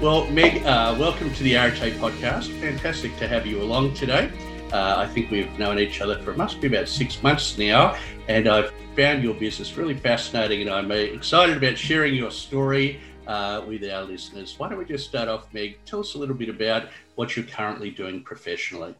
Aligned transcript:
Well, 0.00 0.30
Meg, 0.30 0.64
uh, 0.64 0.94
welcome 0.96 1.34
to 1.34 1.42
the 1.42 1.56
Arete 1.56 1.92
podcast. 1.94 2.56
Fantastic 2.60 3.16
to 3.16 3.26
have 3.26 3.48
you 3.48 3.60
along 3.60 3.94
today. 3.94 4.30
Uh, 4.72 4.94
I 4.96 5.08
think 5.08 5.28
we've 5.32 5.58
known 5.58 5.80
each 5.80 6.00
other 6.00 6.22
for 6.22 6.30
it 6.30 6.36
must 6.36 6.60
be 6.60 6.68
about 6.68 6.88
six 6.88 7.20
months 7.20 7.58
now, 7.58 7.96
and 8.28 8.46
I've 8.46 8.72
found 8.94 9.24
your 9.24 9.34
business 9.34 9.76
really 9.76 9.96
fascinating, 9.96 10.60
and 10.60 10.70
I'm 10.70 10.92
uh, 10.92 10.94
excited 10.94 11.56
about 11.56 11.76
sharing 11.76 12.14
your 12.14 12.30
story 12.30 13.00
uh, 13.26 13.64
with 13.66 13.82
our 13.90 14.04
listeners. 14.04 14.54
Why 14.56 14.68
don't 14.68 14.78
we 14.78 14.84
just 14.84 15.08
start 15.08 15.28
off, 15.28 15.52
Meg? 15.52 15.78
Tell 15.84 15.98
us 15.98 16.14
a 16.14 16.18
little 16.18 16.36
bit 16.36 16.48
about 16.48 16.90
what 17.16 17.36
you're 17.36 17.46
currently 17.46 17.90
doing 17.90 18.22
professionally. 18.22 18.94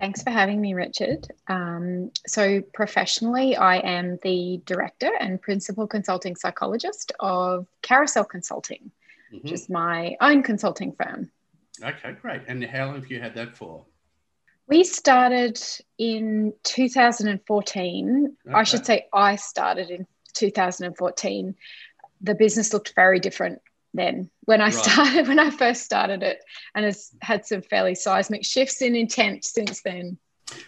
Thanks 0.00 0.24
for 0.24 0.30
having 0.30 0.60
me, 0.60 0.74
Richard. 0.74 1.28
Um, 1.46 2.10
so, 2.26 2.60
professionally, 2.74 3.56
I 3.56 3.76
am 3.76 4.18
the 4.24 4.60
director 4.64 5.10
and 5.20 5.40
principal 5.40 5.86
consulting 5.86 6.34
psychologist 6.34 7.12
of 7.20 7.68
Carousel 7.82 8.24
Consulting, 8.24 8.90
mm-hmm. 9.32 9.38
which 9.42 9.52
is 9.52 9.68
my 9.68 10.16
own 10.20 10.42
consulting 10.42 10.92
firm. 10.92 11.30
Okay, 11.82 12.12
great. 12.20 12.42
And 12.48 12.64
how 12.64 12.86
long 12.86 12.96
have 12.96 13.10
you 13.10 13.20
had 13.20 13.34
that 13.34 13.56
for? 13.56 13.84
We 14.66 14.84
started 14.84 15.58
in 15.96 16.52
2014. 16.64 18.36
Okay. 18.46 18.54
I 18.54 18.62
should 18.64 18.84
say 18.84 19.06
I 19.12 19.36
started 19.36 19.90
in 19.90 20.06
2014. 20.34 21.54
The 22.20 22.34
business 22.34 22.72
looked 22.72 22.92
very 22.94 23.20
different 23.20 23.62
then 23.94 24.30
when 24.44 24.60
I 24.60 24.64
right. 24.64 24.74
started 24.74 25.28
when 25.28 25.38
I 25.38 25.50
first 25.50 25.84
started 25.84 26.22
it 26.22 26.44
and 26.74 26.84
has 26.84 27.10
had 27.22 27.46
some 27.46 27.62
fairly 27.62 27.94
seismic 27.94 28.44
shifts 28.44 28.82
in 28.82 28.94
intent 28.94 29.44
since 29.44 29.80
then. 29.82 30.18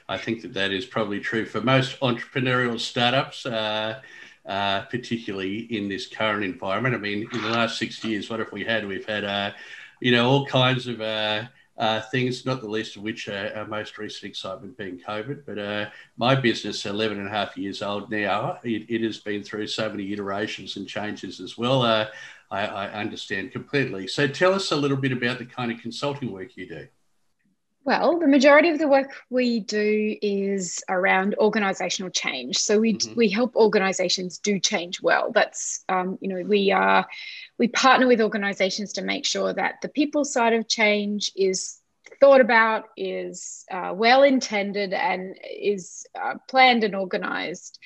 I 0.08 0.18
think 0.18 0.42
that 0.42 0.54
that 0.54 0.72
is 0.72 0.84
probably 0.84 1.20
true 1.20 1.46
for 1.46 1.60
most 1.60 1.98
entrepreneurial 2.00 2.78
startups, 2.78 3.46
uh, 3.46 4.00
uh, 4.46 4.82
particularly 4.82 5.58
in 5.74 5.88
this 5.88 6.06
current 6.06 6.44
environment. 6.44 6.94
I 6.94 6.98
mean, 6.98 7.28
in 7.32 7.42
the 7.42 7.50
last 7.50 7.78
six 7.78 8.02
years, 8.04 8.30
what 8.30 8.38
have 8.38 8.52
we 8.52 8.64
had? 8.64 8.86
We've 8.86 9.06
had, 9.06 9.24
uh, 9.24 9.52
you 10.00 10.12
know, 10.12 10.28
all 10.28 10.46
kinds 10.46 10.86
of 10.86 11.00
uh, 11.00 11.44
uh, 11.80 12.00
things, 12.10 12.44
not 12.44 12.60
the 12.60 12.68
least 12.68 12.96
of 12.96 13.02
which 13.02 13.28
are 13.28 13.52
our 13.56 13.66
most 13.66 13.96
recent 13.96 14.30
excitement 14.30 14.76
being 14.76 14.98
COVID. 14.98 15.44
But 15.46 15.58
uh, 15.58 15.90
my 16.16 16.34
business, 16.34 16.84
11 16.84 17.18
and 17.18 17.26
a 17.26 17.30
half 17.30 17.56
years 17.56 17.80
old 17.80 18.10
now, 18.10 18.58
it, 18.62 18.84
it, 18.88 19.02
has 19.02 19.18
been 19.18 19.42
through 19.42 19.66
so 19.66 19.88
many 19.88 20.12
iterations 20.12 20.76
and 20.76 20.86
changes 20.86 21.40
as 21.40 21.56
well. 21.56 21.82
Uh, 21.82 22.06
I, 22.50 22.66
I, 22.66 22.92
understand 22.92 23.52
completely. 23.52 24.08
So 24.08 24.26
tell 24.26 24.52
us 24.52 24.72
a 24.72 24.76
little 24.76 24.96
bit 24.96 25.12
about 25.12 25.38
the 25.38 25.46
kind 25.46 25.72
of 25.72 25.80
consulting 25.80 26.32
work 26.32 26.56
you 26.56 26.68
do. 26.68 26.86
Well, 27.82 28.18
the 28.18 28.28
majority 28.28 28.68
of 28.68 28.78
the 28.78 28.88
work 28.88 29.10
we 29.30 29.60
do 29.60 30.16
is 30.20 30.84
around 30.88 31.34
organisational 31.38 32.12
change. 32.12 32.58
So 32.58 32.78
we 32.78 32.94
mm-hmm. 32.94 33.14
we 33.14 33.30
help 33.30 33.56
organisations 33.56 34.38
do 34.38 34.60
change 34.60 35.00
well. 35.00 35.32
That's 35.32 35.82
um, 35.88 36.18
you 36.20 36.28
know 36.28 36.42
we 36.46 36.72
are 36.72 37.06
we 37.58 37.68
partner 37.68 38.06
with 38.06 38.20
organisations 38.20 38.92
to 38.94 39.02
make 39.02 39.24
sure 39.24 39.52
that 39.54 39.76
the 39.80 39.88
people 39.88 40.24
side 40.24 40.52
of 40.52 40.68
change 40.68 41.32
is 41.34 41.80
thought 42.20 42.42
about, 42.42 42.84
is 42.96 43.64
uh, 43.70 43.92
well 43.94 44.24
intended, 44.24 44.92
and 44.92 45.38
is 45.50 46.06
uh, 46.20 46.34
planned 46.48 46.84
and 46.84 46.94
organised. 46.94 47.78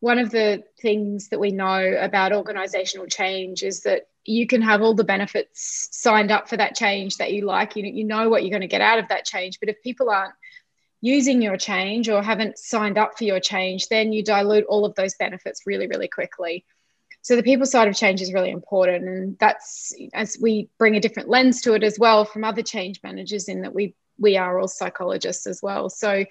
One 0.00 0.18
of 0.18 0.30
the 0.30 0.62
things 0.80 1.28
that 1.28 1.40
we 1.40 1.50
know 1.50 1.94
about 2.00 2.32
organisational 2.32 3.12
change 3.12 3.62
is 3.62 3.82
that 3.82 4.06
you 4.30 4.46
can 4.46 4.62
have 4.62 4.80
all 4.80 4.94
the 4.94 5.04
benefits 5.04 5.88
signed 5.90 6.30
up 6.30 6.48
for 6.48 6.56
that 6.56 6.76
change 6.76 7.16
that 7.16 7.32
you 7.32 7.44
like. 7.44 7.76
You, 7.76 7.84
you 7.84 8.04
know 8.04 8.28
what 8.28 8.42
you're 8.42 8.50
going 8.50 8.60
to 8.60 8.66
get 8.66 8.80
out 8.80 8.98
of 8.98 9.08
that 9.08 9.24
change. 9.24 9.58
But 9.58 9.68
if 9.68 9.82
people 9.82 10.08
aren't 10.08 10.34
using 11.00 11.42
your 11.42 11.56
change 11.56 12.08
or 12.08 12.22
haven't 12.22 12.58
signed 12.58 12.96
up 12.96 13.18
for 13.18 13.24
your 13.24 13.40
change, 13.40 13.88
then 13.88 14.12
you 14.12 14.22
dilute 14.22 14.66
all 14.68 14.84
of 14.84 14.94
those 14.94 15.14
benefits 15.14 15.62
really, 15.66 15.88
really 15.88 16.08
quickly. 16.08 16.64
So 17.22 17.36
the 17.36 17.42
people 17.42 17.66
side 17.66 17.88
of 17.88 17.96
change 17.96 18.22
is 18.22 18.32
really 18.32 18.50
important. 18.50 19.04
And 19.04 19.38
that's 19.38 19.92
as 20.14 20.38
we 20.40 20.70
bring 20.78 20.96
a 20.96 21.00
different 21.00 21.28
lens 21.28 21.60
to 21.62 21.74
it 21.74 21.82
as 21.82 21.98
well 21.98 22.24
from 22.24 22.44
other 22.44 22.62
change 22.62 23.00
managers 23.02 23.48
in 23.48 23.62
that 23.62 23.74
we 23.74 23.94
we 24.18 24.36
are 24.36 24.58
all 24.58 24.68
psychologists 24.68 25.46
as 25.46 25.60
well. 25.62 25.88
So 25.88 26.24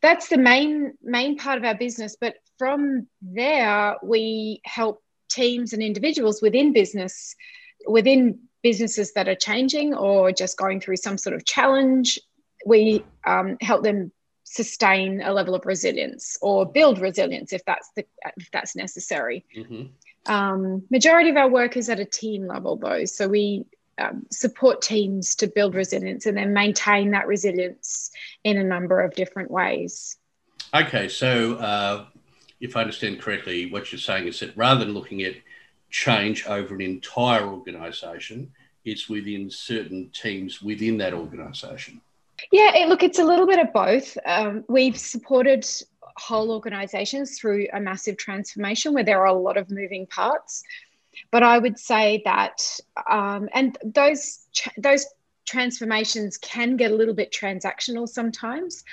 that's 0.00 0.28
the 0.28 0.38
main 0.38 0.94
main 1.02 1.36
part 1.36 1.58
of 1.58 1.64
our 1.64 1.74
business. 1.74 2.16
But 2.20 2.36
from 2.58 3.08
there, 3.20 3.96
we 4.02 4.60
help 4.64 5.02
teams 5.28 5.72
and 5.72 5.82
individuals 5.82 6.42
within 6.42 6.72
business, 6.72 7.34
within 7.86 8.38
businesses 8.62 9.12
that 9.12 9.28
are 9.28 9.34
changing 9.34 9.94
or 9.94 10.32
just 10.32 10.56
going 10.56 10.80
through 10.80 10.96
some 10.96 11.18
sort 11.18 11.34
of 11.34 11.44
challenge, 11.44 12.18
we 12.66 13.04
um, 13.26 13.56
help 13.60 13.82
them 13.82 14.12
sustain 14.44 15.20
a 15.20 15.32
level 15.32 15.54
of 15.54 15.66
resilience 15.66 16.38
or 16.40 16.64
build 16.64 16.98
resilience 17.00 17.52
if 17.52 17.64
that's 17.66 17.90
the 17.96 18.04
if 18.36 18.50
that's 18.50 18.74
necessary. 18.74 19.44
Mm-hmm. 19.56 20.32
Um, 20.32 20.82
majority 20.90 21.30
of 21.30 21.36
our 21.36 21.48
work 21.48 21.76
is 21.76 21.88
at 21.88 22.00
a 22.00 22.04
team 22.04 22.46
level 22.46 22.76
though, 22.76 23.04
so 23.04 23.28
we 23.28 23.66
um, 23.98 24.26
support 24.30 24.80
teams 24.80 25.34
to 25.36 25.46
build 25.46 25.74
resilience 25.74 26.26
and 26.26 26.36
then 26.36 26.52
maintain 26.52 27.10
that 27.10 27.26
resilience 27.26 28.10
in 28.44 28.56
a 28.56 28.64
number 28.64 29.00
of 29.00 29.14
different 29.14 29.50
ways. 29.50 30.16
Okay, 30.74 31.08
so 31.08 31.54
uh, 31.54 32.06
if 32.60 32.76
I 32.76 32.80
understand 32.80 33.20
correctly, 33.20 33.70
what 33.70 33.92
you're 33.92 33.98
saying 34.00 34.26
is 34.26 34.40
that 34.40 34.56
rather 34.56 34.84
than 34.84 34.94
looking 34.94 35.22
at 35.22 35.34
change 35.90 36.46
over 36.46 36.74
an 36.74 36.80
entire 36.80 37.46
organisation, 37.46 38.50
it's 38.84 39.08
within 39.08 39.50
certain 39.50 40.10
teams 40.10 40.62
within 40.62 40.98
that 40.98 41.14
organisation. 41.14 42.00
Yeah, 42.52 42.74
it, 42.76 42.88
look, 42.88 43.02
it's 43.02 43.18
a 43.18 43.24
little 43.24 43.46
bit 43.46 43.58
of 43.58 43.72
both. 43.72 44.16
Um, 44.24 44.64
we've 44.68 44.98
supported 44.98 45.66
whole 46.16 46.50
organisations 46.50 47.38
through 47.38 47.68
a 47.72 47.80
massive 47.80 48.16
transformation 48.16 48.92
where 48.92 49.04
there 49.04 49.20
are 49.20 49.26
a 49.26 49.32
lot 49.32 49.56
of 49.56 49.70
moving 49.70 50.06
parts. 50.06 50.62
But 51.30 51.42
I 51.42 51.58
would 51.58 51.78
say 51.78 52.22
that, 52.24 52.62
um, 53.10 53.48
and 53.52 53.76
those 53.84 54.46
those 54.76 55.06
transformations 55.46 56.36
can 56.36 56.76
get 56.76 56.92
a 56.92 56.94
little 56.94 57.14
bit 57.14 57.32
transactional 57.32 58.08
sometimes. 58.08 58.84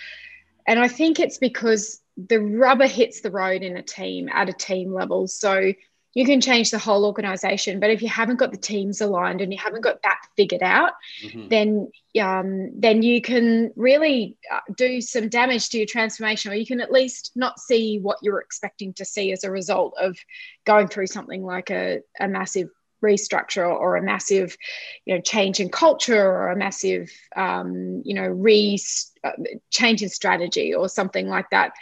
And 0.68 0.80
I 0.80 0.88
think 0.88 1.20
it's 1.20 1.38
because 1.38 2.02
the 2.18 2.40
rubber 2.40 2.88
hits 2.88 3.22
the 3.22 3.32
road 3.32 3.62
in 3.62 3.78
a 3.78 3.82
team 3.82 4.30
at 4.30 4.50
a 4.50 4.54
team 4.54 4.94
level. 4.94 5.28
So 5.28 5.74
you 6.16 6.26
can 6.26 6.40
change 6.40 6.72
the 6.72 6.80
whole 6.80 7.06
organization, 7.06 7.82
but 7.82 7.90
if 7.90 8.02
you 8.02 8.08
haven't 8.08 8.38
got 8.38 8.52
the 8.52 8.58
teams 8.58 9.02
aligned 9.02 9.42
and 9.42 9.52
you 9.52 9.60
haven't 9.62 9.82
got 9.82 10.02
that 10.04 10.22
figured 10.38 10.64
out, 10.64 10.94
mm-hmm. 11.22 11.50
then 11.50 11.92
um, 12.22 12.80
then 12.80 13.04
you 13.04 13.22
can 13.22 13.74
really 13.76 14.38
uh, 14.50 14.62
do 14.78 15.02
some 15.02 15.28
damage 15.28 15.70
to 15.70 15.78
your 15.78 15.86
transformation, 15.86 16.54
or 16.54 16.56
you 16.56 16.66
can 16.66 16.80
at 16.80 16.90
least 16.90 17.32
not 17.36 17.60
see 17.60 18.00
what 18.00 18.18
you're 18.22 18.40
expecting 18.40 18.94
to 18.94 19.04
see 19.04 19.34
as 19.34 19.44
a 19.44 19.52
result 19.52 19.94
of 20.00 20.18
going 20.64 20.88
through 20.88 21.08
something 21.08 21.44
like 21.44 21.70
a, 21.70 22.00
a 22.18 22.30
massive 22.30 22.70
restructure 23.04 23.68
or 23.68 23.98
a 23.98 24.02
massive 24.02 24.58
you 25.06 25.14
know 25.14 25.22
change 25.22 25.60
in 25.60 25.70
culture 25.70 26.26
or 26.26 26.50
a 26.50 26.56
massive 26.56 27.12
um, 27.36 28.02
you 28.06 28.14
know 28.14 28.26
re 28.26 28.80
uh, 29.24 29.32
change 29.70 30.02
in 30.02 30.10
strategy 30.10 30.74
or 30.74 30.88
something 30.88 31.28
like 31.28 31.50
that 31.50 31.74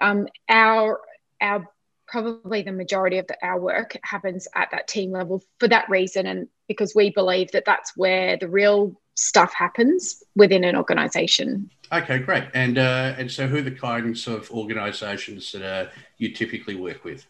um, 0.00 0.28
our 0.48 1.00
our 1.40 1.68
probably 2.06 2.62
the 2.62 2.72
majority 2.72 3.18
of 3.18 3.26
the, 3.26 3.36
our 3.42 3.60
work 3.60 3.96
happens 4.02 4.48
at 4.54 4.70
that 4.70 4.88
team 4.88 5.12
level 5.12 5.42
for 5.58 5.68
that 5.68 5.88
reason 5.90 6.26
and 6.26 6.48
because 6.66 6.94
we 6.94 7.10
believe 7.10 7.50
that 7.52 7.64
that's 7.66 7.96
where 7.96 8.36
the 8.38 8.48
real 8.48 8.98
stuff 9.14 9.52
happens 9.52 10.22
within 10.34 10.64
an 10.64 10.74
organization 10.74 11.70
okay 11.92 12.18
great 12.18 12.44
and 12.54 12.78
uh, 12.78 13.14
and 13.18 13.30
so 13.30 13.46
who 13.46 13.58
are 13.58 13.62
the 13.62 13.70
kinds 13.70 14.26
of 14.26 14.50
organizations 14.50 15.52
that 15.52 15.62
uh, 15.62 15.90
you 16.16 16.32
typically 16.32 16.74
work 16.74 17.04
with 17.04 17.26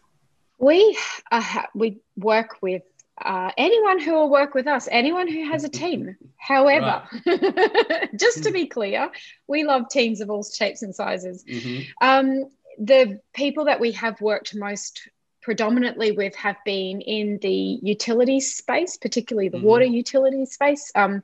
we 0.59 0.97
uh, 1.31 1.63
we 1.73 1.99
work 2.15 2.57
with 2.61 2.83
uh, 3.21 3.51
anyone 3.57 3.99
who 3.99 4.13
will 4.13 4.29
work 4.29 4.53
with 4.53 4.67
us, 4.67 4.87
anyone 4.91 5.27
who 5.27 5.49
has 5.49 5.63
a 5.63 5.69
team. 5.69 6.15
However, 6.37 7.03
just 8.15 8.43
to 8.43 8.51
be 8.51 8.65
clear, 8.65 9.09
we 9.47 9.63
love 9.63 9.89
teams 9.89 10.21
of 10.21 10.29
all 10.29 10.43
shapes 10.43 10.81
and 10.81 10.95
sizes. 10.95 11.43
Mm-hmm. 11.43 11.81
Um, 12.01 12.49
the 12.79 13.19
people 13.33 13.65
that 13.65 13.79
we 13.79 13.91
have 13.91 14.19
worked 14.21 14.55
most 14.55 15.09
predominantly 15.41 16.11
with 16.11 16.35
have 16.35 16.57
been 16.65 17.01
in 17.01 17.39
the 17.41 17.79
utilities 17.81 18.55
space, 18.55 18.97
particularly 18.97 19.49
the 19.49 19.57
mm-hmm. 19.57 19.65
water 19.65 19.85
utility 19.85 20.45
space, 20.45 20.91
um, 20.95 21.23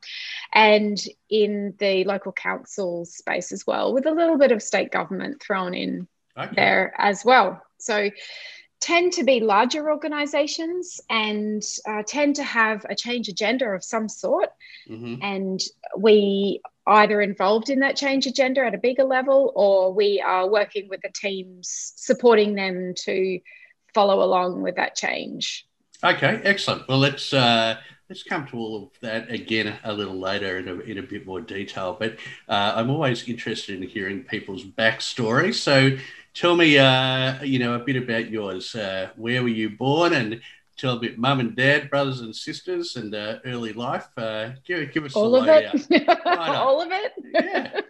and 0.53 0.97
in 1.29 1.73
the 1.79 2.03
local 2.05 2.31
council 2.31 3.05
space 3.05 3.51
as 3.51 3.65
well, 3.67 3.93
with 3.93 4.05
a 4.05 4.11
little 4.11 4.37
bit 4.37 4.51
of 4.51 4.61
state 4.61 4.91
government 4.91 5.41
thrown 5.41 5.73
in 5.73 6.07
okay. 6.37 6.55
there 6.55 6.93
as 6.97 7.25
well. 7.25 7.61
So 7.77 8.09
tend 8.85 9.13
to 9.13 9.23
be 9.23 9.39
larger 9.39 9.89
organizations 9.89 11.01
and 11.09 11.63
uh, 11.87 12.03
tend 12.05 12.35
to 12.35 12.43
have 12.43 12.85
a 12.87 12.93
change 12.93 13.27
agenda 13.27 13.65
of 13.65 13.83
some 13.83 14.07
sort. 14.07 14.49
Mm-hmm. 14.87 15.23
And 15.23 15.59
we 15.97 16.61
either 16.85 17.19
involved 17.19 17.71
in 17.71 17.79
that 17.79 17.95
change 17.95 18.27
agenda 18.27 18.63
at 18.63 18.75
a 18.75 18.77
bigger 18.77 19.03
level 19.03 19.51
or 19.55 19.91
we 19.91 20.21
are 20.21 20.47
working 20.47 20.87
with 20.87 21.01
the 21.01 21.09
teams 21.09 21.93
supporting 21.95 22.53
them 22.53 22.93
to 23.05 23.39
follow 23.95 24.21
along 24.21 24.61
with 24.61 24.75
that 24.75 24.93
change. 24.95 25.65
Okay, 26.03 26.39
excellent. 26.43 26.87
Well, 26.87 26.99
let's 26.99 27.33
uh, 27.33 27.77
let's 28.07 28.21
come 28.21 28.45
to 28.49 28.57
all 28.57 28.83
of 28.83 28.99
that 29.01 29.31
again 29.31 29.79
a 29.83 29.93
little 29.93 30.19
later 30.19 30.59
in 30.59 30.67
a, 30.67 30.75
in 30.81 30.99
a 30.99 31.01
bit 31.01 31.25
more 31.25 31.41
detail. 31.41 31.97
But 31.99 32.17
uh, 32.47 32.73
I'm 32.75 32.91
always 32.91 33.27
interested 33.27 33.81
in 33.81 33.89
hearing 33.89 34.21
people's 34.25 34.63
backstory. 34.63 35.55
So 35.55 35.97
tell 36.35 36.55
me, 36.55 36.77
uh, 36.77 37.41
you 37.43 37.57
know, 37.57 37.73
a 37.73 37.79
bit 37.79 37.95
about 37.95 38.29
yours. 38.29 38.75
Uh, 38.75 39.09
where 39.15 39.41
were 39.41 39.49
you 39.49 39.71
born, 39.71 40.13
and 40.13 40.41
tell 40.77 40.97
a 40.97 40.99
bit, 40.99 41.17
mum 41.17 41.39
and 41.39 41.55
dad, 41.55 41.89
brothers 41.89 42.21
and 42.21 42.35
sisters, 42.35 42.95
and 42.95 43.15
uh, 43.15 43.39
early 43.45 43.73
life. 43.73 44.07
Uh, 44.17 44.49
give, 44.65 44.91
give 44.93 45.05
us 45.05 45.15
all 45.15 45.35
of 45.35 45.47
it. 45.47 46.07
all 46.25 46.81
of 46.81 46.89
it. 46.91 47.13
Yeah. 47.33 47.81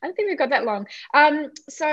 I 0.00 0.06
don't 0.06 0.14
think 0.14 0.28
we've 0.28 0.38
got 0.38 0.50
that 0.50 0.64
long. 0.64 0.86
Um, 1.12 1.50
so 1.68 1.86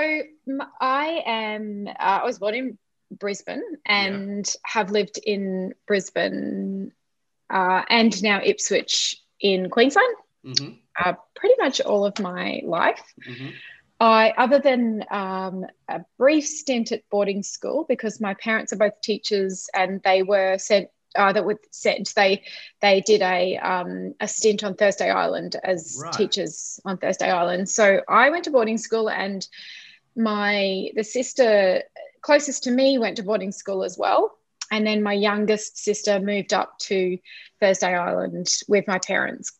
I 0.80 1.22
am. 1.26 1.88
Uh, 1.88 2.20
I 2.22 2.24
was 2.24 2.38
born 2.38 2.54
in 2.54 2.78
Brisbane 3.10 3.64
and 3.84 4.46
yeah. 4.46 4.60
have 4.64 4.90
lived 4.90 5.18
in 5.18 5.74
Brisbane 5.86 6.92
uh, 7.50 7.82
and 7.88 8.22
now 8.22 8.40
Ipswich 8.42 9.20
in 9.40 9.70
Queensland. 9.70 10.14
Mm-hmm. 10.44 10.72
Uh, 10.98 11.14
pretty 11.34 11.56
much 11.58 11.80
all 11.80 12.06
of 12.06 12.18
my 12.20 12.62
life. 12.64 13.02
Mm-hmm. 13.28 13.48
I, 13.98 14.34
other 14.36 14.58
than 14.58 15.04
um, 15.10 15.64
a 15.88 16.00
brief 16.18 16.46
stint 16.46 16.92
at 16.92 17.08
boarding 17.10 17.42
school, 17.42 17.86
because 17.88 18.20
my 18.20 18.34
parents 18.34 18.72
are 18.72 18.76
both 18.76 19.00
teachers 19.00 19.68
and 19.74 20.02
they 20.02 20.22
were 20.22 20.58
sent. 20.58 20.88
Uh, 21.14 21.32
that 21.32 21.46
were 21.46 21.58
sent. 21.70 22.12
They 22.14 22.42
they 22.82 23.00
did 23.00 23.22
a 23.22 23.56
um, 23.56 24.12
a 24.20 24.28
stint 24.28 24.62
on 24.62 24.74
Thursday 24.74 25.08
Island 25.08 25.56
as 25.64 25.98
right. 26.02 26.12
teachers 26.12 26.78
on 26.84 26.98
Thursday 26.98 27.30
Island. 27.30 27.70
So 27.70 28.02
I 28.06 28.28
went 28.28 28.44
to 28.44 28.50
boarding 28.50 28.76
school, 28.76 29.08
and 29.08 29.48
my 30.14 30.90
the 30.94 31.02
sister 31.02 31.82
closest 32.20 32.64
to 32.64 32.70
me 32.70 32.98
went 32.98 33.16
to 33.16 33.22
boarding 33.22 33.50
school 33.52 33.82
as 33.82 33.96
well, 33.96 34.36
and 34.70 34.86
then 34.86 35.02
my 35.02 35.14
youngest 35.14 35.78
sister 35.78 36.20
moved 36.20 36.52
up 36.52 36.78
to 36.80 37.16
Thursday 37.60 37.94
Island 37.96 38.48
with 38.68 38.86
my 38.86 38.98
parents 38.98 39.58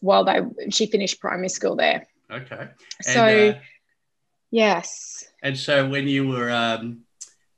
while 0.00 0.24
they 0.24 0.40
she 0.70 0.86
finished 0.86 1.20
primary 1.20 1.50
school 1.50 1.76
there. 1.76 2.04
Okay. 2.32 2.62
And, 2.62 2.70
so. 3.00 3.50
Uh, 3.50 3.60
Yes. 4.50 5.24
And 5.42 5.58
so 5.58 5.88
when 5.88 6.08
you 6.08 6.28
were 6.28 6.50
um, 6.50 7.02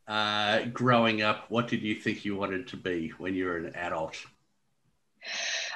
uh, 0.06 0.64
growing 0.72 1.22
up, 1.22 1.50
what 1.50 1.68
did 1.68 1.82
you 1.82 1.94
think 1.94 2.24
you 2.24 2.36
wanted 2.36 2.68
to 2.68 2.76
be 2.76 3.12
when 3.18 3.34
you 3.34 3.46
were 3.46 3.58
an 3.58 3.74
adult? 3.74 4.16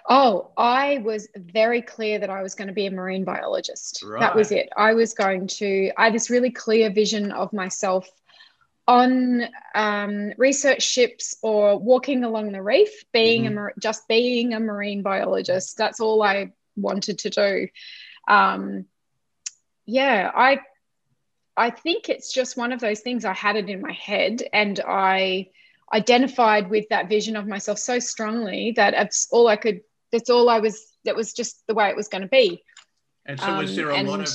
Oh, 0.08 0.50
I 0.56 0.98
was 0.98 1.28
very 1.36 1.82
clear 1.82 2.18
that 2.18 2.30
I 2.30 2.42
was 2.42 2.54
going 2.54 2.68
to 2.68 2.74
be 2.74 2.86
a 2.86 2.90
marine 2.90 3.24
biologist. 3.24 4.02
Right. 4.02 4.20
That 4.20 4.34
was 4.34 4.50
it. 4.50 4.68
I 4.76 4.94
was 4.94 5.14
going 5.14 5.46
to, 5.48 5.92
I 5.96 6.04
had 6.04 6.14
this 6.14 6.30
really 6.30 6.50
clear 6.50 6.90
vision 6.90 7.30
of 7.30 7.52
myself 7.52 8.08
on 8.88 9.42
um, 9.74 10.32
research 10.38 10.82
ships 10.82 11.36
or 11.42 11.78
walking 11.78 12.24
along 12.24 12.52
the 12.52 12.62
reef, 12.62 13.04
being 13.12 13.44
mm-hmm. 13.44 13.58
a 13.58 13.80
just 13.80 14.08
being 14.08 14.54
a 14.54 14.60
marine 14.60 15.02
biologist. 15.02 15.76
That's 15.76 16.00
all 16.00 16.22
I 16.22 16.52
wanted 16.74 17.20
to 17.20 17.30
do. 17.30 17.68
Um, 18.26 18.86
yeah, 19.86 20.30
I 20.34 20.60
I 21.56 21.70
think 21.70 22.08
it's 22.08 22.32
just 22.32 22.56
one 22.56 22.72
of 22.72 22.80
those 22.80 23.00
things 23.00 23.24
I 23.24 23.34
had 23.34 23.56
it 23.56 23.68
in 23.68 23.80
my 23.80 23.92
head 23.92 24.42
and 24.52 24.80
I 24.86 25.50
identified 25.92 26.70
with 26.70 26.88
that 26.88 27.08
vision 27.08 27.36
of 27.36 27.46
myself 27.46 27.78
so 27.78 27.98
strongly 27.98 28.72
that 28.76 28.94
it's 28.94 29.28
all 29.30 29.48
I 29.48 29.56
could 29.56 29.82
that's 30.10 30.30
all 30.30 30.48
I 30.48 30.60
was 30.60 30.86
that 31.04 31.16
was 31.16 31.32
just 31.32 31.66
the 31.66 31.74
way 31.74 31.88
it 31.88 31.96
was 31.96 32.08
going 32.08 32.22
to 32.22 32.28
be. 32.28 32.62
And 33.26 33.38
so 33.38 33.56
was 33.58 33.76
there 33.76 33.90
a 33.90 33.98
um, 33.98 34.06
lot 34.06 34.20
of 34.20 34.28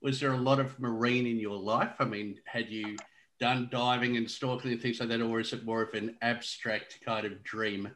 was 0.00 0.20
there 0.20 0.32
a 0.32 0.36
lot 0.36 0.60
of 0.60 0.78
marine 0.78 1.26
in 1.26 1.38
your 1.38 1.56
life? 1.56 1.94
I 1.98 2.04
mean, 2.04 2.38
had 2.44 2.70
you 2.70 2.96
done 3.40 3.68
diving 3.70 4.16
and 4.16 4.26
snorkeling 4.26 4.72
and 4.72 4.82
things 4.82 5.00
like 5.00 5.08
that, 5.08 5.20
or 5.20 5.40
is 5.40 5.52
it 5.52 5.64
more 5.64 5.82
of 5.82 5.94
an 5.94 6.16
abstract 6.22 7.00
kind 7.04 7.26
of 7.26 7.42
dream? 7.42 7.90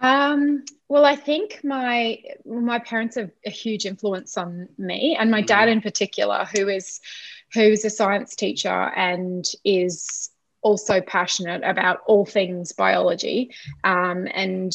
Um, 0.00 0.64
well, 0.88 1.04
I 1.04 1.16
think 1.16 1.60
my 1.64 2.18
my 2.46 2.78
parents 2.78 3.16
have 3.16 3.30
a 3.44 3.50
huge 3.50 3.84
influence 3.84 4.38
on 4.38 4.68
me, 4.78 5.16
and 5.18 5.30
my 5.30 5.42
dad 5.42 5.62
mm-hmm. 5.62 5.72
in 5.72 5.80
particular, 5.82 6.46
who 6.54 6.68
is 6.68 7.00
who's 7.52 7.84
a 7.84 7.90
science 7.90 8.34
teacher 8.36 8.92
and 8.96 9.44
is 9.64 10.30
also 10.62 11.00
passionate 11.00 11.62
about 11.64 12.00
all 12.06 12.26
things 12.26 12.72
biology. 12.72 13.50
Um, 13.84 14.28
and 14.34 14.72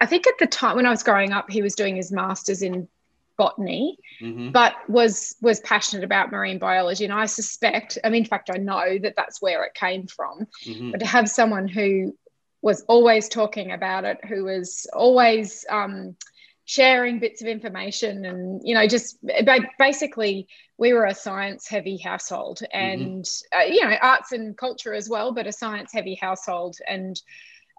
I 0.00 0.06
think 0.06 0.26
at 0.26 0.34
the 0.38 0.46
time 0.46 0.76
when 0.76 0.86
I 0.86 0.90
was 0.90 1.02
growing 1.02 1.32
up, 1.32 1.50
he 1.50 1.62
was 1.62 1.74
doing 1.74 1.96
his 1.96 2.10
masters 2.10 2.62
in 2.62 2.88
botany, 3.36 3.98
mm-hmm. 4.20 4.50
but 4.50 4.74
was 4.88 5.36
was 5.40 5.60
passionate 5.60 6.04
about 6.04 6.30
marine 6.30 6.58
biology. 6.58 7.04
And 7.04 7.12
I 7.12 7.26
suspect, 7.26 7.98
I 8.04 8.10
mean, 8.10 8.22
in 8.22 8.28
fact, 8.28 8.50
I 8.52 8.58
know 8.58 8.98
that 8.98 9.14
that's 9.16 9.40
where 9.40 9.64
it 9.64 9.74
came 9.74 10.06
from. 10.06 10.46
Mm-hmm. 10.64 10.90
But 10.92 11.00
to 11.00 11.06
have 11.06 11.28
someone 11.28 11.68
who 11.68 12.16
was 12.62 12.84
always 12.88 13.28
talking 13.28 13.72
about 13.72 14.04
it, 14.04 14.24
who 14.24 14.44
was 14.44 14.86
always 14.92 15.64
um, 15.68 16.16
sharing 16.64 17.18
bits 17.18 17.42
of 17.42 17.48
information, 17.48 18.24
and 18.24 18.60
you 18.64 18.74
know, 18.74 18.86
just 18.86 19.18
basically, 19.78 20.48
we 20.78 20.92
were 20.92 21.04
a 21.04 21.14
science-heavy 21.14 21.98
household, 21.98 22.58
mm-hmm. 22.58 22.78
and 22.78 23.24
mm-hmm. 23.24 23.60
uh, 23.60 23.64
you 23.64 23.84
know, 23.84 23.96
arts 24.00 24.32
and 24.32 24.56
culture 24.56 24.94
as 24.94 25.08
well, 25.08 25.32
but 25.32 25.46
a 25.46 25.52
science-heavy 25.52 26.14
household, 26.14 26.76
and 26.88 27.20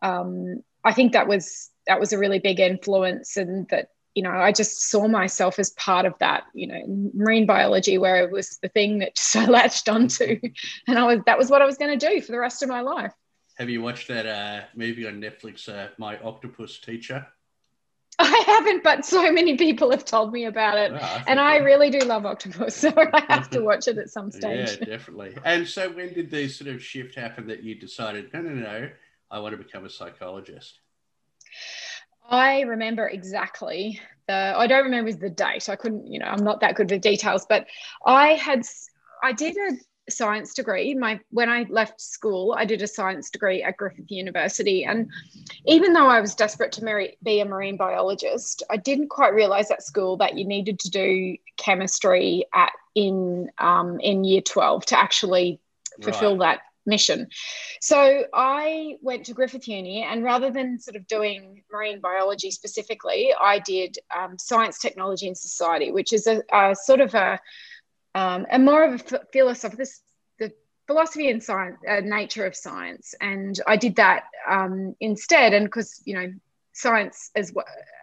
um, 0.03 0.61
I 0.83 0.93
think 0.93 1.13
that 1.13 1.27
was 1.27 1.69
that 1.87 1.99
was 1.99 2.13
a 2.13 2.19
really 2.19 2.39
big 2.39 2.59
influence, 2.59 3.37
and 3.37 3.67
that 3.69 3.87
you 4.13 4.21
know, 4.21 4.31
I 4.31 4.51
just 4.51 4.89
saw 4.89 5.07
myself 5.07 5.57
as 5.57 5.71
part 5.71 6.05
of 6.05 6.13
that, 6.19 6.43
you 6.53 6.67
know, 6.67 7.09
marine 7.15 7.47
biology, 7.47 7.97
where 7.97 8.23
it 8.23 8.31
was 8.31 8.59
the 8.61 8.69
thing 8.69 8.99
that 8.99 9.15
just 9.15 9.35
I 9.35 9.45
latched 9.45 9.87
onto, 9.87 10.39
and 10.87 10.99
I 10.99 11.05
was 11.05 11.19
that 11.25 11.37
was 11.37 11.49
what 11.49 11.61
I 11.61 11.65
was 11.65 11.77
going 11.77 11.97
to 11.97 12.09
do 12.09 12.21
for 12.21 12.33
the 12.33 12.39
rest 12.39 12.63
of 12.63 12.69
my 12.69 12.81
life. 12.81 13.13
Have 13.55 13.69
you 13.69 13.81
watched 13.81 14.07
that 14.07 14.25
uh, 14.25 14.61
movie 14.75 15.07
on 15.07 15.21
Netflix, 15.21 15.69
uh, 15.69 15.89
My 15.97 16.17
Octopus 16.19 16.79
Teacher? 16.79 17.27
I 18.19 18.43
haven't, 18.45 18.83
but 18.83 19.05
so 19.05 19.31
many 19.31 19.57
people 19.57 19.91
have 19.91 20.05
told 20.05 20.31
me 20.31 20.45
about 20.45 20.77
it. 20.77 20.91
Oh, 20.91 20.97
I 20.97 21.23
and 21.27 21.39
I 21.39 21.57
really 21.57 21.89
do 21.89 21.99
love 21.99 22.25
octopus, 22.25 22.75
so 22.75 22.91
I 22.95 23.23
have 23.29 23.49
to 23.51 23.61
watch 23.61 23.87
it 23.87 23.97
at 23.97 24.09
some 24.09 24.31
stage. 24.31 24.77
Yeah, 24.79 24.85
definitely. 24.85 25.35
And 25.43 25.67
so, 25.67 25.89
when 25.89 26.13
did 26.13 26.31
the 26.31 26.47
sort 26.47 26.69
of 26.69 26.83
shift 26.83 27.15
happen 27.15 27.47
that 27.47 27.63
you 27.63 27.75
decided, 27.75 28.31
no, 28.33 28.41
no, 28.41 28.51
no, 28.53 28.89
I 29.29 29.39
want 29.39 29.57
to 29.57 29.63
become 29.63 29.85
a 29.85 29.89
psychologist? 29.89 30.79
I 32.29 32.61
remember 32.61 33.07
exactly 33.07 33.99
the, 34.27 34.53
I 34.55 34.67
don't 34.67 34.85
remember 34.85 35.11
the 35.11 35.29
date. 35.29 35.69
I 35.69 35.75
couldn't, 35.75 36.11
you 36.11 36.19
know, 36.19 36.27
I'm 36.27 36.43
not 36.43 36.61
that 36.61 36.75
good 36.75 36.89
with 36.89 37.01
details, 37.01 37.45
but 37.47 37.67
I 38.05 38.29
had, 38.29 38.63
I 39.21 39.33
did 39.33 39.55
a 39.57 39.73
science 40.09 40.53
degree. 40.53 40.93
My 40.93 41.19
when 41.29 41.49
I 41.49 41.65
left 41.69 42.01
school, 42.01 42.55
I 42.57 42.65
did 42.65 42.81
a 42.81 42.87
science 42.87 43.29
degree 43.29 43.63
at 43.63 43.77
Griffith 43.77 44.11
University, 44.11 44.83
and 44.83 45.09
even 45.65 45.93
though 45.93 46.07
I 46.07 46.21
was 46.21 46.35
desperate 46.35 46.71
to 46.73 46.83
marry, 46.83 47.17
be 47.23 47.39
a 47.39 47.45
marine 47.45 47.77
biologist, 47.77 48.63
I 48.69 48.77
didn't 48.77 49.09
quite 49.09 49.33
realize 49.33 49.71
at 49.71 49.83
school 49.83 50.17
that 50.17 50.37
you 50.37 50.45
needed 50.45 50.79
to 50.79 50.89
do 50.89 51.37
chemistry 51.57 52.45
at 52.53 52.71
in 52.95 53.49
um, 53.57 53.99
in 53.99 54.23
year 54.23 54.41
twelve 54.41 54.85
to 54.87 54.99
actually 54.99 55.59
fulfill 56.01 56.37
right. 56.37 56.57
that 56.57 56.61
mission. 56.85 57.27
So 57.79 58.25
I 58.33 58.97
went 59.01 59.25
to 59.27 59.33
Griffith 59.33 59.67
Uni, 59.67 60.03
and 60.03 60.23
rather 60.23 60.51
than 60.51 60.79
sort 60.79 60.95
of 60.95 61.07
doing 61.07 61.63
marine 61.71 62.01
biology 62.01 62.51
specifically, 62.51 63.33
I 63.39 63.59
did 63.59 63.97
um, 64.15 64.37
science, 64.37 64.79
technology, 64.79 65.27
and 65.27 65.37
society, 65.37 65.91
which 65.91 66.11
is 66.11 66.27
a, 66.27 66.43
a 66.51 66.75
sort 66.75 66.99
of 66.99 67.13
a 67.15 67.39
um, 68.15 68.45
and 68.49 68.65
more 68.65 68.83
of 68.83 68.93
a 68.93 69.19
philosophy, 69.31 69.75
this, 69.77 70.01
the 70.39 70.51
philosophy 70.87 71.29
and 71.29 71.41
science, 71.41 71.77
uh, 71.87 72.01
nature 72.01 72.45
of 72.45 72.55
science. 72.55 73.15
And 73.19 73.59
I 73.67 73.77
did 73.77 73.95
that 73.95 74.25
um, 74.47 74.95
instead. 74.99 75.53
And 75.53 75.65
because, 75.65 76.01
you 76.05 76.15
know, 76.15 76.33
science 76.73 77.29
as 77.35 77.53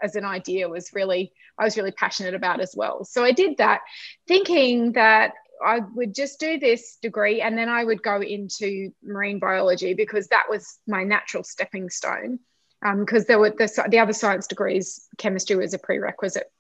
as 0.03 0.17
an 0.17 0.25
idea 0.25 0.69
was 0.69 0.93
really, 0.93 1.33
I 1.59 1.65
was 1.65 1.77
really 1.77 1.93
passionate 1.93 2.35
about 2.35 2.61
as 2.61 2.75
well. 2.77 3.05
So 3.05 3.25
I 3.25 3.33
did 3.33 3.59
that 3.59 3.81
thinking 4.27 4.93
that 4.93 5.33
I 5.65 5.81
would 5.95 6.15
just 6.15 6.41
do 6.41 6.59
this 6.59 6.97
degree 7.03 7.43
and 7.43 7.57
then 7.57 7.69
I 7.69 7.85
would 7.85 8.03
go 8.03 8.23
into 8.23 8.93
marine 9.03 9.39
biology 9.39 9.95
because 9.95 10.29
that 10.29 10.47
was 10.49 10.79
my 10.87 11.05
natural 11.05 11.45
stepping 11.45 11.91
stone. 11.91 12.39
Because 12.83 13.23
um, 13.23 13.27
there 13.29 13.39
were 13.39 13.51
the, 13.51 13.87
the 13.91 13.99
other 13.99 14.15
science 14.15 14.47
degrees, 14.47 15.07
chemistry 15.19 15.55
was 15.57 15.75
a 15.75 15.79
prerequisite 15.79 16.51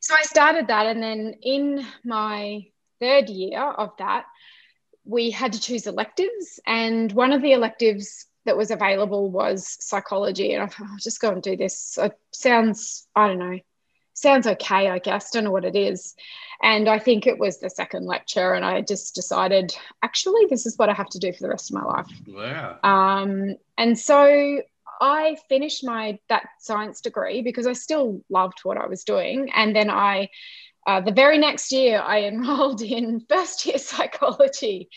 so 0.00 0.14
I 0.14 0.22
started 0.22 0.68
that, 0.68 0.86
and 0.86 1.02
then 1.02 1.34
in 1.42 1.86
my 2.04 2.66
third 3.00 3.28
year 3.28 3.60
of 3.62 3.90
that, 3.98 4.24
we 5.04 5.30
had 5.30 5.52
to 5.52 5.60
choose 5.60 5.86
electives, 5.86 6.60
and 6.66 7.12
one 7.12 7.32
of 7.32 7.42
the 7.42 7.52
electives 7.52 8.26
that 8.44 8.56
was 8.56 8.70
available 8.70 9.30
was 9.30 9.76
psychology. 9.80 10.52
And 10.52 10.62
I 10.62 10.66
thought, 10.66 10.88
I'll 10.90 10.98
just 10.98 11.20
go 11.20 11.30
and 11.30 11.42
do 11.42 11.56
this. 11.56 11.98
It 12.00 12.16
sounds, 12.32 13.08
I 13.16 13.26
don't 13.26 13.40
know, 13.40 13.58
sounds 14.14 14.46
okay, 14.46 14.88
I 14.88 15.00
guess. 15.00 15.30
Don't 15.30 15.42
know 15.42 15.50
what 15.50 15.64
it 15.64 15.74
is. 15.74 16.14
And 16.62 16.88
I 16.88 17.00
think 17.00 17.26
it 17.26 17.38
was 17.38 17.58
the 17.58 17.68
second 17.68 18.06
lecture, 18.06 18.54
and 18.54 18.64
I 18.64 18.80
just 18.82 19.14
decided, 19.14 19.76
actually, 20.02 20.46
this 20.48 20.64
is 20.64 20.78
what 20.78 20.88
I 20.88 20.94
have 20.94 21.10
to 21.10 21.18
do 21.18 21.32
for 21.32 21.42
the 21.42 21.48
rest 21.48 21.70
of 21.70 21.74
my 21.74 21.84
life. 21.84 22.08
Wow. 22.26 22.78
Um, 22.82 23.56
and 23.76 23.98
so 23.98 24.62
I 25.00 25.36
finished 25.48 25.84
my 25.84 26.18
that 26.28 26.46
science 26.58 27.00
degree 27.00 27.42
because 27.42 27.66
I 27.66 27.72
still 27.74 28.22
loved 28.30 28.60
what 28.62 28.78
I 28.78 28.86
was 28.86 29.04
doing, 29.04 29.50
and 29.54 29.74
then 29.74 29.90
I. 29.90 30.28
Uh, 30.88 31.00
the 31.00 31.10
very 31.10 31.36
next 31.36 31.72
year, 31.72 32.00
I 32.00 32.22
enrolled 32.30 32.80
in 32.80 33.18
first 33.28 33.66
year 33.66 33.78
psychology 33.90 34.88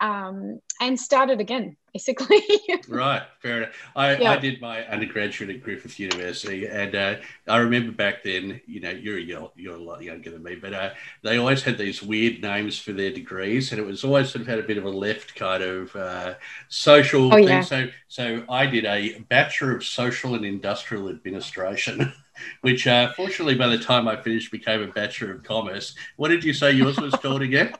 um, 0.00 0.60
and 0.80 0.98
started 0.98 1.40
again 1.40 1.76
basically. 1.92 2.42
right, 2.88 3.22
fair 3.40 3.58
enough. 3.58 3.74
I, 3.96 4.16
yeah. 4.16 4.32
I 4.32 4.36
did 4.36 4.60
my 4.60 4.84
undergraduate 4.86 5.50
at 5.50 5.62
Griffith 5.62 5.98
University, 5.98 6.66
and 6.66 6.94
uh, 6.94 7.16
I 7.46 7.58
remember 7.58 7.92
back 7.92 8.22
then, 8.22 8.60
you 8.66 8.80
know, 8.80 8.90
you're, 8.90 9.18
you're, 9.18 9.50
you're 9.56 9.76
a 9.76 9.82
lot 9.82 10.02
younger 10.02 10.30
than 10.30 10.42
me, 10.42 10.54
but 10.56 10.74
uh, 10.74 10.90
they 11.22 11.38
always 11.38 11.62
had 11.62 11.78
these 11.78 12.02
weird 12.02 12.42
names 12.42 12.78
for 12.78 12.92
their 12.92 13.10
degrees, 13.10 13.72
and 13.72 13.80
it 13.80 13.84
was 13.84 14.04
always 14.04 14.30
sort 14.30 14.42
of 14.42 14.48
had 14.48 14.58
a 14.58 14.62
bit 14.62 14.78
of 14.78 14.84
a 14.84 14.90
left 14.90 15.34
kind 15.34 15.62
of 15.62 15.94
uh, 15.96 16.34
social 16.68 17.32
oh, 17.32 17.36
thing. 17.36 17.48
Yeah. 17.48 17.60
So, 17.62 17.88
so 18.08 18.44
I 18.48 18.66
did 18.66 18.84
a 18.84 19.18
Bachelor 19.28 19.76
of 19.76 19.84
Social 19.84 20.34
and 20.34 20.44
Industrial 20.44 21.08
Administration. 21.08 22.12
Which, 22.60 22.86
uh, 22.86 23.12
fortunately, 23.14 23.56
by 23.56 23.66
the 23.66 23.78
time 23.78 24.06
I 24.06 24.14
finished, 24.14 24.52
became 24.52 24.80
a 24.80 24.86
Bachelor 24.86 25.32
of 25.32 25.42
Commerce. 25.42 25.96
What 26.14 26.28
did 26.28 26.44
you 26.44 26.54
say 26.54 26.70
yours 26.70 26.96
was 26.96 27.12
called 27.14 27.42
again? 27.42 27.74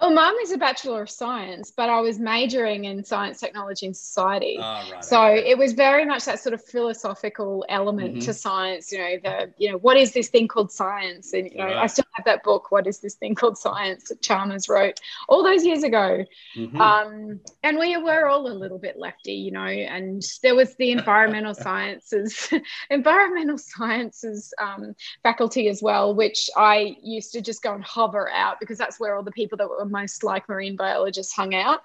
Well, 0.00 0.10
mum 0.10 0.34
is 0.42 0.52
a 0.52 0.58
Bachelor 0.58 1.02
of 1.02 1.10
Science, 1.10 1.70
but 1.70 1.88
I 1.88 2.00
was 2.00 2.18
majoring 2.18 2.84
in 2.84 3.02
Science, 3.02 3.40
Technology, 3.40 3.86
and 3.86 3.96
Society. 3.96 4.58
Oh, 4.58 4.62
right, 4.62 5.02
so 5.02 5.24
okay. 5.24 5.48
it 5.48 5.56
was 5.56 5.72
very 5.72 6.04
much 6.04 6.26
that 6.26 6.38
sort 6.38 6.52
of 6.52 6.62
philosophical 6.62 7.64
element 7.70 8.10
mm-hmm. 8.10 8.20
to 8.20 8.34
science. 8.34 8.92
You 8.92 8.98
know, 8.98 9.16
the 9.22 9.52
you 9.56 9.70
know 9.70 9.78
what 9.78 9.96
is 9.96 10.12
this 10.12 10.28
thing 10.28 10.48
called 10.48 10.70
science? 10.70 11.32
And 11.32 11.50
you 11.50 11.56
know, 11.56 11.64
right. 11.64 11.76
I 11.76 11.86
still 11.86 12.04
have 12.12 12.26
that 12.26 12.42
book. 12.42 12.70
What 12.70 12.86
is 12.86 12.98
this 12.98 13.14
thing 13.14 13.34
called 13.34 13.56
science? 13.56 14.10
That 14.10 14.20
Chalmers 14.20 14.68
wrote 14.68 15.00
all 15.30 15.42
those 15.42 15.64
years 15.64 15.82
ago. 15.82 16.24
Mm-hmm. 16.54 16.78
Um, 16.78 17.40
and 17.62 17.78
we 17.78 17.96
were 17.96 18.28
all 18.28 18.46
a 18.46 18.52
little 18.52 18.78
bit 18.78 18.98
lefty, 18.98 19.32
you 19.32 19.50
know. 19.50 19.60
And 19.60 20.22
there 20.42 20.54
was 20.54 20.74
the 20.76 20.90
environmental 20.90 21.54
sciences, 21.66 22.50
environmental 22.90 23.56
sciences 23.56 24.52
um, 24.60 24.94
faculty 25.22 25.68
as 25.68 25.82
well, 25.82 26.14
which 26.14 26.50
I 26.54 26.96
used 27.02 27.32
to 27.32 27.40
just 27.40 27.62
go 27.62 27.72
and 27.72 27.82
hover 27.82 28.30
out 28.30 28.60
because 28.60 28.76
that's 28.76 29.00
where 29.00 29.16
all 29.16 29.22
the 29.22 29.32
people 29.32 29.56
that 29.56 29.68
were 29.68 29.85
most 29.90 30.24
like 30.24 30.48
marine 30.48 30.76
biologists 30.76 31.34
hung 31.34 31.54
out. 31.54 31.80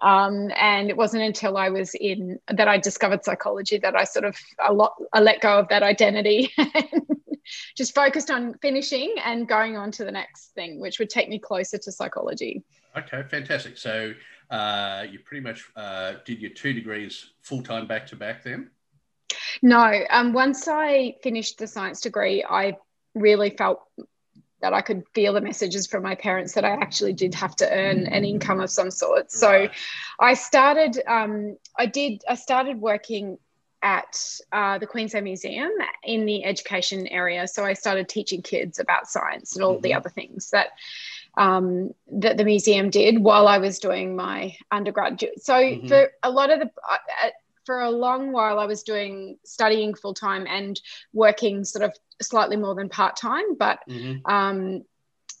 Um, 0.00 0.50
and 0.54 0.90
it 0.90 0.96
wasn't 0.96 1.22
until 1.22 1.56
I 1.56 1.70
was 1.70 1.94
in 1.94 2.38
that 2.48 2.68
I 2.68 2.76
discovered 2.76 3.24
psychology 3.24 3.78
that 3.78 3.96
I 3.96 4.04
sort 4.04 4.26
of 4.26 4.36
a 4.66 4.72
lot 4.72 4.94
I 5.12 5.20
let 5.20 5.40
go 5.40 5.58
of 5.58 5.68
that 5.68 5.82
identity 5.82 6.52
and 6.58 7.06
just 7.74 7.94
focused 7.94 8.30
on 8.30 8.54
finishing 8.60 9.14
and 9.24 9.48
going 9.48 9.76
on 9.76 9.90
to 9.92 10.04
the 10.04 10.12
next 10.12 10.48
thing, 10.54 10.80
which 10.80 10.98
would 10.98 11.08
take 11.08 11.28
me 11.28 11.38
closer 11.38 11.78
to 11.78 11.92
psychology. 11.92 12.62
Okay, 12.96 13.22
fantastic. 13.28 13.78
So 13.78 14.12
uh, 14.50 15.04
you 15.10 15.18
pretty 15.20 15.42
much 15.42 15.64
uh, 15.76 16.14
did 16.24 16.40
your 16.40 16.50
two 16.50 16.72
degrees 16.72 17.30
full 17.40 17.62
time 17.62 17.86
back 17.86 18.06
to 18.08 18.16
back 18.16 18.44
then? 18.44 18.70
No. 19.62 20.04
Um, 20.10 20.32
once 20.32 20.68
I 20.68 21.16
finished 21.22 21.58
the 21.58 21.66
science 21.66 22.00
degree, 22.00 22.44
I 22.48 22.76
really 23.14 23.50
felt 23.50 23.80
that 24.66 24.74
I 24.74 24.80
could 24.80 25.04
feel 25.14 25.32
the 25.32 25.40
messages 25.40 25.86
from 25.86 26.02
my 26.02 26.16
parents 26.16 26.54
that 26.54 26.64
I 26.64 26.70
actually 26.70 27.12
did 27.12 27.34
have 27.34 27.54
to 27.56 27.70
earn 27.70 28.06
an 28.06 28.24
income 28.24 28.58
of 28.58 28.68
some 28.68 28.90
sort. 28.90 29.30
So 29.30 29.48
right. 29.48 29.70
I 30.18 30.34
started, 30.34 31.00
um, 31.06 31.56
I 31.78 31.86
did, 31.86 32.24
I 32.28 32.34
started 32.34 32.80
working 32.80 33.38
at 33.80 34.40
uh, 34.50 34.78
the 34.78 34.86
Queensland 34.88 35.22
Museum 35.22 35.70
in 36.02 36.26
the 36.26 36.44
education 36.44 37.06
area. 37.06 37.46
So 37.46 37.64
I 37.64 37.74
started 37.74 38.08
teaching 38.08 38.42
kids 38.42 38.80
about 38.80 39.06
science 39.06 39.54
and 39.54 39.64
all 39.64 39.74
mm-hmm. 39.74 39.82
the 39.82 39.94
other 39.94 40.08
things 40.08 40.50
that 40.50 40.70
um, 41.36 41.94
that 42.10 42.36
the 42.36 42.44
museum 42.44 42.90
did 42.90 43.22
while 43.22 43.46
I 43.46 43.58
was 43.58 43.78
doing 43.78 44.16
my 44.16 44.56
undergraduate. 44.72 45.44
So 45.44 45.54
mm-hmm. 45.54 45.86
for 45.86 46.10
a 46.24 46.30
lot 46.30 46.50
of 46.50 46.58
the 46.58 46.66
uh, 46.66 47.28
for 47.66 47.80
a 47.80 47.90
long 47.90 48.32
while, 48.32 48.58
I 48.58 48.64
was 48.64 48.82
doing 48.82 49.38
studying 49.44 49.94
full 49.94 50.14
time 50.14 50.46
and 50.46 50.80
working 51.12 51.64
sort 51.64 51.84
of 51.84 51.94
slightly 52.22 52.56
more 52.56 52.74
than 52.74 52.88
part 52.88 53.16
time. 53.16 53.56
But 53.56 53.80
mm-hmm. 53.88 54.24
um, 54.32 54.84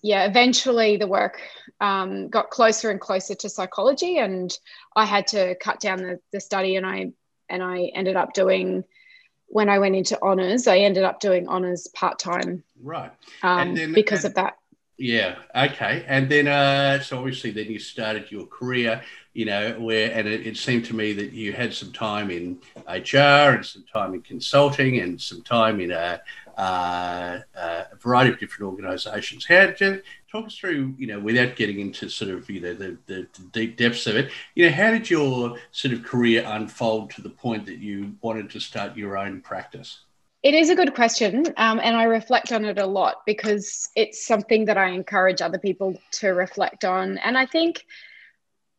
yeah, 0.02 0.26
eventually 0.26 0.96
the 0.96 1.06
work 1.06 1.40
um, 1.80 2.28
got 2.28 2.50
closer 2.50 2.90
and 2.90 3.00
closer 3.00 3.34
to 3.36 3.48
psychology, 3.48 4.18
and 4.18 4.52
I 4.94 5.04
had 5.04 5.28
to 5.28 5.54
cut 5.54 5.80
down 5.80 5.98
the, 5.98 6.20
the 6.32 6.40
study, 6.40 6.76
and 6.76 6.84
I 6.84 7.12
and 7.48 7.62
I 7.62 7.90
ended 7.94 8.16
up 8.16 8.34
doing 8.34 8.84
when 9.48 9.68
I 9.68 9.78
went 9.78 9.94
into 9.94 10.18
honors, 10.20 10.66
I 10.66 10.78
ended 10.78 11.04
up 11.04 11.20
doing 11.20 11.48
honors 11.48 11.86
part 11.94 12.18
time. 12.18 12.64
Right. 12.82 13.12
Um, 13.42 13.74
then, 13.74 13.92
because 13.92 14.24
and, 14.24 14.32
of 14.32 14.34
that. 14.36 14.56
Yeah. 14.98 15.36
Okay. 15.54 16.04
And 16.08 16.30
then, 16.30 16.48
uh, 16.48 17.00
so 17.00 17.18
obviously, 17.18 17.50
then 17.50 17.66
you 17.66 17.78
started 17.78 18.30
your 18.30 18.46
career 18.46 19.02
you 19.36 19.44
know, 19.44 19.72
where, 19.78 20.10
and 20.12 20.26
it, 20.26 20.46
it, 20.46 20.56
seemed 20.56 20.86
to 20.86 20.96
me 20.96 21.12
that 21.12 21.34
you 21.34 21.52
had 21.52 21.74
some 21.74 21.92
time 21.92 22.30
in 22.30 22.58
HR 22.88 23.52
and 23.52 23.66
some 23.66 23.84
time 23.92 24.14
in 24.14 24.22
consulting 24.22 25.00
and 25.00 25.20
some 25.20 25.42
time 25.42 25.78
in 25.78 25.90
a, 25.90 26.18
uh, 26.56 27.40
uh, 27.54 27.84
a 27.92 27.96
variety 27.96 28.32
of 28.32 28.40
different 28.40 28.72
organisations. 28.72 29.44
How 29.44 29.66
did 29.66 30.02
talk 30.32 30.46
us 30.46 30.56
through, 30.56 30.94
you 30.96 31.06
know, 31.06 31.20
without 31.20 31.54
getting 31.54 31.80
into 31.80 32.08
sort 32.08 32.30
of, 32.30 32.48
you 32.48 32.62
know, 32.62 32.72
the, 32.72 32.96
the, 33.04 33.26
the, 33.34 33.42
deep 33.52 33.76
depths 33.76 34.06
of 34.06 34.16
it, 34.16 34.30
you 34.54 34.64
know, 34.64 34.74
how 34.74 34.90
did 34.90 35.10
your 35.10 35.58
sort 35.70 35.92
of 35.92 36.02
career 36.02 36.42
unfold 36.46 37.10
to 37.10 37.20
the 37.20 37.28
point 37.28 37.66
that 37.66 37.76
you 37.76 38.16
wanted 38.22 38.48
to 38.48 38.58
start 38.58 38.96
your 38.96 39.18
own 39.18 39.42
practice? 39.42 39.98
It 40.46 40.54
is 40.54 40.70
a 40.70 40.76
good 40.76 40.94
question, 40.94 41.44
um, 41.56 41.80
and 41.82 41.96
I 41.96 42.04
reflect 42.04 42.52
on 42.52 42.64
it 42.64 42.78
a 42.78 42.86
lot 42.86 43.26
because 43.26 43.88
it's 43.96 44.24
something 44.24 44.66
that 44.66 44.78
I 44.78 44.90
encourage 44.90 45.42
other 45.42 45.58
people 45.58 46.00
to 46.20 46.28
reflect 46.28 46.84
on. 46.84 47.18
And 47.18 47.36
I 47.36 47.46
think 47.46 47.84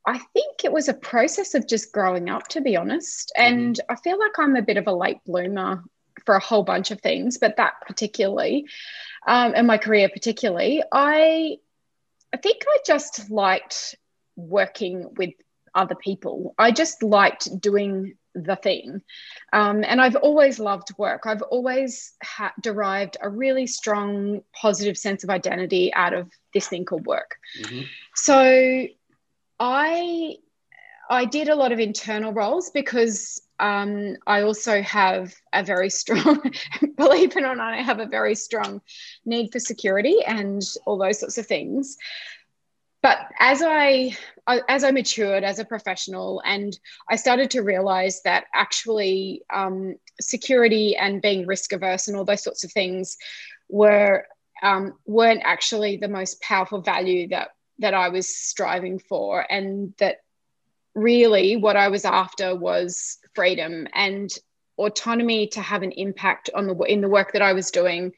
I 0.05 0.17
think 0.17 0.63
it 0.63 0.71
was 0.71 0.87
a 0.87 0.93
process 0.93 1.55
of 1.55 1.67
just 1.67 1.91
growing 1.91 2.29
up, 2.29 2.47
to 2.51 2.61
be 2.61 2.77
honest. 2.77 3.33
Mm-hmm. 3.37 3.53
And 3.53 3.75
mm-hmm. 3.75 3.91
I 3.91 3.97
feel 3.97 4.17
like 4.17 4.39
I'm 4.39 4.55
a 4.55 4.61
bit 4.61 4.77
of 4.77 4.87
a 4.87 4.93
late 4.93 5.17
bloomer 5.25 5.83
for 6.25 6.35
a 6.35 6.39
whole 6.39 6.63
bunch 6.63 6.91
of 6.91 7.01
things, 7.01 7.37
but 7.37 7.57
that 7.57 7.73
particularly, 7.85 8.67
um, 9.27 9.51
and 9.53 9.67
my 9.67 9.77
career 9.77 10.07
particularly, 10.07 10.83
I, 10.89 11.57
I 12.33 12.37
think 12.37 12.61
I 12.65 12.77
just 12.85 13.29
liked 13.29 13.95
working 14.37 15.15
with 15.17 15.31
other 15.75 15.95
people. 15.95 16.55
I 16.57 16.71
just 16.71 17.03
liked 17.03 17.59
doing 17.59 18.15
the 18.43 18.55
thing. 18.55 19.01
Um, 19.53 19.83
and 19.83 20.01
I've 20.01 20.15
always 20.15 20.59
loved 20.59 20.97
work. 20.97 21.23
I've 21.25 21.41
always 21.41 22.13
ha- 22.23 22.53
derived 22.61 23.17
a 23.21 23.29
really 23.29 23.67
strong 23.67 24.41
positive 24.53 24.97
sense 24.97 25.23
of 25.23 25.29
identity 25.29 25.93
out 25.93 26.13
of 26.13 26.31
this 26.53 26.67
thing 26.67 26.85
called 26.85 27.05
work. 27.05 27.37
Mm-hmm. 27.61 27.81
So 28.15 28.87
I 29.59 30.35
I 31.09 31.25
did 31.25 31.49
a 31.49 31.55
lot 31.55 31.71
of 31.71 31.79
internal 31.79 32.33
roles 32.33 32.69
because 32.69 33.41
um, 33.59 34.17
I 34.27 34.41
also 34.41 34.81
have 34.81 35.33
a 35.53 35.63
very 35.63 35.89
strong, 35.89 36.41
believe 36.97 37.35
it 37.35 37.43
or 37.43 37.55
not, 37.55 37.73
I 37.73 37.81
have 37.81 37.99
a 37.99 38.05
very 38.05 38.35
strong 38.35 38.81
need 39.25 39.51
for 39.51 39.59
security 39.59 40.17
and 40.25 40.61
all 40.85 40.97
those 40.97 41.19
sorts 41.19 41.37
of 41.37 41.47
things. 41.47 41.97
But 43.01 43.19
as 43.39 43.61
I 43.61 44.15
as 44.67 44.83
I 44.83 44.91
matured 44.91 45.43
as 45.43 45.59
a 45.59 45.65
professional, 45.65 46.41
and 46.45 46.77
I 47.09 47.17
started 47.17 47.51
to 47.51 47.61
realize 47.61 48.21
that 48.23 48.45
actually 48.55 49.43
um, 49.53 49.95
security 50.21 50.95
and 50.95 51.21
being 51.21 51.45
risk 51.45 51.73
averse 51.73 52.07
and 52.07 52.15
all 52.15 52.25
those 52.25 52.43
sorts 52.43 52.63
of 52.63 52.71
things 52.71 53.17
were 53.69 54.25
um, 54.63 54.93
weren't 55.05 55.41
actually 55.43 55.97
the 55.97 56.07
most 56.07 56.41
powerful 56.41 56.81
value 56.81 57.27
that 57.29 57.49
that 57.79 57.93
I 57.93 58.09
was 58.09 58.35
striving 58.35 58.99
for, 58.99 59.45
and 59.49 59.93
that 59.99 60.17
really 60.95 61.57
what 61.57 61.75
I 61.75 61.89
was 61.89 62.05
after 62.05 62.55
was 62.55 63.19
freedom 63.35 63.87
and 63.93 64.31
autonomy 64.77 65.47
to 65.47 65.61
have 65.61 65.83
an 65.83 65.91
impact 65.91 66.49
on 66.55 66.67
the 66.67 66.75
in 66.83 67.01
the 67.01 67.09
work 67.09 67.33
that 67.33 67.41
I 67.41 67.53
was 67.53 67.69
doing. 67.71 68.13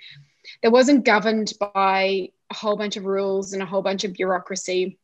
That 0.64 0.72
wasn't 0.72 1.06
governed 1.06 1.54
by 1.60 2.30
a 2.52 2.56
whole 2.56 2.76
bunch 2.76 2.98
of 2.98 3.06
rules 3.06 3.54
and 3.54 3.62
a 3.62 3.66
whole 3.66 3.82
bunch 3.82 4.04
of 4.04 4.14
bureaucracy 4.14 4.98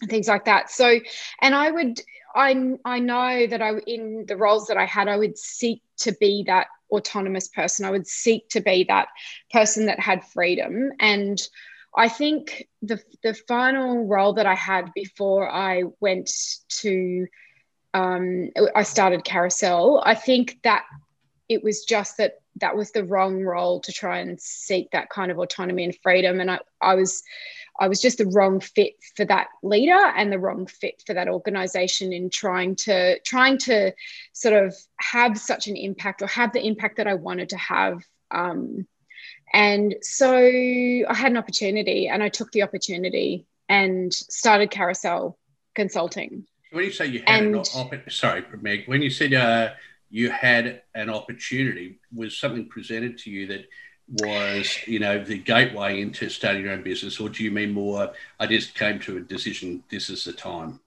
and 0.00 0.10
things 0.10 0.28
like 0.28 0.46
that. 0.46 0.70
So, 0.70 0.98
and 1.40 1.54
I 1.54 1.70
would, 1.70 2.00
I 2.34 2.76
I 2.84 2.98
know 2.98 3.46
that 3.46 3.62
I 3.62 3.72
in 3.86 4.24
the 4.26 4.36
roles 4.36 4.66
that 4.66 4.76
I 4.76 4.86
had, 4.86 5.08
I 5.08 5.16
would 5.16 5.38
seek 5.38 5.82
to 5.98 6.12
be 6.12 6.44
that 6.46 6.68
autonomous 6.90 7.48
person. 7.48 7.84
I 7.84 7.90
would 7.90 8.06
seek 8.06 8.48
to 8.50 8.60
be 8.60 8.84
that 8.88 9.08
person 9.50 9.86
that 9.86 10.00
had 10.00 10.24
freedom 10.24 10.92
and 11.00 11.40
I 11.94 12.08
think 12.08 12.68
the 12.80 13.00
the 13.22 13.34
final 13.34 14.06
role 14.06 14.34
that 14.34 14.46
I 14.46 14.54
had 14.54 14.92
before 14.94 15.50
I 15.50 15.84
went 16.00 16.30
to 16.80 17.26
um, 17.94 18.50
I 18.74 18.84
started 18.84 19.24
Carousel. 19.24 20.02
I 20.04 20.14
think 20.14 20.58
that 20.62 20.84
it 21.48 21.62
was 21.62 21.84
just 21.84 22.16
that 22.16 22.41
that 22.56 22.76
was 22.76 22.92
the 22.92 23.04
wrong 23.04 23.42
role 23.42 23.80
to 23.80 23.92
try 23.92 24.18
and 24.18 24.40
seek 24.40 24.90
that 24.90 25.10
kind 25.10 25.30
of 25.30 25.38
autonomy 25.38 25.84
and 25.84 25.96
freedom, 26.02 26.40
and 26.40 26.50
I, 26.50 26.58
I 26.80 26.94
was 26.94 27.22
I 27.80 27.88
was 27.88 28.00
just 28.00 28.18
the 28.18 28.26
wrong 28.26 28.60
fit 28.60 28.94
for 29.16 29.24
that 29.24 29.48
leader 29.62 29.98
and 30.16 30.30
the 30.30 30.38
wrong 30.38 30.66
fit 30.66 31.02
for 31.06 31.14
that 31.14 31.28
organization 31.28 32.12
in 32.12 32.28
trying 32.28 32.76
to 32.76 33.18
trying 33.20 33.58
to 33.58 33.92
sort 34.32 34.62
of 34.62 34.76
have 34.96 35.38
such 35.38 35.68
an 35.68 35.76
impact 35.76 36.22
or 36.22 36.26
have 36.26 36.52
the 36.52 36.64
impact 36.64 36.98
that 36.98 37.06
I 37.06 37.14
wanted 37.14 37.48
to 37.50 37.56
have. 37.56 38.04
Um, 38.30 38.86
And 39.54 39.96
so 40.00 40.34
I 40.36 41.14
had 41.14 41.32
an 41.32 41.36
opportunity 41.36 42.08
and 42.08 42.22
I 42.22 42.30
took 42.30 42.52
the 42.52 42.62
opportunity 42.62 43.46
and 43.68 44.12
started 44.12 44.70
Carousel 44.70 45.38
Consulting. 45.74 46.46
When 46.70 46.84
you 46.84 46.90
say 46.90 47.06
you 47.06 47.22
had 47.26 47.42
and, 47.42 47.54
an 47.56 47.62
op- 47.74 48.10
sorry, 48.10 48.44
Meg, 48.60 48.88
when 48.88 49.02
you 49.02 49.10
said 49.10 49.34
uh, 49.34 49.70
you 50.12 50.30
had 50.30 50.82
an 50.94 51.08
opportunity, 51.08 51.98
was 52.14 52.36
something 52.36 52.68
presented 52.68 53.16
to 53.16 53.30
you 53.30 53.46
that 53.46 53.64
was, 54.20 54.76
you 54.86 54.98
know, 54.98 55.24
the 55.24 55.38
gateway 55.38 56.02
into 56.02 56.28
starting 56.28 56.64
your 56.64 56.74
own 56.74 56.82
business, 56.82 57.18
or 57.18 57.30
do 57.30 57.42
you 57.42 57.50
mean 57.50 57.72
more? 57.72 58.12
I 58.38 58.46
just 58.46 58.74
came 58.74 59.00
to 59.00 59.16
a 59.16 59.20
decision. 59.20 59.82
This 59.90 60.10
is 60.10 60.24
the 60.24 60.34
time. 60.34 60.80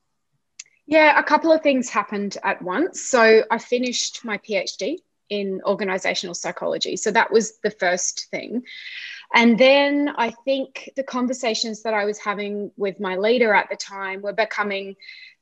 Yeah, 0.85 1.19
a 1.19 1.23
couple 1.23 1.51
of 1.51 1.63
things 1.63 1.89
happened 1.89 2.37
at 2.43 2.61
once. 2.61 3.01
So 3.01 3.43
I 3.49 3.57
finished 3.57 4.23
my 4.23 4.37
PhD 4.37 4.99
in 5.29 5.59
organizational 5.65 6.35
psychology. 6.35 6.95
So 6.95 7.09
that 7.09 7.31
was 7.31 7.57
the 7.63 7.71
first 7.71 8.27
thing. 8.29 8.61
And 9.33 9.57
then 9.57 10.13
I 10.17 10.35
think 10.45 10.91
the 10.95 11.01
conversations 11.01 11.81
that 11.81 11.95
I 11.95 12.05
was 12.05 12.19
having 12.19 12.69
with 12.77 12.99
my 12.99 13.15
leader 13.15 13.55
at 13.55 13.71
the 13.71 13.75
time 13.75 14.21
were 14.21 14.33
becoming 14.33 14.95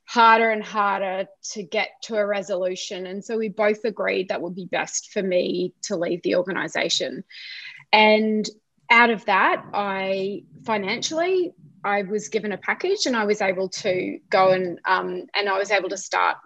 harder 0.04 0.50
and 0.50 0.62
harder 0.62 1.26
to 1.52 1.62
get 1.62 1.88
to 2.02 2.16
a 2.16 2.26
resolution. 2.26 3.06
And 3.06 3.24
so 3.24 3.38
we 3.38 3.48
both 3.48 3.84
agreed 3.84 4.28
that 4.28 4.42
would 4.42 4.54
be 4.54 4.66
best 4.66 5.12
for 5.12 5.22
me 5.22 5.74
to 5.82 5.96
leave 5.96 6.22
the 6.22 6.36
organization. 6.36 7.24
And 7.92 8.48
out 8.90 9.10
of 9.10 9.24
that, 9.24 9.64
I 9.72 10.44
financially, 10.64 11.52
I 11.84 12.02
was 12.02 12.28
given 12.28 12.52
a 12.52 12.58
package 12.58 13.06
and 13.06 13.16
I 13.16 13.24
was 13.24 13.40
able 13.40 13.68
to 13.68 14.18
go 14.30 14.50
and 14.50 14.78
um, 14.86 15.26
and 15.34 15.48
I 15.48 15.58
was 15.58 15.70
able 15.70 15.88
to 15.90 15.98
start 15.98 16.36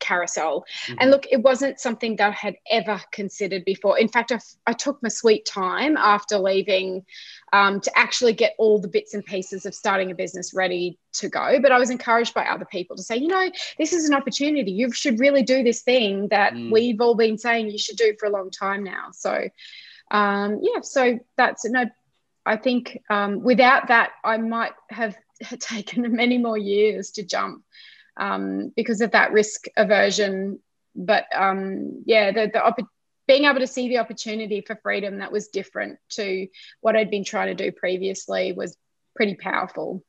carousel. 0.00 0.64
Mm-hmm. 0.86 0.94
And 1.00 1.10
look, 1.10 1.26
it 1.30 1.42
wasn't 1.42 1.80
something 1.80 2.16
that 2.16 2.28
I 2.28 2.32
had 2.32 2.56
ever 2.70 3.00
considered 3.12 3.64
before. 3.64 3.98
In 3.98 4.08
fact, 4.08 4.32
I, 4.32 4.38
I 4.66 4.72
took 4.72 5.02
my 5.02 5.08
sweet 5.08 5.46
time 5.46 5.96
after 5.96 6.38
leaving 6.38 7.04
um, 7.52 7.80
to 7.80 7.98
actually 7.98 8.32
get 8.32 8.54
all 8.58 8.78
the 8.78 8.88
bits 8.88 9.14
and 9.14 9.24
pieces 9.24 9.66
of 9.66 9.74
starting 9.74 10.10
a 10.10 10.14
business 10.14 10.52
ready 10.54 10.98
to 11.14 11.28
go. 11.28 11.58
But 11.60 11.72
I 11.72 11.78
was 11.78 11.90
encouraged 11.90 12.34
by 12.34 12.44
other 12.44 12.64
people 12.64 12.96
to 12.96 13.02
say, 13.02 13.16
you 13.16 13.28
know, 13.28 13.50
this 13.78 13.92
is 13.92 14.08
an 14.08 14.14
opportunity. 14.14 14.72
You 14.72 14.92
should 14.92 15.20
really 15.20 15.42
do 15.42 15.62
this 15.62 15.82
thing 15.82 16.28
that 16.28 16.52
mm. 16.54 16.72
we've 16.72 17.00
all 17.00 17.14
been 17.14 17.38
saying 17.38 17.70
you 17.70 17.78
should 17.78 17.96
do 17.96 18.14
for 18.18 18.26
a 18.26 18.30
long 18.30 18.50
time 18.50 18.84
now. 18.84 19.08
So, 19.12 19.48
um, 20.10 20.60
yeah, 20.62 20.80
so 20.82 21.18
that's 21.36 21.64
no. 21.64 21.86
I 22.46 22.56
think 22.56 23.00
um, 23.08 23.42
without 23.42 23.88
that, 23.88 24.10
I 24.22 24.36
might 24.36 24.72
have 24.90 25.16
taken 25.60 26.14
many 26.14 26.38
more 26.38 26.58
years 26.58 27.10
to 27.12 27.22
jump 27.22 27.64
um, 28.16 28.72
because 28.76 29.00
of 29.00 29.12
that 29.12 29.32
risk 29.32 29.66
aversion. 29.76 30.60
But 30.94 31.26
um, 31.34 32.02
yeah, 32.06 32.32
the, 32.32 32.50
the 32.52 32.86
being 33.26 33.44
able 33.44 33.60
to 33.60 33.66
see 33.66 33.88
the 33.88 33.98
opportunity 33.98 34.60
for 34.60 34.76
freedom 34.76 35.18
that 35.18 35.32
was 35.32 35.48
different 35.48 35.98
to 36.10 36.46
what 36.80 36.96
I'd 36.96 37.10
been 37.10 37.24
trying 37.24 37.56
to 37.56 37.64
do 37.64 37.72
previously 37.72 38.52
was 38.52 38.76
pretty 39.16 39.34
powerful. 39.34 40.04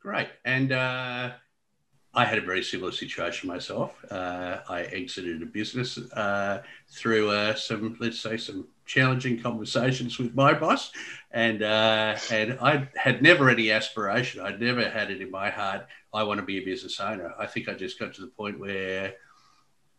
Great. 0.00 0.28
And 0.44 0.70
uh, 0.70 1.32
I 2.14 2.24
had 2.24 2.38
a 2.38 2.42
very 2.42 2.62
similar 2.62 2.92
situation 2.92 3.48
myself. 3.48 3.92
Uh, 4.10 4.58
I 4.68 4.82
exited 4.82 5.42
a 5.42 5.46
business 5.46 5.98
uh, 5.98 6.62
through 6.88 7.30
uh, 7.30 7.54
some, 7.54 7.96
let's 7.98 8.20
say, 8.20 8.36
some 8.36 8.68
challenging 8.86 9.40
conversations 9.40 10.18
with 10.18 10.34
my 10.34 10.52
boss, 10.54 10.92
and 11.32 11.62
uh, 11.62 12.16
and 12.30 12.58
I 12.60 12.88
had 12.96 13.22
never 13.22 13.48
any 13.48 13.70
aspiration. 13.70 14.40
I'd 14.40 14.60
never 14.60 14.88
had 14.88 15.10
it 15.10 15.20
in 15.20 15.30
my 15.30 15.50
heart. 15.50 15.86
I 16.12 16.22
want 16.22 16.38
to 16.38 16.46
be 16.46 16.58
a 16.58 16.64
business 16.64 17.00
owner. 17.00 17.34
I 17.38 17.46
think 17.46 17.68
I 17.68 17.74
just 17.74 17.98
got 17.98 18.14
to 18.14 18.20
the 18.20 18.28
point 18.28 18.60
where 18.60 19.14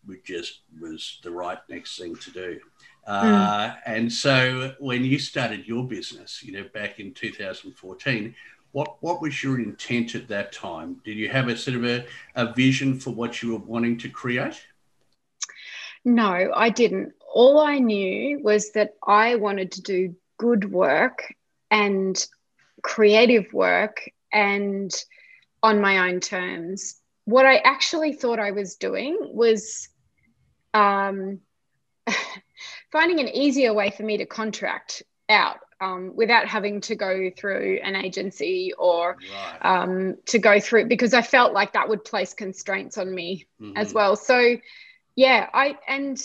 it 0.10 0.24
just 0.24 0.62
was 0.80 1.20
the 1.24 1.32
right 1.32 1.60
next 1.70 1.98
thing 1.98 2.16
to 2.16 2.32
do. 2.32 2.60
Uh, 3.06 3.24
mm. 3.24 3.78
And 3.86 4.12
so 4.12 4.74
when 4.80 5.04
you 5.04 5.20
started 5.20 5.68
your 5.68 5.88
business, 5.88 6.42
you 6.44 6.54
know, 6.54 6.66
back 6.74 7.00
in 7.00 7.14
2014, 7.14 8.36
what 8.75 9.01
what 9.01 9.22
was 9.22 9.41
your 9.41 9.58
intent 9.58 10.15
at 10.15 10.27
that 10.27 10.51
time? 10.51 11.00
Did 11.05 11.15
you 11.15 11.29
have 11.29 11.48
a 11.48 11.55
sort 11.55 11.77
of 11.77 11.86
a, 11.86 12.05
a 12.36 12.51
vision 12.51 13.00
for 13.00 13.12
what 13.12 13.41
you 13.41 13.53
were 13.53 13.65
wanting 13.65 13.98
to 14.00 14.10
create? 14.10 14.62
No, 16.03 16.51
I 16.53 16.72
didn't. 16.72 17.13
All 17.34 17.62
I 17.62 17.79
knew 17.79 18.41
was 18.44 18.74
that 18.74 18.96
I 19.08 19.36
wanted 19.36 19.72
to 19.74 19.81
do 19.81 20.16
good 20.38 20.70
work 20.70 21.33
and 21.72 22.27
creative 22.83 23.53
work 23.53 24.11
and 24.33 24.92
on 25.64 25.79
my 25.79 26.09
own 26.09 26.20
terms. 26.20 27.00
What 27.24 27.46
I 27.46 27.59
actually 27.59 28.11
thought 28.11 28.42
I 28.42 28.51
was 28.51 28.75
doing 28.75 29.18
was 29.22 29.88
um, 30.74 31.40
finding 32.92 33.22
an 33.22 33.29
easier 33.29 33.74
way 33.74 33.92
for 33.92 34.03
me 34.03 34.18
to 34.18 34.25
contract 34.25 35.01
out 35.29 35.59
um, 35.81 36.14
without 36.16 36.48
having 36.48 36.81
to 36.81 36.96
go 36.96 37.29
through 37.35 37.79
an 37.83 37.96
agency 37.96 38.74
or 38.77 39.18
right. 39.33 39.57
um, 39.61 40.16
to 40.27 40.40
go 40.40 40.59
through 40.59 40.85
because 40.85 41.14
I 41.14 41.22
felt 41.22 41.53
like 41.53 41.74
that 41.74 41.90
would 41.90 42.03
place 42.03 42.33
constraints 42.33 42.98
on 42.98 43.14
me 43.14 43.48
mm-hmm. 43.61 43.77
as 43.77 43.94
well. 43.94 44.16
So, 44.16 44.57
yeah, 45.16 45.50
I 45.53 45.77
and 45.88 46.18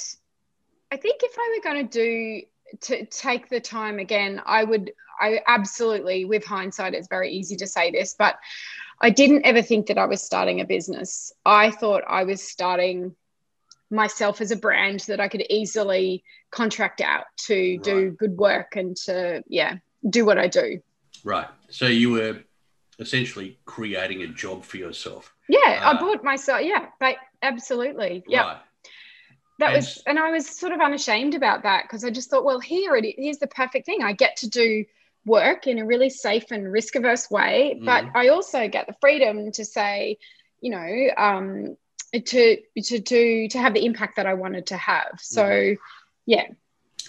I 0.90 0.96
think 0.96 1.22
if 1.22 1.34
I 1.38 1.56
were 1.56 1.72
going 1.72 1.88
to 1.88 1.98
do 1.98 2.46
to 2.82 3.06
take 3.06 3.48
the 3.48 3.60
time 3.60 3.98
again, 3.98 4.40
I 4.44 4.64
would. 4.64 4.92
I 5.22 5.40
absolutely, 5.46 6.24
with 6.24 6.46
hindsight, 6.46 6.94
it's 6.94 7.08
very 7.08 7.30
easy 7.30 7.54
to 7.56 7.66
say 7.66 7.90
this, 7.90 8.14
but 8.18 8.38
I 9.02 9.10
didn't 9.10 9.44
ever 9.44 9.60
think 9.60 9.86
that 9.88 9.98
I 9.98 10.06
was 10.06 10.22
starting 10.22 10.62
a 10.62 10.64
business. 10.64 11.30
I 11.44 11.70
thought 11.70 12.04
I 12.08 12.24
was 12.24 12.42
starting 12.42 13.14
myself 13.90 14.40
as 14.40 14.50
a 14.50 14.56
brand 14.56 15.00
that 15.00 15.20
I 15.20 15.28
could 15.28 15.44
easily 15.50 16.22
contract 16.50 17.00
out 17.00 17.24
to 17.46 17.54
right. 17.54 17.82
do 17.82 18.10
good 18.12 18.36
work 18.36 18.76
and 18.76 18.96
to 19.04 19.42
yeah 19.48 19.76
do 20.08 20.24
what 20.24 20.38
I 20.38 20.46
do. 20.46 20.80
Right. 21.24 21.48
So 21.68 21.86
you 21.86 22.10
were 22.10 22.38
essentially 22.98 23.58
creating 23.64 24.22
a 24.22 24.28
job 24.28 24.64
for 24.64 24.76
yourself. 24.76 25.34
Yeah, 25.48 25.80
uh, 25.82 25.92
I 25.92 26.00
bought 26.00 26.22
myself. 26.22 26.62
Yeah, 26.62 26.86
but 27.00 27.16
absolutely. 27.42 28.22
Yeah. 28.26 28.42
Right. 28.42 28.56
That 29.58 29.68
and, 29.68 29.76
was, 29.76 30.02
and 30.06 30.18
I 30.18 30.30
was 30.30 30.48
sort 30.48 30.72
of 30.72 30.80
unashamed 30.80 31.34
about 31.34 31.64
that 31.64 31.84
because 31.84 32.04
I 32.04 32.10
just 32.10 32.30
thought, 32.30 32.44
well, 32.44 32.60
here 32.60 32.96
it 32.96 33.04
is 33.04 33.14
Here's 33.18 33.38
the 33.38 33.46
perfect 33.46 33.84
thing. 33.84 34.02
I 34.02 34.12
get 34.12 34.36
to 34.38 34.48
do 34.48 34.84
work 35.26 35.66
in 35.66 35.78
a 35.78 35.84
really 35.84 36.08
safe 36.08 36.50
and 36.50 36.70
risk 36.72 36.94
averse 36.94 37.30
way, 37.30 37.78
but 37.84 38.06
I 38.14 38.28
also 38.28 38.68
get 38.68 38.86
the 38.86 38.94
freedom 39.02 39.52
to 39.52 39.64
say, 39.66 40.16
you 40.62 40.70
know, 40.70 41.10
um, 41.16 41.76
to 42.12 42.56
to 42.82 42.98
do 42.98 43.48
to 43.48 43.58
have 43.58 43.74
the 43.74 43.84
impact 43.84 44.16
that 44.16 44.26
I 44.26 44.34
wanted 44.34 44.66
to 44.66 44.76
have. 44.76 45.18
So, 45.20 45.44
mm. 45.44 45.78
yeah. 46.26 46.46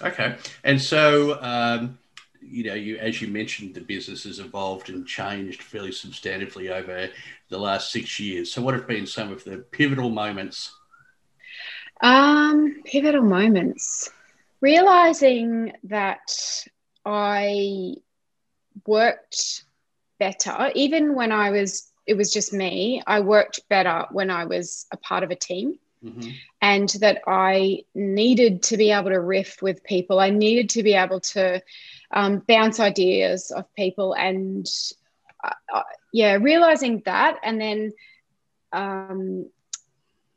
Okay, 0.02 0.36
and 0.64 0.82
so 0.82 1.42
um, 1.42 1.98
you 2.42 2.64
know, 2.64 2.74
you 2.74 2.98
as 2.98 3.22
you 3.22 3.28
mentioned, 3.28 3.74
the 3.74 3.82
business 3.82 4.24
has 4.24 4.40
evolved 4.40 4.90
and 4.90 5.06
changed 5.06 5.62
fairly 5.62 5.92
substantively 5.92 6.70
over 6.72 7.10
the 7.50 7.58
last 7.58 7.92
six 7.92 8.20
years. 8.20 8.52
So, 8.52 8.62
what 8.62 8.74
have 8.74 8.88
been 8.88 9.06
some 9.06 9.32
of 9.32 9.44
the 9.44 9.58
pivotal 9.72 10.10
moments? 10.10 10.74
Um, 12.02 12.82
pivotal 12.86 13.24
moments. 13.24 14.10
Realizing 14.60 15.74
that 15.86 16.66
I 17.06 17.96
worked 18.86 19.64
better, 20.20 20.72
even 20.76 21.16
when 21.16 21.32
I 21.32 21.50
was 21.50 21.91
it 22.06 22.16
was 22.16 22.34
just 22.34 22.54
me. 22.54 23.02
I 23.06 23.20
worked 23.22 23.68
better 23.70 24.06
when 24.12 24.30
I 24.30 24.46
was 24.46 24.86
a 24.92 24.98
part 24.98 25.24
of 25.24 25.32
a 25.32 25.36
team. 25.36 25.78
Mm-hmm. 26.04 26.32
And 26.64 26.90
that 27.00 27.22
I 27.28 27.84
needed 27.94 28.64
to 28.64 28.78
be 28.78 28.90
able 28.90 29.12
to 29.12 29.20
riff 29.20 29.62
with 29.62 29.84
people. 29.84 30.20
I 30.20 30.32
needed 30.32 30.70
to 30.72 30.82
be 30.82 30.96
able 30.96 31.20
to 31.20 31.62
um, 32.12 32.40
bounce 32.48 32.80
ideas 32.80 33.52
off 33.56 33.68
people, 33.76 34.14
and 34.14 34.68
uh, 35.44 35.54
uh, 35.72 35.84
yeah, 36.12 36.40
realizing 36.42 37.04
that, 37.06 37.38
and 37.44 37.62
then 37.62 37.94
um, 38.74 39.48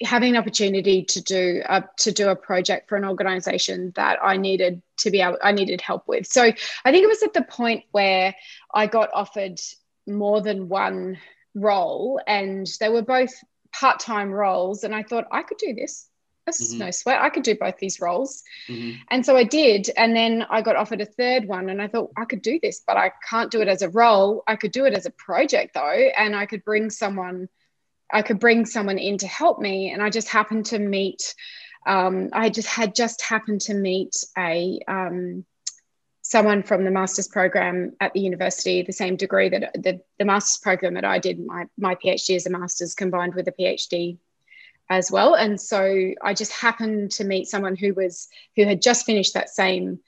having 0.03 0.33
an 0.35 0.37
opportunity 0.37 1.05
to 1.05 1.23
do 1.23 1.63
a, 1.65 1.85
to 1.99 2.13
do 2.13 2.29
a 2.29 2.37
project 2.37 2.89
for 2.89 2.97
an 2.97 3.05
organization 3.05 3.93
that 3.97 4.19
I 4.23 4.37
needed 4.37 4.83
to 4.99 5.11
be 5.11 5.21
able 5.21 5.39
I 5.43 5.53
needed 5.53 5.81
help 5.81 6.07
with. 6.07 6.27
So 6.27 6.43
I 6.43 6.91
think 6.91 7.05
it 7.05 7.09
was 7.09 7.23
at 7.23 7.33
the 7.33 7.43
point 7.43 7.85
where 7.91 8.35
I 8.73 8.87
got 8.87 9.11
offered 9.13 9.61
more 10.07 10.41
than 10.41 10.69
one 10.69 11.19
role 11.55 12.21
and 12.27 12.67
they 12.81 12.89
were 12.89 13.03
both 13.03 13.33
part-time 13.73 14.31
roles 14.31 14.85
and 14.85 14.95
i 14.95 15.03
thought 15.03 15.27
i 15.31 15.43
could 15.43 15.59
do 15.59 15.75
this. 15.75 16.09
That's 16.47 16.75
mm-hmm. 16.75 16.81
no 16.81 16.91
sweat. 16.91 17.23
I 17.23 17.31
could 17.31 17.43
do 17.43 17.57
both 17.57 17.79
these 17.79 18.01
roles. 18.01 18.43
Mm-hmm. 18.69 18.99
and 19.11 19.25
so 19.25 19.37
i 19.37 19.45
did 19.45 19.91
and 19.97 20.15
then 20.15 20.45
i 20.51 20.63
got 20.63 20.77
offered 20.77 21.01
a 21.01 21.07
third 21.07 21.47
one 21.47 21.71
and 21.71 21.81
i 21.81 21.89
thought 21.89 22.11
i 22.17 22.25
could 22.25 22.43
do 22.43 22.59
this 22.63 22.83
but 22.87 22.97
i 22.97 23.13
can't 23.29 23.51
do 23.51 23.63
it 23.63 23.69
as 23.69 23.83
a 23.83 23.89
role. 23.89 24.43
I 24.47 24.57
could 24.57 24.73
do 24.73 24.85
it 24.85 24.95
as 24.95 25.07
a 25.07 25.11
project 25.11 25.75
though 25.75 26.11
and 26.17 26.37
i 26.37 26.47
could 26.47 26.65
bring 26.65 26.91
someone 26.91 27.49
i 28.13 28.23
could 28.23 28.39
bring 28.39 28.67
someone 28.67 28.99
in 28.99 29.19
to 29.19 29.27
help 29.27 29.59
me. 29.59 29.93
And 29.93 30.03
i 30.03 30.11
just 30.11 30.29
happened 30.29 30.67
to 30.67 30.79
meet 30.79 31.35
um, 31.87 32.31
i 32.33 32.49
just 32.49 32.69
had 32.69 32.95
just 32.95 33.23
happened 33.23 33.63
to 33.63 33.75
meet 33.75 34.15
a 34.39 34.81
um, 34.89 35.45
someone 36.35 36.65
from 36.65 36.83
the 36.83 36.91
master's 36.91 37.29
program 37.29 37.93
at 38.01 38.13
the 38.13 38.19
university, 38.19 38.83
the 38.83 38.93
same 38.93 39.15
degree 39.15 39.49
that 39.49 39.73
the, 39.75 40.01
the 40.19 40.25
master's 40.25 40.61
program 40.61 40.95
that 40.95 41.05
I 41.05 41.21
did, 41.21 41.39
my, 41.39 41.67
my 41.79 41.95
PhD 41.95 42.35
is 42.35 42.45
a 42.45 42.51
master's 42.51 42.93
combined 42.93 43.37
with 43.37 43.47
a 43.47 43.53
PhD 43.53 44.19
as 44.91 45.13
well. 45.13 45.37
And 45.37 45.61
so 45.61 46.11
I 46.21 46.35
just 46.35 46.51
happened 46.51 47.13
to 47.13 47.25
meet 47.25 47.47
someone 47.47 47.77
who 47.77 47.95
was 47.95 48.27
who 48.57 48.65
had 48.65 48.83
just 48.83 49.07
finished 49.07 49.35
that 49.35 49.49
same 49.49 50.01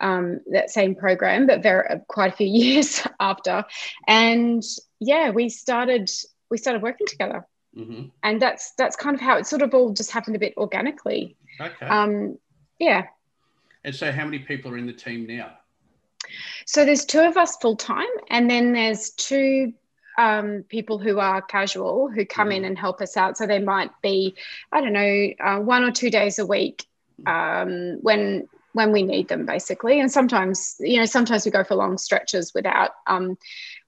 um, 0.00 0.40
that 0.52 0.70
same 0.70 0.94
program, 0.94 1.46
but 1.46 1.62
very 1.62 1.86
uh, 1.86 1.98
quite 2.08 2.32
a 2.32 2.36
few 2.36 2.46
years 2.62 3.06
after. 3.20 3.66
And 4.06 4.62
yeah, 5.00 5.28
we 5.28 5.50
started 5.50 6.10
we 6.50 6.56
started 6.56 6.80
working 6.80 7.06
together, 7.06 7.46
mm-hmm. 7.76 8.04
and 8.22 8.40
that's 8.40 8.72
that's 8.78 8.96
kind 8.96 9.14
of 9.14 9.20
how 9.20 9.36
it 9.36 9.46
sort 9.46 9.60
of 9.60 9.74
all 9.74 9.92
just 9.92 10.12
happened 10.12 10.36
a 10.36 10.38
bit 10.38 10.54
organically. 10.56 11.36
Okay. 11.60 11.86
Um, 11.86 12.38
yeah. 12.78 13.08
And 13.84 13.94
so, 13.94 14.10
how 14.10 14.24
many 14.24 14.38
people 14.38 14.72
are 14.72 14.78
in 14.78 14.86
the 14.86 14.94
team 14.94 15.26
now? 15.26 15.57
So 16.66 16.84
there's 16.84 17.04
two 17.04 17.20
of 17.20 17.36
us 17.36 17.56
full 17.56 17.76
time, 17.76 18.06
and 18.30 18.50
then 18.50 18.72
there's 18.72 19.10
two 19.10 19.72
um, 20.18 20.64
people 20.68 20.98
who 20.98 21.20
are 21.20 21.40
casual 21.40 22.10
who 22.10 22.26
come 22.26 22.50
in 22.50 22.64
and 22.64 22.76
help 22.76 23.00
us 23.00 23.16
out. 23.16 23.38
So 23.38 23.46
they 23.46 23.60
might 23.60 23.90
be, 24.02 24.34
I 24.72 24.80
don't 24.80 24.92
know, 24.92 25.28
uh, 25.40 25.60
one 25.60 25.84
or 25.84 25.92
two 25.92 26.10
days 26.10 26.38
a 26.38 26.46
week 26.46 26.86
um, 27.26 27.98
when 28.02 28.48
when 28.72 28.92
we 28.92 29.02
need 29.02 29.28
them, 29.28 29.46
basically. 29.46 29.98
And 29.98 30.12
sometimes, 30.12 30.76
you 30.78 30.98
know, 30.98 31.06
sometimes 31.06 31.44
we 31.44 31.50
go 31.50 31.64
for 31.64 31.74
long 31.74 31.98
stretches 31.98 32.52
without 32.54 32.90
um, 33.06 33.38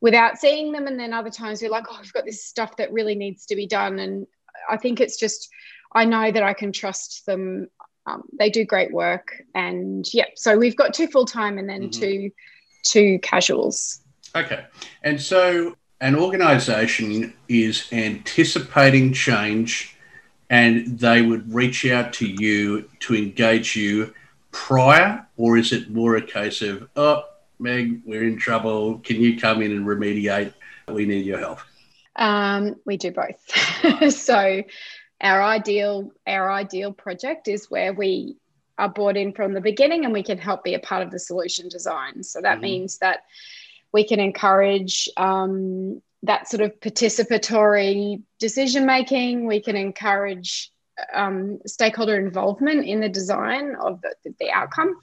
without 0.01 0.39
seeing 0.39 0.73
them, 0.73 0.87
and 0.87 0.99
then 0.99 1.13
other 1.13 1.31
times 1.31 1.61
we're 1.61 1.71
like, 1.71 1.87
oh, 1.91 1.99
we've 2.01 2.13
got 2.13 2.25
this 2.25 2.45
stuff 2.45 2.77
that 2.77 2.93
really 2.93 3.15
needs 3.15 3.47
to 3.47 3.57
be 3.57 3.67
done, 3.67 3.99
and 3.99 4.27
I 4.69 4.77
think 4.77 5.01
it's 5.01 5.19
just 5.19 5.49
I 5.93 6.05
know 6.05 6.31
that 6.31 6.43
I 6.43 6.55
can 6.55 6.73
trust 6.73 7.27
them. 7.27 7.69
Um, 8.07 8.23
they 8.39 8.51
do 8.51 8.65
great 8.65 8.93
work, 8.93 9.43
and 9.55 10.07
yeah. 10.13 10.27
So 10.35 10.57
we've 10.57 10.77
got 10.77 10.95
two 10.95 11.07
full 11.07 11.27
time 11.27 11.59
and 11.59 11.69
then 11.69 11.91
mm-hmm. 11.91 12.01
two 12.01 12.31
two 12.85 13.19
casuals. 13.21 14.01
Okay, 14.35 14.65
and 15.03 15.21
so 15.21 15.77
an 16.01 16.17
organization 16.17 17.35
is 17.49 17.87
anticipating 17.93 19.13
change 19.13 19.97
and 20.51 20.99
they 20.99 21.23
would 21.23 21.53
reach 21.55 21.87
out 21.87 22.13
to 22.13 22.27
you 22.27 22.89
to 22.99 23.15
engage 23.15 23.77
you 23.77 24.13
prior, 24.51 25.25
or 25.37 25.57
is 25.57 25.73
it 25.73 25.91
more 25.91 26.17
a 26.17 26.23
case 26.23 26.61
of, 26.61 26.89
oh, 26.97 27.23
Meg, 27.61 28.03
we're 28.05 28.25
in 28.25 28.37
trouble. 28.37 28.99
Can 28.99 29.21
you 29.21 29.39
come 29.39 29.63
in 29.63 29.71
and 29.71 29.87
remediate? 29.87 30.53
We 30.89 31.07
need 31.07 31.25
your 31.25 31.39
help. 31.39 31.61
Um, 32.17 32.75
we 32.85 32.97
do 32.97 33.13
both. 33.13 34.13
so 34.13 34.63
our 35.21 35.43
ideal 35.43 36.13
our 36.27 36.51
ideal 36.51 36.93
project 36.93 37.49
is 37.49 37.71
where 37.71 37.93
we 37.93 38.37
are 38.79 38.89
brought 38.89 39.17
in 39.17 39.33
from 39.33 39.53
the 39.53 39.61
beginning 39.61 40.05
and 40.05 40.13
we 40.13 40.23
can 40.23 40.39
help 40.39 40.65
be 40.65 40.75
a 40.75 40.79
part 40.79 41.03
of 41.03 41.11
the 41.11 41.19
solution 41.19 41.69
design. 41.69 42.23
So 42.23 42.41
that 42.41 42.55
mm-hmm. 42.55 42.63
means 42.63 42.99
that 42.99 43.21
we 43.93 44.05
can 44.05 44.21
encourage 44.21 45.09
um, 45.17 46.01
that 46.23 46.49
sort 46.49 46.63
of 46.63 46.79
participatory 46.81 48.23
decision 48.39 48.87
making. 48.87 49.47
We 49.47 49.61
can 49.61 49.77
encourage 49.77 50.71
um, 51.13 51.59
stakeholder 51.67 52.19
involvement 52.19 52.87
in 52.87 53.01
the 53.01 53.09
design 53.09 53.75
of 53.75 54.01
the, 54.01 54.35
the 54.39 54.51
outcome, 54.51 54.99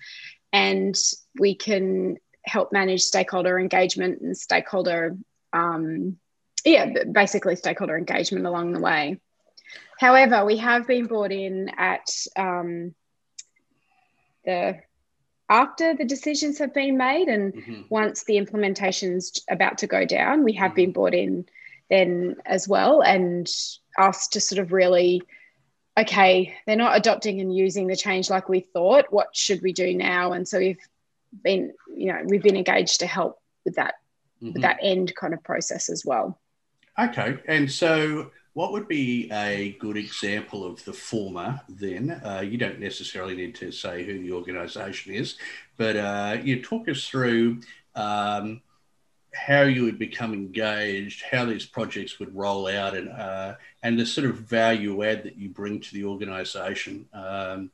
and 0.53 0.95
we 1.39 1.55
can 1.55 2.17
help 2.45 2.71
manage 2.71 3.01
stakeholder 3.01 3.59
engagement 3.59 4.21
and 4.21 4.37
stakeholder, 4.37 5.17
um, 5.53 6.17
yeah, 6.63 6.93
basically 7.11 7.55
stakeholder 7.55 7.97
engagement 7.97 8.45
along 8.45 8.73
the 8.73 8.79
way. 8.79 9.19
However, 9.99 10.45
we 10.45 10.57
have 10.57 10.87
been 10.87 11.07
brought 11.07 11.31
in 11.31 11.69
at 11.77 12.09
um, 12.35 12.93
the 14.45 14.79
after 15.49 15.95
the 15.95 16.05
decisions 16.05 16.59
have 16.59 16.73
been 16.73 16.97
made 16.97 17.27
and 17.27 17.53
mm-hmm. 17.53 17.81
once 17.89 18.23
the 18.23 18.37
implementation's 18.37 19.41
about 19.49 19.77
to 19.77 19.87
go 19.87 20.05
down 20.05 20.43
we 20.43 20.53
have 20.53 20.71
mm-hmm. 20.71 20.75
been 20.75 20.91
brought 20.91 21.13
in 21.13 21.45
then 21.89 22.35
as 22.45 22.67
well 22.67 23.01
and 23.01 23.49
asked 23.97 24.33
to 24.33 24.41
sort 24.41 24.59
of 24.59 24.73
really 24.73 25.21
okay 25.97 26.53
they're 26.65 26.75
not 26.75 26.97
adopting 26.97 27.39
and 27.39 27.55
using 27.55 27.87
the 27.87 27.95
change 27.95 28.29
like 28.29 28.49
we 28.49 28.59
thought 28.59 29.05
what 29.09 29.35
should 29.35 29.61
we 29.61 29.71
do 29.71 29.93
now 29.93 30.33
and 30.33 30.47
so 30.47 30.59
we've 30.59 30.85
been 31.43 31.73
you 31.95 32.11
know 32.11 32.21
we've 32.25 32.43
been 32.43 32.57
engaged 32.57 32.99
to 32.99 33.07
help 33.07 33.39
with 33.63 33.75
that 33.75 33.95
mm-hmm. 34.41 34.53
with 34.53 34.61
that 34.61 34.77
end 34.81 35.15
kind 35.15 35.33
of 35.33 35.43
process 35.43 35.89
as 35.89 36.03
well 36.05 36.39
okay 36.99 37.37
and 37.47 37.71
so 37.71 38.31
what 38.57 38.71
would 38.71 38.87
be 38.87 39.29
a 39.31 39.77
good 39.79 39.97
example 39.97 40.65
of 40.65 40.83
the 40.83 40.91
former 40.91 41.61
then? 41.69 42.09
Uh, 42.25 42.41
you 42.43 42.57
don't 42.57 42.79
necessarily 42.79 43.35
need 43.35 43.53
to 43.53 43.71
say 43.71 44.03
who 44.03 44.17
the 44.17 44.31
organisation 44.31 45.13
is, 45.13 45.37
but 45.77 45.95
uh, 45.95 46.37
you 46.43 46.63
talk 46.63 46.89
us 46.89 47.07
through 47.07 47.61
um, 47.93 48.59
how 49.31 49.61
you 49.61 49.83
would 49.83 49.99
become 49.99 50.33
engaged, 50.33 51.21
how 51.21 51.45
these 51.45 51.67
projects 51.67 52.17
would 52.17 52.35
roll 52.35 52.65
out, 52.67 52.97
and 52.97 53.09
uh, 53.09 53.53
and 53.83 53.99
the 53.99 54.07
sort 54.07 54.25
of 54.25 54.37
value 54.37 55.03
add 55.03 55.21
that 55.21 55.37
you 55.37 55.49
bring 55.49 55.79
to 55.79 55.93
the 55.93 56.05
organisation 56.05 57.05
um, 57.13 57.69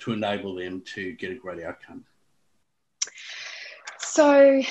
to 0.00 0.12
enable 0.12 0.56
them 0.56 0.82
to 0.94 1.12
get 1.12 1.30
a 1.30 1.36
great 1.36 1.62
outcome. 1.62 2.04
So, 3.98 4.62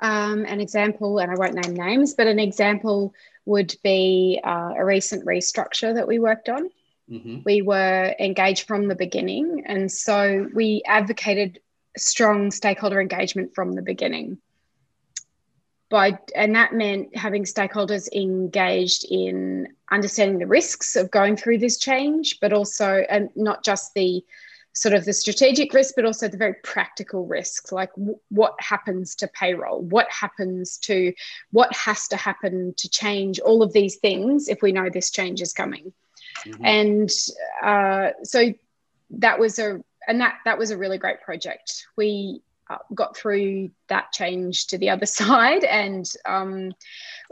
um, 0.00 0.46
an 0.46 0.62
example, 0.62 1.18
and 1.18 1.30
I 1.30 1.34
won't 1.34 1.54
name 1.54 1.74
names, 1.74 2.14
but 2.14 2.26
an 2.26 2.38
example 2.38 3.12
would 3.46 3.74
be 3.82 4.40
uh, 4.44 4.74
a 4.76 4.84
recent 4.84 5.24
restructure 5.26 5.94
that 5.94 6.06
we 6.06 6.18
worked 6.18 6.48
on. 6.48 6.70
Mm-hmm. 7.10 7.38
We 7.44 7.62
were 7.62 8.14
engaged 8.20 8.66
from 8.66 8.86
the 8.86 8.94
beginning, 8.94 9.64
and 9.66 9.90
so 9.90 10.48
we 10.54 10.82
advocated 10.86 11.60
strong 11.96 12.50
stakeholder 12.50 13.00
engagement 13.00 13.54
from 13.54 13.72
the 13.72 13.82
beginning. 13.82 14.38
By, 15.88 16.20
and 16.36 16.54
that 16.54 16.72
meant 16.72 17.16
having 17.16 17.42
stakeholders 17.42 18.08
engaged 18.12 19.04
in 19.10 19.66
understanding 19.90 20.38
the 20.38 20.46
risks 20.46 20.94
of 20.94 21.10
going 21.10 21.36
through 21.36 21.58
this 21.58 21.78
change, 21.78 22.38
but 22.40 22.52
also, 22.52 23.04
and 23.10 23.28
not 23.34 23.64
just 23.64 23.92
the 23.94 24.24
sort 24.80 24.94
of 24.94 25.04
the 25.04 25.12
strategic 25.12 25.74
risk, 25.74 25.92
but 25.94 26.06
also 26.06 26.26
the 26.26 26.38
very 26.38 26.54
practical 26.64 27.26
risks, 27.26 27.70
like 27.70 27.94
w- 27.96 28.18
what 28.30 28.54
happens 28.60 29.14
to 29.14 29.28
payroll, 29.28 29.82
what 29.82 30.10
happens 30.10 30.78
to 30.78 31.12
what 31.50 31.70
has 31.76 32.08
to 32.08 32.16
happen 32.16 32.72
to 32.78 32.88
change 32.88 33.38
all 33.40 33.62
of 33.62 33.74
these 33.74 33.96
things 33.96 34.48
if 34.48 34.62
we 34.62 34.72
know 34.72 34.88
this 34.88 35.10
change 35.10 35.42
is 35.42 35.52
coming. 35.52 35.92
Mm-hmm. 36.46 36.64
And 36.64 37.10
uh, 37.62 38.12
so 38.24 38.54
that 39.10 39.38
was 39.38 39.58
a 39.58 39.84
and 40.08 40.22
that 40.22 40.36
that 40.46 40.56
was 40.56 40.70
a 40.70 40.78
really 40.78 40.96
great 40.96 41.20
project. 41.20 41.84
We 41.98 42.40
uh, 42.70 42.78
got 42.94 43.14
through 43.14 43.72
that 43.88 44.12
change 44.12 44.68
to 44.68 44.78
the 44.78 44.88
other 44.88 45.04
side 45.20 45.62
and 45.62 46.10
um, 46.24 46.72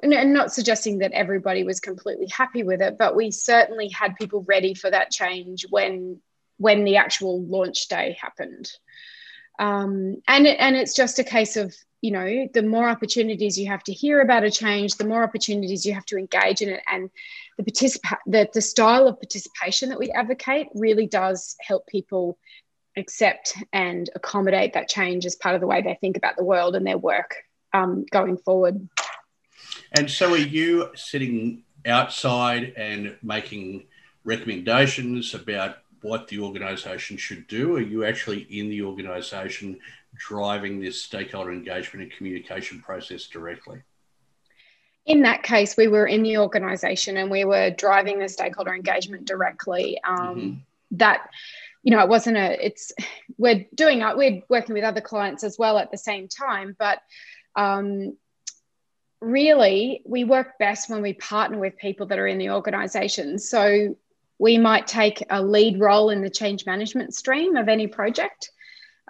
and 0.03 0.35
not 0.35 0.53
suggesting 0.53 0.99
that 0.99 1.13
everybody 1.13 1.65
was 1.65 1.81
completely 1.81 2.27
happy 2.29 2.63
with 2.63 2.81
it 2.83 2.99
but 2.99 3.17
we 3.17 3.31
certainly 3.31 3.89
had 3.89 4.15
people 4.17 4.45
ready 4.47 4.75
for 4.75 4.91
that 4.91 5.11
change 5.11 5.65
when 5.71 6.21
when 6.59 6.85
the 6.85 6.97
actual 6.97 7.43
launch 7.45 7.89
day 7.89 8.17
happened. 8.21 8.71
Um, 9.59 10.23
and 10.29 10.47
and 10.47 10.77
it's 10.77 10.95
just 10.95 11.19
a 11.19 11.25
case 11.25 11.57
of 11.57 11.75
you 12.01 12.13
know 12.13 12.49
the 12.55 12.63
more 12.63 12.89
opportunities 12.89 13.59
you 13.59 13.67
have 13.67 13.83
to 13.85 13.93
hear 13.93 14.21
about 14.21 14.45
a 14.45 14.51
change, 14.51 14.95
the 14.95 15.07
more 15.07 15.25
opportunities 15.25 15.85
you 15.85 15.95
have 15.95 16.07
to 16.07 16.17
engage 16.17 16.63
in 16.63 16.69
it, 16.69 16.83
and 16.87 17.11
the 17.57 17.65
participa- 17.65 18.19
the, 18.27 18.49
the 18.55 18.61
style 18.61 19.09
of 19.09 19.21
participation 19.21 19.89
that 19.89 19.99
we 19.99 20.11
advocate 20.11 20.69
really 20.75 21.07
does 21.07 21.57
help 21.61 21.87
people 21.87 22.39
accept 22.97 23.57
and 23.73 24.11
accommodate 24.15 24.75
that 24.75 24.89
change 24.89 25.25
as 25.27 25.37
part 25.37 25.55
of 25.55 25.61
the 25.61 25.67
way 25.67 25.83
they 25.83 25.97
think 26.01 26.17
about 26.17 26.37
the 26.37 26.45
world 26.45 26.77
and 26.77 26.87
their 26.87 26.99
work 26.99 27.37
um, 27.73 28.05
going 28.11 28.37
forward. 28.37 28.89
And 29.93 30.11
so, 30.11 30.33
are 30.33 30.37
you 30.37 30.91
sitting 30.95 31.65
outside 31.87 32.75
and 32.77 33.17
making 33.23 33.87
recommendations 34.25 35.35
about 35.35 35.79
what 36.03 36.29
the 36.29 36.41
organisation 36.41 37.17
should 37.17 37.47
do? 37.47 37.77
Are 37.77 37.81
you 37.81 38.05
actually 38.05 38.41
in 38.51 38.69
the 38.69 38.83
organisation 38.83 39.79
driving 40.17 40.81
this 40.81 41.03
stakeholder 41.03 41.53
engagement 41.53 42.05
and 42.05 42.13
communication 42.13 42.81
process 42.81 43.27
directly? 43.27 43.83
In 45.07 45.23
that 45.23 45.43
case, 45.43 45.77
we 45.77 45.89
were 45.89 46.07
in 46.07 46.23
the 46.23 46.39
organisation 46.39 47.17
and 47.17 47.31
we 47.31 47.45
were 47.45 47.71
driving 47.71 48.19
the 48.19 48.29
stakeholder 48.29 48.75
engagement 48.75 49.25
directly. 49.25 49.99
Um, 50.07 50.17
mm-hmm. 50.19 50.53
That, 50.93 51.29
you 51.83 51.95
know, 51.95 52.03
it 52.03 52.09
wasn't 52.09 52.37
a. 52.37 52.65
It's 52.65 52.93
we're 53.37 53.67
doing 53.75 54.01
it. 54.03 54.17
we're 54.17 54.43
working 54.49 54.75
with 54.75 54.85
other 54.85 55.01
clients 55.01 55.45
as 55.45 55.57
well 55.59 55.79
at 55.79 55.91
the 55.91 55.99
same 55.99 56.29
time, 56.29 56.77
but. 56.79 57.01
Um, 57.57 58.17
really, 59.21 60.03
we 60.07 60.25
work 60.25 60.59
best 60.59 60.89
when 60.89 61.03
we 61.03 61.13
partner 61.13 61.59
with 61.59 61.77
people 61.77 62.07
that 62.07 62.19
are 62.19 62.27
in 62.27 62.39
the 62.39 62.51
organisation. 62.51 63.39
So 63.39 63.97
we 64.39 64.57
might 64.57 64.87
take 64.87 65.25
a 65.31 65.43
lead 65.43 65.81
role 65.81 66.11
in 66.11 66.23
the 66.23 66.31
change 66.31 66.65
management 66.65 67.15
stream 67.15 67.57
of 67.57 67.69
any 67.69 67.87
project. 67.87 68.51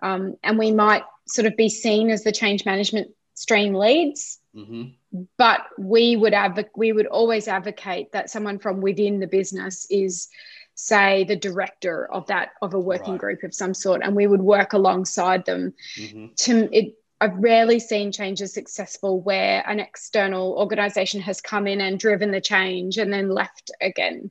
Um, 0.02 0.36
and 0.42 0.58
we 0.58 0.72
might 0.72 1.02
sort 1.26 1.46
of 1.46 1.56
be 1.56 1.68
seen 1.68 2.10
as 2.10 2.24
the 2.24 2.32
change 2.32 2.64
management 2.64 3.10
stream 3.34 3.74
leads. 3.74 4.38
Mm-hmm. 4.54 5.26
But 5.36 5.60
we 5.78 6.16
would 6.16 6.34
advocate, 6.34 6.72
we 6.76 6.92
would 6.92 7.06
always 7.06 7.48
advocate 7.48 8.12
that 8.12 8.30
someone 8.30 8.58
from 8.58 8.80
within 8.80 9.20
the 9.20 9.26
business 9.26 9.86
is, 9.90 10.28
say, 10.74 11.24
the 11.24 11.36
director 11.36 12.10
of 12.12 12.26
that 12.26 12.50
of 12.62 12.74
a 12.74 12.80
working 12.80 13.12
right. 13.12 13.20
group 13.20 13.42
of 13.42 13.54
some 13.54 13.74
sort, 13.74 14.02
and 14.02 14.14
we 14.14 14.26
would 14.26 14.42
work 14.42 14.72
alongside 14.72 15.44
them. 15.46 15.74
Mm-hmm. 15.98 16.26
To 16.36 16.68
it, 16.72 16.94
I've 17.20 17.36
rarely 17.36 17.80
seen 17.80 18.12
changes 18.12 18.54
successful 18.54 19.20
where 19.20 19.64
an 19.66 19.80
external 19.80 20.52
organization 20.58 21.20
has 21.22 21.40
come 21.40 21.66
in 21.66 21.80
and 21.80 21.98
driven 21.98 22.30
the 22.30 22.40
change 22.40 22.96
and 22.98 23.12
then 23.12 23.30
left 23.30 23.70
again 23.80 24.30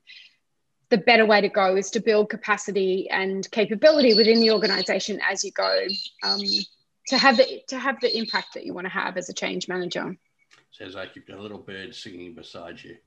the 0.90 0.98
better 0.98 1.26
way 1.26 1.42
to 1.42 1.50
go 1.50 1.76
is 1.76 1.92
to 1.92 2.00
build 2.00 2.30
capacity 2.30 3.10
and 3.10 3.50
capability 3.52 4.14
within 4.14 4.40
the 4.40 4.52
organization 4.52 5.20
as 5.30 5.44
you 5.44 5.52
go. 5.52 5.86
Um, 6.24 6.42
to 7.08 7.18
have 7.18 7.38
the 7.38 7.62
to 7.70 7.80
have 7.80 8.00
the 8.02 8.16
impact 8.18 8.54
that 8.54 8.66
you 8.66 8.74
want 8.74 8.86
to 8.86 8.90
have 8.90 9.18
as 9.18 9.30
a 9.30 9.34
change 9.34 9.68
manager. 9.68 10.16
Sounds 10.72 10.96
like 10.96 11.16
you've 11.16 11.26
got 11.26 11.38
a 11.38 11.42
little 11.42 11.58
bird 11.58 11.96
singing 11.96 12.34
beside 12.34 12.82
you. 12.84 12.98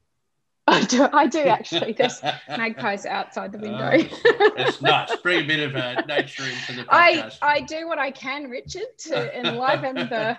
I 0.66 0.84
do, 0.84 1.08
I 1.12 1.26
do 1.26 1.40
actually. 1.40 1.92
There's 1.92 2.22
magpies 2.48 3.04
outside 3.04 3.52
the 3.52 3.58
oh, 3.58 3.62
window. 3.62 4.14
Oh, 4.24 4.52
that's 4.56 4.80
nice. 4.80 5.14
Bring 5.16 5.44
a 5.44 5.46
bit 5.46 5.60
of 5.60 5.76
uh, 5.76 6.02
nature 6.06 6.44
into 6.44 6.80
the 6.80 6.84
podcast. 6.84 7.38
I, 7.42 7.54
I 7.56 7.60
do 7.60 7.88
what 7.88 7.98
I 7.98 8.10
can, 8.10 8.48
Richard, 8.48 8.86
to 9.06 9.38
enliven 9.38 9.94
the 9.96 10.38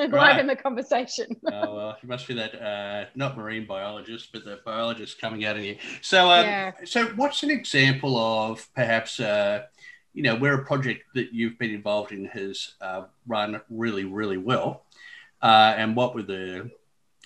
enliven 0.04 0.46
the 0.46 0.56
conversation. 0.56 1.26
oh 1.46 1.74
well, 1.74 1.96
you 2.02 2.08
must 2.08 2.26
be 2.26 2.34
that 2.34 2.60
uh, 2.60 3.04
not 3.14 3.36
marine 3.36 3.66
biologist, 3.66 4.30
but 4.32 4.44
the 4.44 4.60
biologist 4.64 5.20
coming 5.20 5.44
out 5.44 5.56
of 5.56 5.64
you. 5.64 5.76
So, 6.00 6.30
um, 6.30 6.44
yeah. 6.44 6.72
so 6.84 7.06
what's 7.16 7.42
an 7.42 7.50
example 7.50 8.18
of 8.18 8.68
perhaps 8.74 9.20
uh, 9.20 9.62
you 10.12 10.22
know 10.22 10.36
where 10.36 10.54
a 10.54 10.64
project 10.64 11.04
that 11.14 11.32
you've 11.32 11.58
been 11.58 11.70
involved 11.70 12.12
in 12.12 12.24
has 12.26 12.72
uh, 12.80 13.04
run 13.26 13.60
really, 13.70 14.04
really 14.04 14.38
well, 14.38 14.84
uh, 15.42 15.74
and 15.76 15.96
what 15.96 16.14
were 16.14 16.22
the 16.22 16.70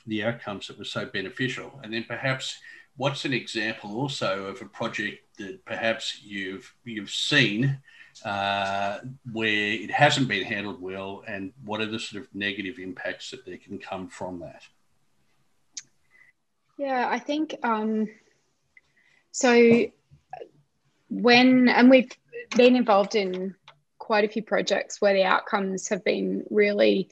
the 0.07 0.25
outcomes 0.25 0.67
that 0.67 0.79
were 0.79 0.85
so 0.85 1.07
beneficial. 1.07 1.81
And 1.83 1.93
then 1.93 2.05
perhaps 2.07 2.59
what's 2.97 3.25
an 3.25 3.33
example 3.33 3.99
also 3.99 4.47
of 4.47 4.61
a 4.61 4.67
project 4.67 5.25
that 5.39 5.65
perhaps 5.65 6.23
you've 6.23 6.75
you've 6.85 7.11
seen 7.11 7.79
uh, 8.25 8.99
where 9.33 9.73
it 9.73 9.91
hasn't 9.91 10.29
been 10.29 10.45
handled 10.45 10.81
well, 10.81 11.25
and 11.27 11.53
what 11.65 11.81
are 11.81 11.87
the 11.87 11.99
sort 11.99 12.23
of 12.23 12.35
negative 12.35 12.79
impacts 12.79 13.31
that 13.31 13.45
there 13.45 13.59
can 13.59 13.79
come 13.79 14.09
from 14.09 14.41
that? 14.41 14.63
Yeah, 16.79 17.09
I 17.09 17.19
think 17.19 17.57
um, 17.63 18.09
so. 19.31 19.87
When 21.11 21.69
and 21.69 21.91
we've 21.91 22.11
been 22.57 22.75
involved 22.75 23.15
in 23.15 23.55
quite 23.99 24.25
a 24.25 24.29
few 24.29 24.43
projects 24.43 25.01
where 25.01 25.15
the 25.15 25.23
outcomes 25.23 25.89
have 25.89 26.03
been 26.03 26.45
really 26.51 27.09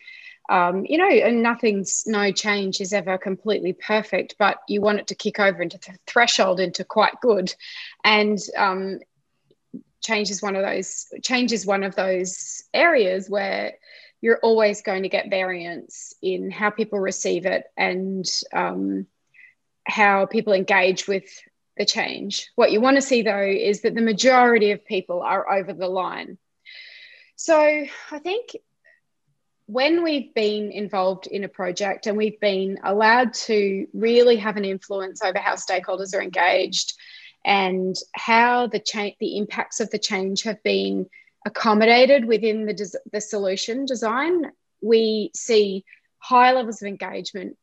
um, 0.48 0.84
you 0.88 0.98
know, 0.98 1.08
and 1.08 1.42
nothing's 1.42 2.04
no 2.06 2.32
change 2.32 2.80
is 2.80 2.92
ever 2.92 3.16
completely 3.16 3.72
perfect, 3.72 4.34
but 4.38 4.58
you 4.68 4.80
want 4.80 4.98
it 4.98 5.06
to 5.06 5.14
kick 5.14 5.38
over 5.38 5.62
into 5.62 5.78
the 5.78 5.96
threshold 6.06 6.60
into 6.60 6.84
quite 6.84 7.20
good, 7.20 7.54
and 8.04 8.38
um, 8.56 8.98
change 10.02 10.30
is 10.30 10.42
one 10.42 10.56
of 10.56 10.64
those. 10.64 11.06
Change 11.22 11.52
is 11.52 11.64
one 11.64 11.84
of 11.84 11.94
those 11.94 12.64
areas 12.74 13.30
where 13.30 13.74
you're 14.20 14.40
always 14.42 14.82
going 14.82 15.02
to 15.02 15.08
get 15.08 15.30
variance 15.30 16.14
in 16.22 16.50
how 16.50 16.70
people 16.70 16.98
receive 16.98 17.46
it 17.46 17.64
and 17.76 18.24
um, 18.52 19.06
how 19.84 20.26
people 20.26 20.52
engage 20.52 21.08
with 21.08 21.24
the 21.76 21.84
change. 21.84 22.50
What 22.54 22.70
you 22.70 22.80
want 22.80 22.96
to 22.96 23.02
see 23.02 23.22
though 23.22 23.42
is 23.42 23.82
that 23.82 23.94
the 23.94 24.02
majority 24.02 24.70
of 24.72 24.84
people 24.84 25.22
are 25.22 25.50
over 25.50 25.72
the 25.72 25.88
line. 25.88 26.38
So 27.36 27.56
I 27.56 28.18
think 28.20 28.56
when 29.66 30.04
we've 30.04 30.34
been 30.34 30.70
involved 30.70 31.26
in 31.26 31.44
a 31.44 31.48
project 31.48 32.06
and 32.06 32.16
we've 32.16 32.38
been 32.40 32.78
allowed 32.84 33.32
to 33.32 33.86
really 33.94 34.36
have 34.36 34.56
an 34.56 34.64
influence 34.64 35.22
over 35.22 35.38
how 35.38 35.54
stakeholders 35.54 36.14
are 36.14 36.22
engaged 36.22 36.94
and 37.44 37.96
how 38.14 38.66
the 38.66 38.78
change 38.78 39.16
the 39.20 39.36
impacts 39.36 39.80
of 39.80 39.90
the 39.90 39.98
change 39.98 40.42
have 40.42 40.62
been 40.62 41.06
accommodated 41.44 42.24
within 42.24 42.66
the, 42.66 42.74
des- 42.74 42.98
the 43.10 43.20
solution 43.20 43.84
design 43.84 44.50
we 44.80 45.30
see 45.34 45.84
high 46.18 46.52
levels 46.52 46.82
of 46.82 46.88
engagement 46.88 47.56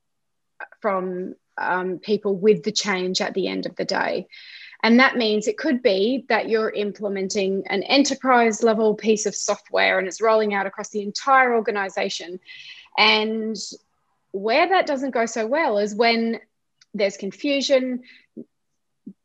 from 0.81 1.35
um, 1.57 1.97
people 1.99 2.35
with 2.35 2.63
the 2.63 2.71
change 2.71 3.21
at 3.21 3.33
the 3.33 3.47
end 3.47 3.65
of 3.65 3.75
the 3.75 3.85
day 3.85 4.27
and 4.81 4.99
that 4.99 5.17
means 5.17 5.47
it 5.47 5.57
could 5.57 5.81
be 5.81 6.25
that 6.29 6.47
you're 6.47 6.69
implementing 6.69 7.63
an 7.67 7.83
enterprise 7.83 8.63
level 8.63 8.95
piece 8.95 9.25
of 9.25 9.35
software 9.35 9.99
and 9.99 10.07
it's 10.07 10.21
rolling 10.21 10.53
out 10.53 10.67
across 10.67 10.89
the 10.89 11.01
entire 11.01 11.53
organization. 11.53 12.39
And 12.97 13.57
where 14.31 14.69
that 14.69 14.87
doesn't 14.87 15.11
go 15.13 15.25
so 15.25 15.47
well 15.47 15.79
is 15.79 15.93
when 15.93 16.39
there's 16.93 17.17
confusion, 17.17 18.03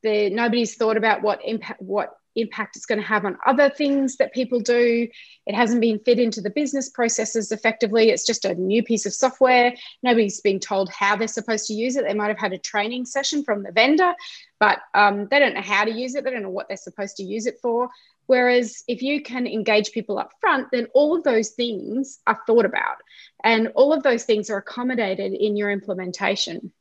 the, 0.05 0.31
nobody's 0.31 0.77
thought 0.77 0.97
about 0.97 1.23
what 1.23 1.41
impact 1.45 1.83
what 1.83 2.17
impact 2.37 2.77
it's 2.77 2.87
going 2.87 3.01
to 3.01 3.07
have 3.07 3.25
on 3.25 3.39
other 3.47 3.71
things 3.71 4.17
that 4.17 4.33
people 4.33 4.61
do. 4.61 5.09
It 5.47 5.55
hasn't 5.55 5.81
been 5.81 5.99
fit 6.01 6.19
into 6.19 6.41
the 6.41 6.51
business 6.51 6.89
processes 6.89 7.53
effectively. 7.53 8.11
It's 8.11 8.27
just 8.27 8.45
a 8.45 8.55
new 8.55 8.83
piece 8.83 9.07
of 9.07 9.15
software. 9.15 9.75
Nobody's 10.03 10.41
been 10.41 10.61
told 10.61 10.91
how 10.91 11.17
they're 11.17 11.29
supposed 11.29 11.67
to 11.69 11.75
use 11.75 11.97
it. 11.97 12.05
They 12.05 12.15
might 12.15 12.29
have 12.29 12.39
had 12.39 12.53
a 12.53 12.59
training 12.59 13.07
session 13.07 13.45
from 13.45 13.63
the 13.63 13.73
vendor, 13.73 14.15
but 14.59 14.81
um, 14.95 15.29
they 15.31 15.39
don't 15.39 15.55
know 15.55 15.63
how 15.63 15.85
to 15.85 15.93
use 15.93 16.15
it. 16.15 16.25
They 16.25 16.31
don't 16.31 16.43
know 16.43 16.51
what 16.51 16.69
they're 16.69 16.77
supposed 16.77 17.17
to 17.17 17.25
use 17.25 17.47
it 17.47 17.59
for. 17.63 17.89
Whereas 18.27 18.83
if 18.89 19.03
you 19.03 19.23
can 19.23 19.47
engage 19.47 19.93
people 19.93 20.19
up 20.19 20.33
front, 20.41 20.69
then 20.73 20.89
all 20.95 21.17
of 21.17 21.25
those 21.25 21.51
things 21.51 22.21
are 22.27 22.41
thought 22.47 22.65
about 22.65 22.97
and 23.43 23.69
all 23.75 23.93
of 23.93 24.03
those 24.03 24.25
things 24.25 24.49
are 24.49 24.57
accommodated 24.57 25.35
in 25.35 25.57
your 25.57 25.71
implementation. 25.71 26.73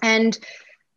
And 0.00 0.38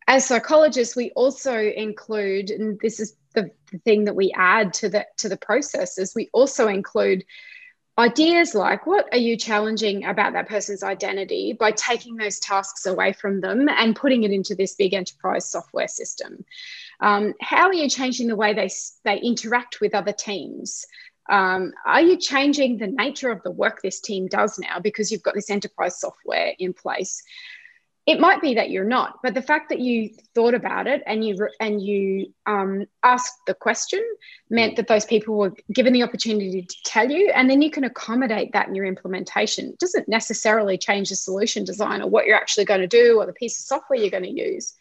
as 0.06 0.26
psychologists, 0.26 0.96
we 0.96 1.10
also 1.12 1.58
include, 1.58 2.50
and 2.50 2.78
this 2.80 3.00
is 3.00 3.16
the, 3.34 3.50
thing 3.84 4.04
that 4.04 4.14
we 4.14 4.32
add 4.36 4.72
to 4.72 4.88
the 4.88 5.04
to 5.16 5.28
the 5.28 5.36
process, 5.36 5.98
is 5.98 6.14
we 6.14 6.30
also 6.32 6.68
include 6.68 7.24
ideas 7.98 8.54
like 8.54 8.86
what 8.86 9.08
are 9.12 9.18
you 9.18 9.36
challenging 9.36 10.04
about 10.04 10.32
that 10.32 10.48
person's 10.48 10.82
identity 10.82 11.52
by 11.52 11.70
taking 11.70 12.16
those 12.16 12.40
tasks 12.40 12.86
away 12.86 13.12
from 13.12 13.40
them 13.40 13.68
and 13.68 13.94
putting 13.96 14.24
it 14.24 14.32
into 14.32 14.54
this 14.54 14.74
big 14.74 14.94
enterprise 14.94 15.50
software 15.50 15.88
system? 15.88 16.44
Um, 17.00 17.34
how 17.40 17.66
are 17.66 17.74
you 17.74 17.88
changing 17.88 18.28
the 18.28 18.36
way 18.36 18.54
they, 18.54 18.70
they 19.04 19.18
interact 19.18 19.80
with 19.80 19.94
other 19.94 20.12
teams? 20.12 20.86
Um, 21.28 21.72
are 21.86 22.02
you 22.02 22.18
changing 22.18 22.78
the 22.78 22.86
nature 22.86 23.30
of 23.30 23.42
the 23.42 23.50
work 23.50 23.80
this 23.80 24.00
team 24.00 24.26
does 24.28 24.58
now 24.58 24.78
because 24.78 25.10
you've 25.10 25.22
got 25.22 25.34
this 25.34 25.50
enterprise 25.50 25.98
software 25.98 26.52
in 26.58 26.74
place 26.74 27.22
it 28.06 28.20
might 28.20 28.42
be 28.42 28.54
that 28.54 28.70
you're 28.70 28.84
not 28.84 29.18
but 29.22 29.34
the 29.34 29.42
fact 29.42 29.68
that 29.70 29.80
you 29.80 30.10
thought 30.34 30.54
about 30.54 30.86
it 30.86 31.02
and 31.06 31.24
you 31.24 31.48
and 31.60 31.80
you 31.80 32.32
um, 32.46 32.84
asked 33.02 33.38
the 33.46 33.54
question 33.54 34.02
meant 34.50 34.76
that 34.76 34.88
those 34.88 35.04
people 35.04 35.36
were 35.36 35.52
given 35.72 35.92
the 35.92 36.02
opportunity 36.02 36.62
to 36.62 36.76
tell 36.84 37.10
you 37.10 37.30
and 37.34 37.48
then 37.48 37.62
you 37.62 37.70
can 37.70 37.84
accommodate 37.84 38.52
that 38.52 38.68
in 38.68 38.74
your 38.74 38.84
implementation. 38.84 39.70
It 39.70 39.78
doesn't 39.78 40.08
necessarily 40.08 40.76
change 40.76 41.08
the 41.08 41.16
solution 41.16 41.64
design 41.64 42.02
or 42.02 42.08
what 42.08 42.26
you're 42.26 42.36
actually 42.36 42.66
going 42.66 42.82
to 42.82 42.86
do 42.86 43.18
or 43.18 43.26
the 43.26 43.32
piece 43.32 43.58
of 43.58 43.66
software 43.66 43.98
you're 43.98 44.10
going 44.10 44.22
to 44.24 44.30
use 44.30 44.74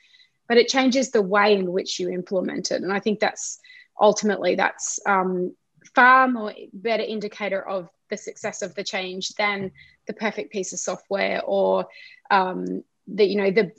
but 0.47 0.57
it 0.57 0.67
changes 0.67 1.11
the 1.11 1.21
way 1.21 1.53
in 1.55 1.71
which 1.71 1.99
you 1.99 2.09
implement 2.09 2.71
it 2.71 2.81
and 2.81 2.93
i 2.93 2.99
think 2.99 3.19
that's 3.19 3.59
ultimately 3.99 4.55
that's 4.55 4.99
um, 5.05 5.55
far 5.95 6.27
more 6.27 6.53
better 6.73 7.03
indicator 7.03 7.67
of 7.67 7.89
the 8.09 8.17
success 8.17 8.61
of 8.61 8.75
the 8.75 8.83
change 8.83 9.29
than 9.35 9.71
the 10.07 10.13
perfect 10.13 10.51
piece 10.51 10.73
of 10.73 10.79
software 10.79 11.41
or 11.45 11.87
um, 12.29 12.83
the 13.07 13.25
you 13.25 13.35
know 13.35 13.51
the 13.51 13.71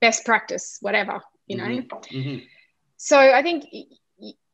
best 0.00 0.24
practice 0.24 0.78
whatever 0.80 1.20
you 1.46 1.56
know 1.56 1.64
mm-hmm. 1.64 2.16
Mm-hmm. 2.16 2.44
so 2.96 3.18
i 3.18 3.42
think 3.42 3.64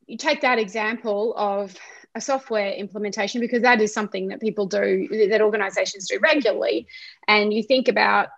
you 0.07 0.17
take 0.17 0.43
that 0.43 0.59
example 0.59 1.35
of 1.37 1.75
a 2.15 2.21
software 2.21 2.73
implementation 2.73 3.41
because 3.41 3.63
that 3.63 3.81
is 3.81 3.93
something 3.93 4.29
that 4.29 4.41
people 4.41 4.67
do 4.67 5.29
that 5.31 5.43
organizations 5.43 6.09
do 6.09 6.19
regularly 6.21 6.87
and 7.29 7.53
you 7.53 7.63
think 7.63 7.89
about 7.89 8.29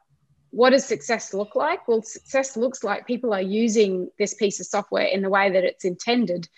what 0.50 0.70
does 0.70 0.84
success 0.84 1.32
look 1.32 1.54
like 1.54 1.86
well 1.86 2.02
success 2.02 2.56
looks 2.56 2.82
like 2.82 3.06
people 3.06 3.32
are 3.32 3.42
using 3.42 4.10
this 4.18 4.34
piece 4.34 4.58
of 4.60 4.66
software 4.66 5.04
in 5.04 5.22
the 5.22 5.30
way 5.30 5.50
that 5.50 5.64
it's 5.64 5.84
intended 5.84 6.48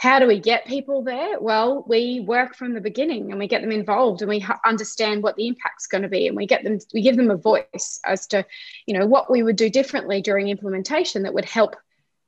how 0.00 0.18
do 0.18 0.26
we 0.26 0.40
get 0.40 0.64
people 0.64 1.02
there? 1.04 1.38
Well, 1.38 1.84
we 1.86 2.20
work 2.20 2.56
from 2.56 2.72
the 2.72 2.80
beginning 2.80 3.30
and 3.30 3.38
we 3.38 3.46
get 3.46 3.60
them 3.60 3.70
involved 3.70 4.22
and 4.22 4.30
we 4.30 4.42
understand 4.64 5.22
what 5.22 5.36
the 5.36 5.46
impact's 5.46 5.88
going 5.88 6.00
to 6.00 6.08
be 6.08 6.26
and 6.26 6.34
we 6.34 6.46
get 6.46 6.64
them 6.64 6.78
we 6.94 7.02
give 7.02 7.18
them 7.18 7.30
a 7.30 7.36
voice 7.36 8.00
as 8.06 8.26
to, 8.28 8.46
you 8.86 8.98
know, 8.98 9.04
what 9.04 9.30
we 9.30 9.42
would 9.42 9.56
do 9.56 9.68
differently 9.68 10.22
during 10.22 10.48
implementation 10.48 11.24
that 11.24 11.34
would 11.34 11.44
help 11.44 11.76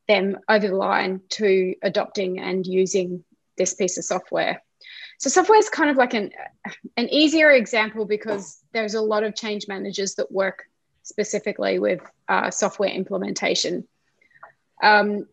them 0.06 0.36
over 0.50 0.68
the 0.68 0.76
line 0.76 1.22
to 1.30 1.74
adopting 1.82 2.38
and 2.38 2.66
using 2.66 3.24
this 3.56 3.72
piece 3.72 3.96
of 3.96 4.04
software. 4.04 4.62
So 5.18 5.30
software 5.30 5.58
is 5.58 5.70
kind 5.70 5.88
of 5.88 5.96
like 5.96 6.12
an 6.12 6.30
an 6.98 7.08
easier 7.08 7.50
example 7.52 8.04
because 8.04 8.58
there's 8.74 8.92
a 8.92 9.00
lot 9.00 9.22
of 9.22 9.34
change 9.34 9.66
managers 9.66 10.16
that 10.16 10.30
work 10.30 10.64
specifically 11.04 11.78
with 11.78 12.02
uh, 12.28 12.50
software 12.50 12.90
implementation. 12.90 13.88
Um, 14.82 15.26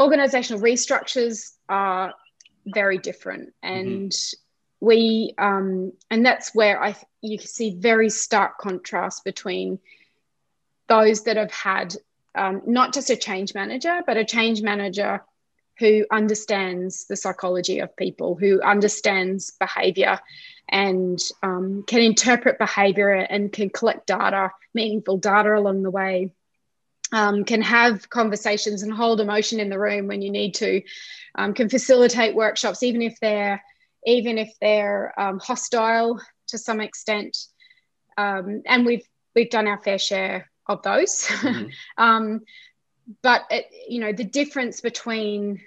organizational 0.00 0.62
restructures 0.62 1.52
are 1.68 2.14
very 2.66 2.98
different 2.98 3.48
mm-hmm. 3.64 3.76
and 3.76 4.12
mm-hmm. 4.12 4.86
we 4.86 5.34
um, 5.38 5.92
and 6.10 6.24
that's 6.24 6.54
where 6.54 6.82
i 6.82 6.96
you 7.20 7.38
can 7.38 7.46
see 7.46 7.74
very 7.78 8.10
stark 8.10 8.58
contrast 8.58 9.24
between 9.24 9.78
those 10.88 11.24
that 11.24 11.36
have 11.36 11.52
had 11.52 11.94
um, 12.34 12.62
not 12.66 12.94
just 12.94 13.10
a 13.10 13.16
change 13.16 13.54
manager 13.54 14.00
but 14.06 14.16
a 14.16 14.24
change 14.24 14.62
manager 14.62 15.22
who 15.78 16.04
understands 16.10 17.06
the 17.06 17.16
psychology 17.16 17.80
of 17.80 17.96
people 17.96 18.36
who 18.36 18.60
understands 18.60 19.52
behavior 19.58 20.20
and 20.68 21.18
um, 21.42 21.82
can 21.86 22.00
interpret 22.00 22.58
behavior 22.58 23.10
and 23.10 23.52
can 23.52 23.68
collect 23.68 24.06
data 24.06 24.50
meaningful 24.74 25.18
data 25.18 25.54
along 25.54 25.82
the 25.82 25.90
way 25.90 26.32
um, 27.12 27.44
can 27.44 27.60
have 27.62 28.08
conversations 28.08 28.82
and 28.82 28.92
hold 28.92 29.20
emotion 29.20 29.60
in 29.60 29.68
the 29.68 29.78
room 29.78 30.06
when 30.06 30.22
you 30.22 30.30
need 30.30 30.54
to, 30.54 30.82
um, 31.36 31.54
can 31.54 31.68
facilitate 31.68 32.34
workshops, 32.34 32.82
even 32.82 33.02
if 33.02 33.18
they're 33.20 33.62
even 34.04 34.36
if 34.36 34.52
they're 34.60 35.14
um, 35.20 35.38
hostile 35.38 36.20
to 36.48 36.58
some 36.58 36.80
extent. 36.80 37.36
Um, 38.16 38.62
and 38.66 38.84
we've 38.84 39.06
we've 39.34 39.50
done 39.50 39.68
our 39.68 39.80
fair 39.80 39.98
share 39.98 40.50
of 40.66 40.82
those. 40.82 41.26
Mm-hmm. 41.26 41.68
um, 42.02 42.40
but 43.22 43.42
it, 43.50 43.66
you 43.88 44.00
know 44.00 44.12
the 44.12 44.24
difference 44.24 44.80
between 44.80 45.60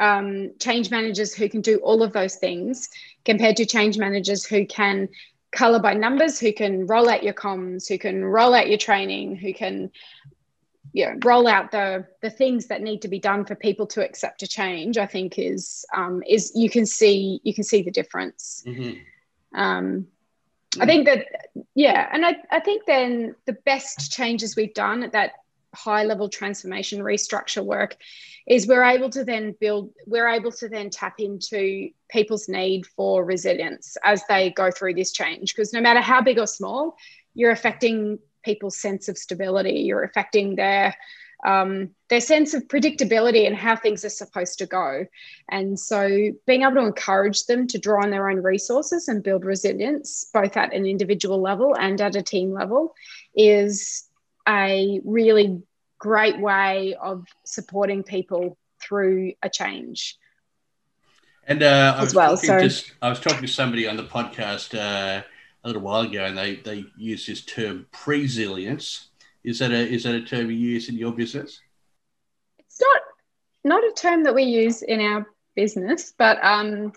um, 0.00 0.52
change 0.58 0.90
managers 0.90 1.34
who 1.34 1.48
can 1.48 1.60
do 1.60 1.78
all 1.78 2.02
of 2.02 2.12
those 2.12 2.36
things 2.36 2.88
compared 3.24 3.56
to 3.56 3.66
change 3.66 3.98
managers 3.98 4.44
who 4.44 4.66
can 4.66 5.08
color 5.52 5.78
by 5.78 5.94
numbers, 5.94 6.40
who 6.40 6.52
can 6.52 6.86
roll 6.86 7.08
out 7.08 7.22
your 7.22 7.34
comms, 7.34 7.86
who 7.88 7.98
can 7.98 8.24
roll 8.24 8.54
out 8.54 8.68
your 8.68 8.78
training, 8.78 9.36
who 9.36 9.52
can 9.52 9.90
you 10.92 11.06
know, 11.06 11.16
roll 11.24 11.46
out 11.46 11.70
the 11.70 12.06
the 12.20 12.30
things 12.30 12.66
that 12.66 12.82
need 12.82 13.02
to 13.02 13.08
be 13.08 13.18
done 13.18 13.44
for 13.44 13.54
people 13.54 13.86
to 13.88 14.04
accept 14.04 14.42
a 14.42 14.46
change. 14.46 14.98
I 14.98 15.06
think 15.06 15.38
is 15.38 15.84
um, 15.94 16.22
is 16.26 16.52
you 16.54 16.68
can 16.68 16.86
see 16.86 17.40
you 17.44 17.54
can 17.54 17.64
see 17.64 17.82
the 17.82 17.90
difference. 17.90 18.62
Mm-hmm. 18.66 19.60
Um, 19.60 20.06
I 20.80 20.86
think 20.86 21.06
that 21.06 21.26
yeah, 21.74 22.08
and 22.12 22.24
I, 22.24 22.36
I 22.50 22.60
think 22.60 22.86
then 22.86 23.34
the 23.46 23.52
best 23.52 24.10
changes 24.12 24.56
we've 24.56 24.74
done 24.74 25.02
at 25.02 25.12
that 25.12 25.32
high 25.74 26.04
level 26.04 26.28
transformation 26.28 27.00
restructure 27.00 27.64
work 27.64 27.96
is 28.46 28.66
we're 28.66 28.84
able 28.84 29.08
to 29.10 29.24
then 29.24 29.54
build 29.60 29.90
we're 30.06 30.28
able 30.28 30.52
to 30.52 30.68
then 30.68 30.90
tap 30.90 31.14
into 31.18 31.88
people's 32.10 32.48
need 32.48 32.84
for 32.86 33.24
resilience 33.24 33.96
as 34.04 34.22
they 34.28 34.50
go 34.50 34.70
through 34.70 34.94
this 34.94 35.12
change 35.12 35.54
because 35.54 35.72
no 35.72 35.80
matter 35.80 36.00
how 36.00 36.20
big 36.20 36.38
or 36.38 36.46
small 36.46 36.96
you're 37.34 37.52
affecting 37.52 38.18
people's 38.42 38.76
sense 38.76 39.08
of 39.08 39.16
stability 39.16 39.80
you're 39.80 40.02
affecting 40.02 40.56
their 40.56 40.94
um, 41.44 41.90
their 42.08 42.20
sense 42.20 42.54
of 42.54 42.68
predictability 42.68 43.46
and 43.46 43.56
how 43.56 43.74
things 43.74 44.04
are 44.04 44.10
supposed 44.10 44.58
to 44.58 44.66
go. 44.66 45.06
And 45.50 45.78
so 45.78 46.30
being 46.46 46.62
able 46.62 46.74
to 46.74 46.86
encourage 46.86 47.46
them 47.46 47.66
to 47.68 47.78
draw 47.78 48.02
on 48.02 48.10
their 48.10 48.30
own 48.30 48.42
resources 48.42 49.08
and 49.08 49.22
build 49.22 49.44
resilience, 49.44 50.30
both 50.32 50.56
at 50.56 50.72
an 50.72 50.86
individual 50.86 51.40
level 51.40 51.74
and 51.76 52.00
at 52.00 52.14
a 52.14 52.22
team 52.22 52.52
level, 52.52 52.94
is 53.34 54.04
a 54.48 55.00
really 55.04 55.62
great 55.98 56.38
way 56.40 56.94
of 57.00 57.24
supporting 57.44 58.02
people 58.02 58.56
through 58.80 59.32
a 59.42 59.48
change. 59.48 60.16
And 61.46 61.62
uh, 61.62 61.94
I 61.98 62.02
was 62.02 62.14
well. 62.14 62.36
So 62.36 62.54
I 63.02 63.08
was 63.08 63.20
talking 63.20 63.42
to 63.42 63.48
somebody 63.48 63.88
on 63.88 63.96
the 63.96 64.04
podcast 64.04 64.78
uh, 64.78 65.22
a 65.64 65.68
little 65.68 65.82
while 65.82 66.02
ago, 66.02 66.24
and 66.24 66.36
they 66.36 66.56
they 66.56 66.84
use 66.96 67.26
this 67.26 67.44
term 67.44 67.86
presilience. 67.92 69.08
Is 69.44 69.58
that 69.58 69.70
a 69.70 69.88
is 69.88 70.04
that 70.04 70.14
a 70.14 70.22
term 70.22 70.50
you 70.50 70.56
use 70.56 70.88
in 70.88 70.96
your 70.96 71.12
business? 71.12 71.60
It's 72.58 72.80
not 72.80 73.00
not 73.64 73.84
a 73.84 73.92
term 73.96 74.24
that 74.24 74.34
we 74.34 74.44
use 74.44 74.82
in 74.82 75.00
our 75.00 75.26
business, 75.54 76.12
but 76.16 76.42
um, 76.44 76.92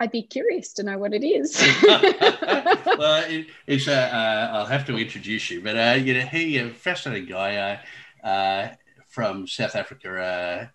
I'd 0.00 0.12
be 0.12 0.22
curious 0.22 0.72
to 0.74 0.82
know 0.82 0.98
what 0.98 1.12
it 1.12 1.24
is. 1.24 1.56
well, 1.82 3.24
it, 3.28 3.46
it's 3.66 3.88
uh, 3.88 4.10
uh, 4.12 4.56
I'll 4.56 4.66
have 4.66 4.86
to 4.86 4.96
introduce 4.96 5.50
you, 5.50 5.60
but 5.60 5.76
uh, 5.76 5.98
you 5.98 6.14
know 6.14 6.26
he 6.26 6.58
a 6.58 6.70
fascinating 6.70 7.28
guy 7.28 7.80
uh, 8.22 8.26
uh, 8.26 8.74
from 9.08 9.46
South 9.46 9.74
Africa, 9.74 10.20
uh, 10.20 10.66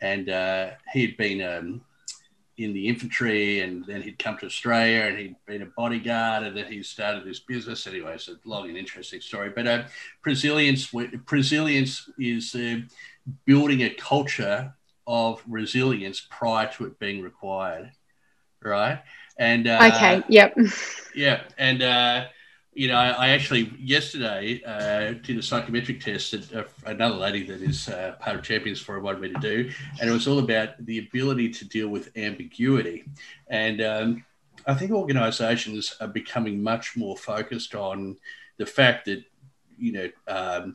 and 0.00 0.76
he'd 0.92 1.16
been 1.16 1.42
um, 1.42 1.82
in 2.56 2.72
the 2.72 2.86
infantry 2.86 3.60
and 3.60 3.84
then 3.86 4.00
he'd 4.00 4.18
come 4.18 4.36
to 4.38 4.46
Australia 4.46 5.02
and 5.02 5.18
he'd 5.18 5.36
been 5.46 5.62
a 5.62 5.66
bodyguard 5.66 6.44
and 6.44 6.56
then 6.56 6.70
he 6.70 6.82
started 6.82 7.24
this 7.24 7.40
business. 7.40 7.86
Anyway, 7.86 8.14
it's 8.14 8.28
a 8.28 8.36
long 8.44 8.68
and 8.68 8.78
interesting 8.78 9.20
story. 9.20 9.50
But 9.50 9.66
uh, 9.66 9.82
resilience, 10.24 10.92
resilience 11.30 12.08
is 12.18 12.54
uh, 12.54 12.76
building 13.44 13.82
a 13.82 13.90
culture 13.90 14.72
of 15.06 15.42
resilience 15.48 16.26
prior 16.30 16.70
to 16.74 16.86
it 16.86 16.98
being 16.98 17.22
required, 17.22 17.90
right? 18.62 19.02
And 19.38 19.66
uh, 19.66 19.90
okay, 19.92 20.22
yep, 20.28 20.56
yeah, 21.14 21.42
and 21.58 21.82
uh, 21.82 22.26
you 22.74 22.88
know, 22.88 22.96
I, 22.96 23.28
actually 23.28 23.72
yesterday 23.78 24.60
uh, 24.66 25.14
did 25.22 25.38
a 25.38 25.42
psychometric 25.42 26.00
test 26.00 26.32
that 26.32 26.52
uh, 26.52 26.64
another 26.86 27.14
lady 27.14 27.46
that 27.46 27.62
is 27.62 27.88
uh, 27.88 28.16
part 28.20 28.36
of 28.36 28.42
Champions 28.42 28.80
Forum 28.80 29.04
wanted 29.04 29.20
me 29.20 29.32
to 29.32 29.40
do, 29.40 29.70
and 30.00 30.10
it 30.10 30.12
was 30.12 30.26
all 30.26 30.40
about 30.40 30.84
the 30.84 30.98
ability 30.98 31.50
to 31.50 31.64
deal 31.64 31.88
with 31.88 32.10
ambiguity. 32.16 33.04
And 33.48 33.80
um, 33.80 34.24
I 34.66 34.74
think 34.74 34.90
organisations 34.90 35.96
are 36.00 36.08
becoming 36.08 36.62
much 36.62 36.96
more 36.96 37.16
focused 37.16 37.74
on 37.76 38.16
the 38.56 38.66
fact 38.66 39.04
that, 39.06 39.22
you 39.78 39.92
know, 39.92 40.10
um, 40.26 40.74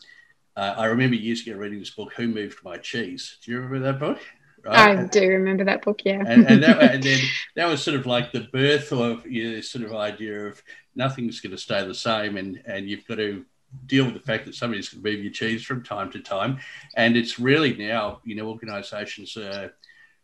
uh, 0.55 0.75
I 0.77 0.85
remember 0.85 1.15
years 1.15 1.45
ago 1.45 1.57
reading 1.57 1.79
this 1.79 1.91
book, 1.91 2.13
Who 2.13 2.27
Moved 2.27 2.63
My 2.63 2.77
Cheese? 2.77 3.37
Do 3.43 3.51
you 3.51 3.59
remember 3.59 3.91
that 3.91 3.99
book? 3.99 4.19
Right? 4.63 4.97
I 4.97 5.03
do 5.05 5.27
remember 5.27 5.63
that 5.65 5.83
book, 5.83 6.01
yeah. 6.05 6.23
and, 6.25 6.49
and, 6.49 6.63
that, 6.63 6.81
and, 6.81 7.03
then 7.03 7.19
that 7.55 7.67
was 7.67 7.83
sort 7.83 7.97
of 7.97 8.05
like 8.05 8.31
the 8.31 8.47
birth 8.51 8.91
of 8.91 9.25
you 9.25 9.45
know, 9.45 9.55
this 9.55 9.71
sort 9.71 9.85
of 9.85 9.93
idea 9.93 10.47
of 10.47 10.61
nothing's 10.95 11.39
going 11.39 11.51
to 11.51 11.57
stay 11.57 11.85
the 11.85 11.95
same, 11.95 12.37
and 12.37 12.61
and 12.65 12.89
you've 12.89 13.07
got 13.07 13.15
to 13.15 13.45
deal 13.85 14.05
with 14.05 14.15
the 14.15 14.19
fact 14.19 14.45
that 14.45 14.55
somebody's 14.55 14.89
going 14.89 15.03
to 15.03 15.11
move 15.11 15.23
your 15.23 15.31
cheese 15.31 15.63
from 15.63 15.83
time 15.83 16.11
to 16.11 16.19
time, 16.19 16.59
and 16.95 17.15
it's 17.15 17.39
really 17.39 17.75
now 17.75 18.19
you 18.23 18.35
know 18.35 18.47
organisations 18.47 19.35
are 19.37 19.73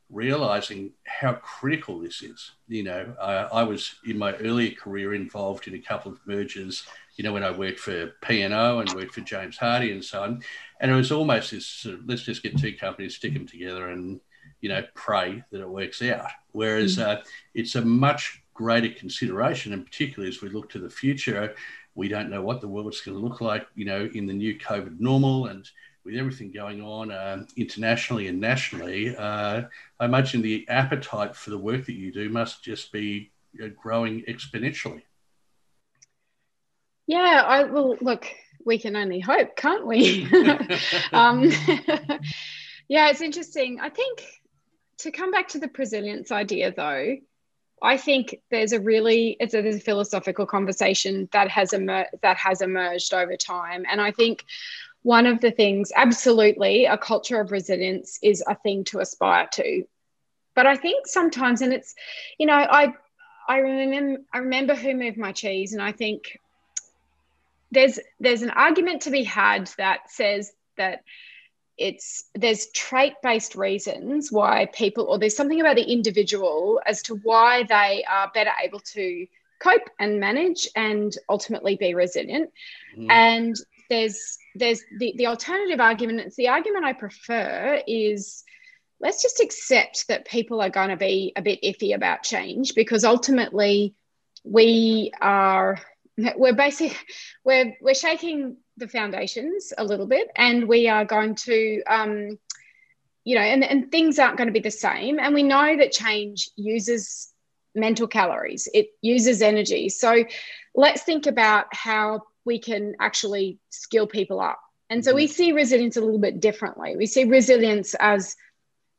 realizing 0.10 0.92
how 1.06 1.34
critical 1.34 2.00
this 2.00 2.22
is. 2.22 2.52
You 2.68 2.84
know, 2.84 3.16
I, 3.22 3.34
I 3.34 3.64
was 3.64 3.96
in 4.06 4.18
my 4.18 4.34
earlier 4.36 4.72
career 4.72 5.14
involved 5.14 5.68
in 5.68 5.76
a 5.76 5.80
couple 5.80 6.12
of 6.12 6.20
mergers. 6.26 6.86
You 7.16 7.24
know, 7.24 7.34
when 7.34 7.44
I 7.44 7.52
worked 7.52 7.80
for 7.80 8.14
P 8.22 8.42
and 8.42 8.54
O 8.54 8.80
and 8.80 8.92
worked 8.94 9.14
for 9.14 9.22
James 9.22 9.58
Hardie 9.58 9.92
and 9.92 10.04
so 10.04 10.24
on, 10.24 10.44
and 10.80 10.92
it 10.92 10.96
was 10.96 11.12
almost 11.12 11.52
this 11.52 11.66
sort 11.66 11.96
of, 11.96 12.08
let's 12.08 12.24
just 12.24 12.44
get 12.44 12.58
two 12.58 12.76
companies, 12.76 13.16
stick 13.16 13.34
them 13.34 13.48
together, 13.48 13.90
and 13.90 14.20
you 14.62 14.70
know, 14.70 14.84
pray 14.94 15.44
that 15.52 15.62
it 15.62 15.70
works 15.70 16.02
out. 16.02 16.30
Whereas 16.52 16.98
mm. 16.98 17.06
uh, 17.06 17.22
it's 17.54 17.76
a 17.76 17.82
much 17.82 18.42
greater 18.54 18.90
consideration, 18.90 19.74
and 19.74 19.86
particularly 19.86 20.30
as 20.30 20.42
we 20.42 20.50
look 20.50 20.70
to 20.72 20.80
the 20.80 20.90
future, 20.90 21.56
we 21.94 22.08
don't 22.08 22.30
know 22.30 22.42
what 22.42 22.62
the 22.62 22.68
world's 22.68 23.02
going 23.02 23.18
to 23.18 23.24
look 23.24 23.42
like, 23.42 23.68
you 23.76 23.86
know, 23.86 24.10
in 24.14 24.26
the 24.26 24.34
new 24.34 24.58
COVID 24.58 25.00
normal 25.00 25.48
and 25.48 25.70
with 26.04 26.16
everything 26.16 26.52
going 26.52 26.82
on 26.82 27.12
uh, 27.12 27.44
internationally 27.58 28.28
and 28.28 28.40
nationally. 28.40 29.16
Uh, 29.16 29.64
I 30.00 30.06
imagine 30.06 30.42
the 30.42 30.68
appetite 30.70 31.36
for 31.36 31.50
the 31.50 31.58
work 31.58 31.86
that 31.86 31.94
you 31.94 32.12
do 32.12 32.30
must 32.30 32.64
just 32.64 32.92
be 32.92 33.32
uh, 33.64 33.68
growing 33.76 34.22
exponentially. 34.24 35.02
Yeah, 37.08 37.44
I 37.46 37.64
will 37.64 37.98
look. 38.02 38.28
We 38.66 38.80
can 38.80 38.96
only 38.96 39.20
hope, 39.20 39.56
can't 39.56 39.86
we? 39.86 40.28
um, 41.14 41.44
yeah, 42.88 43.10
it's 43.10 43.22
interesting. 43.22 43.80
I 43.80 43.90
think 43.90 44.24
to 45.00 45.12
come 45.12 45.32
back 45.32 45.50
to 45.50 45.60
the 45.60 45.70
resilience 45.78 46.32
idea, 46.32 46.74
though, 46.76 47.18
I 47.82 47.98
think 47.98 48.42
there's 48.50 48.72
a 48.72 48.80
really 48.80 49.38
it's 49.40 49.54
a, 49.54 49.62
there's 49.62 49.76
a 49.76 49.80
philosophical 49.80 50.46
conversation 50.46 51.30
that 51.32 51.50
has 51.50 51.74
emer- 51.74 52.10
that 52.22 52.38
has 52.38 52.62
emerged 52.62 53.14
over 53.14 53.38
time, 53.38 53.86
and 53.90 54.02
I 54.02 54.12
think 54.12 54.46
one 55.04 55.28
of 55.28 55.40
the 55.40 55.52
things, 55.52 55.92
absolutely, 55.96 56.86
a 56.86 56.98
culture 56.98 57.40
of 57.40 57.52
resilience 57.52 58.18
is 58.24 58.44
a 58.48 58.56
thing 58.56 58.84
to 58.86 59.00
aspire 59.00 59.48
to. 59.54 59.84
But 60.56 60.66
I 60.66 60.76
think 60.78 61.06
sometimes, 61.06 61.62
and 61.62 61.72
it's, 61.72 61.94
you 62.40 62.48
know, 62.48 62.54
I 62.54 62.94
I 63.48 63.58
remember 63.58 64.22
I 64.34 64.40
remember 64.40 64.74
who 64.74 64.96
moved 64.96 65.18
my 65.18 65.32
cheese, 65.32 65.74
and 65.74 65.82
I 65.82 65.92
think 65.92 66.40
there's 67.72 68.00
there's 68.20 68.42
an 68.42 68.52
argument 68.52 69.02
to 69.04 69.12
be 69.12 69.24
had 69.24 69.70
that 69.78 70.10
says 70.10 70.52
that 70.78 71.04
it's 71.78 72.26
there's 72.36 72.68
trait 72.68 73.14
based 73.22 73.56
reasons 73.56 74.32
why 74.32 74.68
people 74.74 75.06
or 75.06 75.20
there's 75.20 75.36
something 75.36 75.60
about 75.60 75.76
the 75.76 75.84
individual 75.84 76.80
as 76.86 77.02
to 77.02 77.16
why 77.24 77.64
they 77.64 78.04
are 78.10 78.32
better 78.34 78.52
able 78.64 78.80
to 78.80 79.28
cope 79.60 79.90
and 80.00 80.20
manage 80.20 80.68
and 80.76 81.18
ultimately 81.30 81.76
be 81.76 81.94
resilient 81.94 82.50
mm. 82.98 83.08
and 83.10 83.56
there's 83.90 84.38
there's 84.56 84.82
the, 85.00 85.14
the 85.18 85.28
alternative 85.28 85.80
argument 85.80 86.20
it's 86.20 86.36
the 86.36 86.48
argument 86.48 86.86
i 86.86 86.94
prefer 86.94 87.82
is 87.88 88.44
let's 89.00 89.22
just 89.22 89.42
accept 89.42 90.08
that 90.08 90.26
people 90.26 90.62
are 90.62 90.70
going 90.70 90.90
to 90.90 90.98
be 90.98 91.34
a 91.36 91.42
bit 91.42 91.62
iffy 91.62 91.94
about 91.94 92.24
change 92.24 92.74
because 92.76 93.04
ultimately 93.04 93.94
we 94.44 95.12
are 95.22 95.78
we're 96.36 96.56
basically 96.56 96.98
we're 97.44 97.76
we're 97.82 97.94
shaking 97.94 98.58
the 98.78 98.88
foundations 98.88 99.74
a 99.78 99.84
little 99.84 100.08
bit 100.08 100.30
and 100.36 100.68
we 100.68 100.88
are 100.88 101.06
going 101.06 101.36
to 101.36 101.82
um, 101.88 102.38
you 103.24 103.36
know 103.36 103.42
and, 103.42 103.64
and 103.64 103.92
things 103.92 104.20
aren't 104.20 104.38
going 104.38 104.48
to 104.48 104.54
be 104.54 104.60
the 104.60 104.72
same 104.72 105.20
and 105.20 105.34
we 105.34 105.44
know 105.44 105.78
that 105.78 105.92
change 105.92 106.50
uses 106.56 107.34
mental 107.76 108.08
calories. 108.08 108.68
It 108.74 108.88
uses 109.02 109.42
energy. 109.42 109.90
So 109.90 110.26
let's 110.74 111.04
think 111.04 111.28
about 111.28 111.68
how 111.72 112.22
we 112.46 112.60
can 112.60 112.96
actually 113.00 113.60
skill 113.70 114.08
people 114.08 114.40
up. 114.40 114.60
And 114.90 115.04
so 115.04 115.14
we 115.14 115.26
mm-hmm. 115.26 115.34
see 115.34 115.52
resilience 115.52 115.98
a 115.98 116.02
little 116.02 116.20
bit 116.20 116.40
differently. 116.40 116.96
We 116.96 117.06
see 117.06 117.26
resilience 117.26 117.96
as 117.96 118.36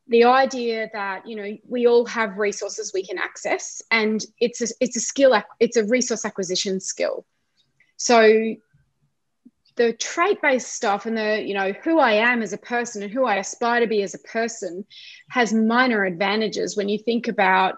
the 0.08 0.24
idea 0.24 0.88
that 0.92 1.26
you 1.26 1.36
know 1.36 1.56
we 1.68 1.86
all 1.86 2.06
have 2.06 2.38
resources 2.38 2.92
we 2.94 3.04
can 3.04 3.18
access 3.18 3.82
and 3.90 4.24
it's 4.40 4.60
a, 4.60 4.66
it's 4.80 4.96
a 4.96 5.00
skill 5.00 5.34
it's 5.60 5.76
a 5.76 5.84
resource 5.84 6.24
acquisition 6.24 6.80
skill. 6.80 7.24
So 7.96 8.56
the 9.76 9.92
trait 9.92 10.40
based 10.42 10.72
stuff 10.72 11.06
and 11.06 11.16
the 11.16 11.42
you 11.42 11.54
know 11.54 11.72
who 11.84 11.98
i 11.98 12.12
am 12.12 12.42
as 12.42 12.52
a 12.52 12.58
person 12.58 13.02
and 13.02 13.12
who 13.12 13.24
i 13.26 13.36
aspire 13.36 13.80
to 13.80 13.86
be 13.86 14.02
as 14.02 14.14
a 14.14 14.18
person 14.20 14.84
has 15.30 15.52
minor 15.52 16.04
advantages 16.04 16.76
when 16.76 16.88
you 16.88 16.98
think 16.98 17.28
about 17.28 17.76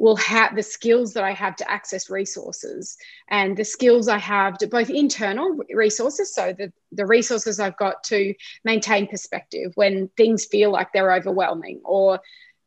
will 0.00 0.16
have 0.16 0.56
the 0.56 0.62
skills 0.62 1.12
that 1.12 1.24
I 1.24 1.32
have 1.32 1.56
to 1.56 1.70
access 1.70 2.08
resources 2.08 2.96
and 3.28 3.54
the 3.54 3.66
skills 3.66 4.08
I 4.08 4.16
have 4.16 4.56
to 4.58 4.66
both 4.66 4.88
internal 4.88 5.58
resources, 5.72 6.34
so 6.34 6.54
the, 6.56 6.72
the 6.90 7.04
resources 7.04 7.60
I've 7.60 7.76
got 7.76 8.02
to 8.04 8.34
maintain 8.64 9.08
perspective 9.08 9.72
when 9.74 10.08
things 10.16 10.46
feel 10.46 10.72
like 10.72 10.88
they're 10.94 11.12
overwhelming, 11.12 11.82
or 11.84 12.18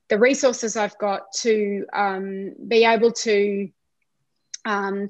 the 0.09 0.19
resources 0.19 0.77
I've 0.77 0.97
got 0.99 1.31
to 1.37 1.87
um, 1.91 2.53
be 2.67 2.85
able 2.85 3.11
to 3.11 3.69
um, 4.65 5.09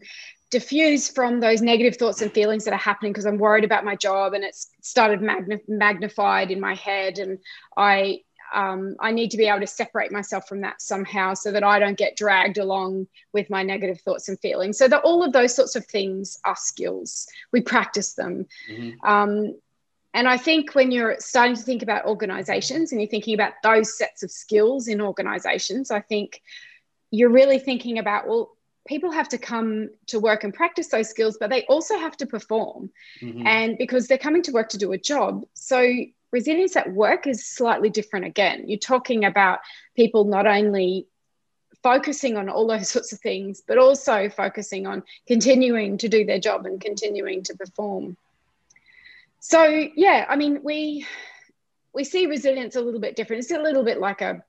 diffuse 0.49 1.09
from 1.09 1.41
those 1.41 1.61
negative 1.61 1.97
thoughts 1.97 2.21
and 2.21 2.31
feelings 2.31 2.63
that 2.63 2.73
are 2.73 2.77
happening 2.77 3.11
because 3.11 3.25
I'm 3.25 3.37
worried 3.37 3.65
about 3.65 3.83
my 3.83 3.97
job 3.97 4.33
and 4.33 4.45
it's 4.45 4.69
started 4.81 5.21
magnified 5.67 6.51
in 6.51 6.61
my 6.61 6.75
head 6.75 7.19
and 7.19 7.39
I 7.75 8.21
um, 8.53 8.95
I 8.99 9.11
need 9.11 9.31
to 9.31 9.37
be 9.37 9.47
able 9.47 9.61
to 9.61 9.67
separate 9.67 10.11
myself 10.11 10.47
from 10.47 10.61
that 10.61 10.81
somehow 10.81 11.33
so 11.33 11.51
that 11.51 11.63
I 11.63 11.79
don't 11.79 11.97
get 11.97 12.15
dragged 12.15 12.57
along 12.57 13.07
with 13.33 13.49
my 13.49 13.63
negative 13.63 14.01
thoughts 14.01 14.29
and 14.29 14.39
feelings. 14.39 14.77
So 14.77 14.87
that 14.87 15.03
all 15.03 15.23
of 15.23 15.33
those 15.33 15.55
sorts 15.55 15.75
of 15.75 15.85
things 15.85 16.37
are 16.45 16.55
skills. 16.55 17.27
We 17.51 17.61
practice 17.61 18.13
them. 18.13 18.45
Mm-hmm. 18.69 19.05
Um, 19.05 19.55
and 20.13 20.27
I 20.27 20.37
think 20.37 20.75
when 20.75 20.91
you're 20.91 21.15
starting 21.19 21.55
to 21.55 21.61
think 21.61 21.81
about 21.81 22.05
organizations 22.05 22.91
and 22.91 23.01
you're 23.01 23.09
thinking 23.09 23.33
about 23.33 23.53
those 23.63 23.97
sets 23.97 24.21
of 24.21 24.31
skills 24.31 24.87
in 24.87 25.01
organizations, 25.01 25.89
I 25.89 26.01
think 26.01 26.41
you're 27.09 27.31
really 27.31 27.59
thinking 27.59 27.97
about, 27.97 28.27
well, 28.27 28.51
people 28.87 29.11
have 29.11 29.29
to 29.29 29.37
come 29.37 29.89
to 30.07 30.19
work 30.19 30.43
and 30.43 30.53
practice 30.53 30.89
those 30.89 31.09
skills, 31.09 31.37
but 31.39 31.49
they 31.49 31.63
also 31.63 31.97
have 31.97 32.15
to 32.17 32.27
perform. 32.27 32.91
Mm-hmm. 33.21 33.47
And 33.47 33.77
because 33.77 34.07
they're 34.07 34.17
coming 34.17 34.43
to 34.43 34.51
work 34.51 34.69
to 34.69 34.77
do 34.77 34.91
a 34.91 34.97
job. 34.97 35.45
So 35.53 35.83
resilience 36.33 36.75
at 36.75 36.91
work 36.91 37.27
is 37.27 37.45
slightly 37.45 37.89
different 37.89 38.25
again. 38.25 38.67
You're 38.67 38.79
talking 38.79 39.23
about 39.23 39.59
people 39.95 40.25
not 40.25 40.47
only 40.47 41.07
focusing 41.83 42.35
on 42.35 42.49
all 42.49 42.67
those 42.67 42.89
sorts 42.95 43.13
of 43.13 43.19
things, 43.19 43.61
but 43.65 43.77
also 43.77 44.29
focusing 44.29 44.87
on 44.87 45.03
continuing 45.27 45.97
to 45.99 46.09
do 46.09 46.25
their 46.25 46.39
job 46.39 46.65
and 46.65 46.81
continuing 46.81 47.43
to 47.43 47.55
perform. 47.55 48.17
So 49.39 49.87
yeah, 49.95 50.25
I 50.27 50.35
mean, 50.35 50.61
we 50.63 51.05
we 51.93 52.03
see 52.03 52.25
resilience 52.25 52.75
a 52.75 52.81
little 52.81 52.99
bit 52.99 53.15
different. 53.15 53.43
It's 53.43 53.51
a 53.51 53.61
little 53.61 53.83
bit 53.83 53.99
like 53.99 54.21
a 54.21 54.43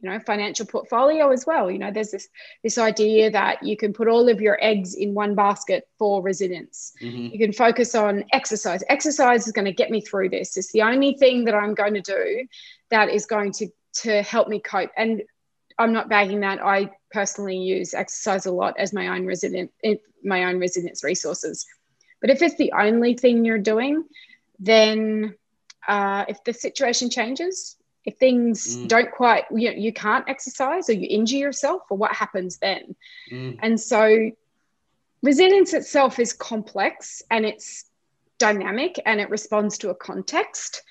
you 0.00 0.08
know 0.08 0.18
financial 0.20 0.66
portfolio 0.66 1.30
as 1.30 1.44
well. 1.46 1.70
You 1.70 1.78
know 1.78 1.90
there's 1.90 2.10
this 2.10 2.28
this 2.62 2.78
idea 2.78 3.30
that 3.30 3.62
you 3.62 3.76
can 3.76 3.92
put 3.92 4.08
all 4.08 4.28
of 4.28 4.40
your 4.40 4.58
eggs 4.60 4.94
in 4.94 5.14
one 5.14 5.34
basket 5.34 5.88
for 5.98 6.22
resilience 6.22 6.92
mm-hmm. 7.00 7.32
you 7.32 7.38
can 7.38 7.52
focus 7.52 7.94
on 7.94 8.24
exercise. 8.32 8.82
Exercise 8.88 9.46
is 9.46 9.52
going 9.52 9.64
to 9.64 9.72
get 9.72 9.90
me 9.90 10.00
through 10.00 10.30
this. 10.30 10.56
It's 10.56 10.72
the 10.72 10.82
only 10.82 11.14
thing 11.14 11.44
that 11.44 11.54
i'm 11.54 11.74
going 11.74 11.94
to 11.94 12.00
do 12.00 12.46
that 12.90 13.08
is 13.08 13.26
going 13.26 13.52
to 13.52 13.68
to 14.04 14.22
help 14.22 14.48
me 14.48 14.60
cope. 14.60 14.90
And 14.96 15.22
i'm 15.78 15.92
not 15.92 16.08
bagging 16.08 16.40
that. 16.40 16.64
I 16.64 16.90
personally 17.10 17.58
use 17.58 17.94
exercise 17.94 18.46
a 18.46 18.52
lot 18.52 18.74
as 18.78 18.92
my 18.92 19.08
own 19.08 19.26
resident 19.26 19.70
my 20.24 20.44
own 20.44 20.58
resilience 20.58 21.04
resources. 21.04 21.66
But 22.20 22.30
if 22.30 22.42
it's 22.42 22.56
the 22.56 22.72
only 22.72 23.14
thing 23.14 23.44
you're 23.44 23.58
doing 23.58 24.04
then 24.58 25.34
uh, 25.86 26.24
if 26.28 26.42
the 26.44 26.52
situation 26.52 27.10
changes 27.10 27.76
if 28.04 28.16
things 28.16 28.76
mm. 28.76 28.88
don't 28.88 29.10
quite 29.10 29.44
you, 29.50 29.70
know, 29.70 29.76
you 29.76 29.92
can't 29.92 30.28
exercise 30.28 30.88
or 30.88 30.94
you 30.94 31.06
injure 31.08 31.36
yourself 31.36 31.82
or 31.90 31.96
what 31.96 32.12
happens 32.12 32.58
then 32.58 32.94
mm. 33.30 33.58
and 33.60 33.80
so 33.80 34.30
resilience 35.22 35.74
itself 35.74 36.18
is 36.18 36.32
complex 36.32 37.22
and 37.30 37.44
it's 37.44 37.84
dynamic 38.38 39.00
and 39.04 39.20
it 39.20 39.28
responds 39.30 39.78
to 39.78 39.90
a 39.90 39.94
context 39.94 40.82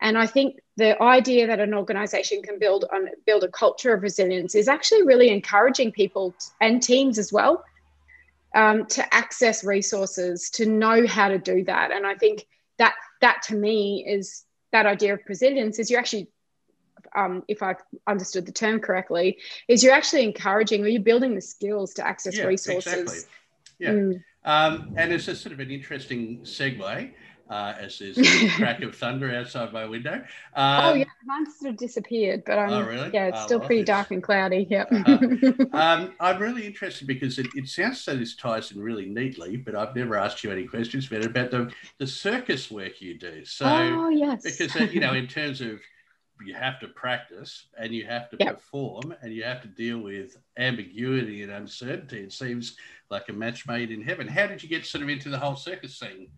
and 0.00 0.18
i 0.18 0.26
think 0.26 0.58
the 0.76 1.00
idea 1.02 1.46
that 1.46 1.60
an 1.60 1.72
organization 1.72 2.42
can 2.42 2.58
build 2.58 2.84
on 2.92 3.08
build 3.24 3.44
a 3.44 3.48
culture 3.48 3.94
of 3.94 4.02
resilience 4.02 4.54
is 4.54 4.68
actually 4.68 5.04
really 5.04 5.30
encouraging 5.30 5.92
people 5.92 6.34
and 6.60 6.82
teams 6.82 7.18
as 7.18 7.32
well 7.32 7.64
um, 8.54 8.86
to 8.86 9.14
access 9.14 9.64
resources 9.64 10.48
to 10.50 10.66
know 10.66 11.06
how 11.06 11.28
to 11.28 11.38
do 11.38 11.62
that 11.64 11.92
and 11.92 12.06
i 12.06 12.14
think 12.14 12.46
that 12.78 12.94
that 13.20 13.42
to 13.42 13.54
me 13.54 14.04
is 14.06 14.44
that 14.72 14.84
idea 14.84 15.14
of 15.14 15.20
resilience 15.28 15.78
is 15.78 15.90
you're 15.90 16.00
actually 16.00 16.28
um, 17.14 17.42
if 17.48 17.62
I've 17.62 17.82
understood 18.06 18.46
the 18.46 18.52
term 18.52 18.80
correctly, 18.80 19.38
is 19.68 19.82
you're 19.82 19.94
actually 19.94 20.24
encouraging 20.24 20.84
or 20.84 20.88
you're 20.88 21.02
building 21.02 21.34
the 21.34 21.40
skills 21.40 21.94
to 21.94 22.06
access 22.06 22.36
yeah, 22.36 22.44
resources. 22.44 22.92
Exactly. 22.92 23.18
Yeah. 23.78 23.90
Mm. 23.90 24.22
Um, 24.44 24.94
and 24.96 25.12
it's 25.12 25.28
a 25.28 25.34
sort 25.34 25.52
of 25.52 25.60
an 25.60 25.70
interesting 25.70 26.40
segue. 26.42 27.12
Uh, 27.48 27.74
as 27.78 28.00
there's 28.00 28.18
a 28.18 28.48
crack 28.56 28.82
of 28.82 28.92
thunder 28.96 29.32
outside 29.32 29.72
my 29.72 29.84
window. 29.84 30.14
Um, 30.54 30.84
oh 30.84 30.94
yeah, 30.94 31.04
mine's 31.24 31.56
sort 31.56 31.70
of 31.70 31.76
disappeared, 31.76 32.42
but 32.44 32.58
I'm, 32.58 32.72
oh, 32.72 32.82
really? 32.82 33.10
yeah, 33.14 33.26
it's 33.26 33.38
oh, 33.40 33.46
still 33.46 33.58
well, 33.60 33.68
pretty 33.68 33.84
dark 33.84 34.10
and 34.10 34.20
cloudy. 34.20 34.66
Yep. 34.68 34.88
uh 34.90 35.18
um, 35.72 36.12
I'm 36.18 36.38
really 36.40 36.66
interested 36.66 37.06
because 37.06 37.38
it, 37.38 37.46
it 37.54 37.68
sounds 37.68 38.00
so 38.00 38.16
this 38.16 38.34
ties 38.34 38.72
in 38.72 38.82
really 38.82 39.06
neatly, 39.06 39.56
but 39.56 39.76
I've 39.76 39.94
never 39.94 40.16
asked 40.16 40.42
you 40.42 40.50
any 40.50 40.66
questions 40.66 41.06
about 41.06 41.24
about 41.24 41.52
the 41.52 41.70
the 41.98 42.06
circus 42.08 42.68
work 42.68 43.00
you 43.00 43.16
do. 43.16 43.44
So, 43.44 43.64
oh 43.64 44.08
yes, 44.08 44.42
because 44.42 44.74
uh, 44.74 44.88
you 44.90 44.98
know, 44.98 45.12
in 45.12 45.28
terms 45.28 45.60
of 45.60 45.80
you 46.44 46.54
have 46.54 46.80
to 46.80 46.88
practice 46.88 47.66
and 47.78 47.94
you 47.94 48.06
have 48.06 48.28
to 48.30 48.36
perform 48.36 49.14
and 49.22 49.32
you 49.32 49.42
have 49.44 49.62
to 49.62 49.68
deal 49.68 49.98
with 49.98 50.36
ambiguity 50.56 51.42
and 51.42 51.52
uncertainty. 51.52 52.20
It 52.20 52.32
seems 52.32 52.76
like 53.10 53.28
a 53.28 53.32
match 53.32 53.66
made 53.66 53.90
in 53.90 54.02
heaven. 54.02 54.28
How 54.28 54.46
did 54.46 54.62
you 54.62 54.68
get 54.68 54.86
sort 54.86 55.02
of 55.02 55.08
into 55.08 55.28
the 55.28 55.38
whole 55.38 55.56
circus 55.56 55.98
scene? 55.98 56.28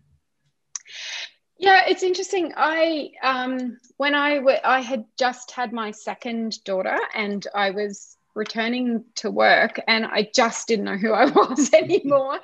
Yeah, 1.57 1.83
it's 1.87 2.03
interesting. 2.03 2.53
I 2.55 3.11
um, 3.21 3.77
when 3.97 4.15
I 4.15 4.35
w- 4.35 4.57
I 4.63 4.79
had 4.79 5.03
just 5.17 5.51
had 5.51 5.73
my 5.73 5.91
second 5.91 6.63
daughter 6.63 6.97
and 7.13 7.45
I 7.53 7.71
was 7.71 8.17
returning 8.35 9.03
to 9.15 9.29
work 9.29 9.79
and 9.87 10.05
I 10.05 10.29
just 10.33 10.67
didn't 10.67 10.85
know 10.85 10.97
who 10.97 11.13
I 11.13 11.25
was 11.29 11.73
anymore. 11.73 12.39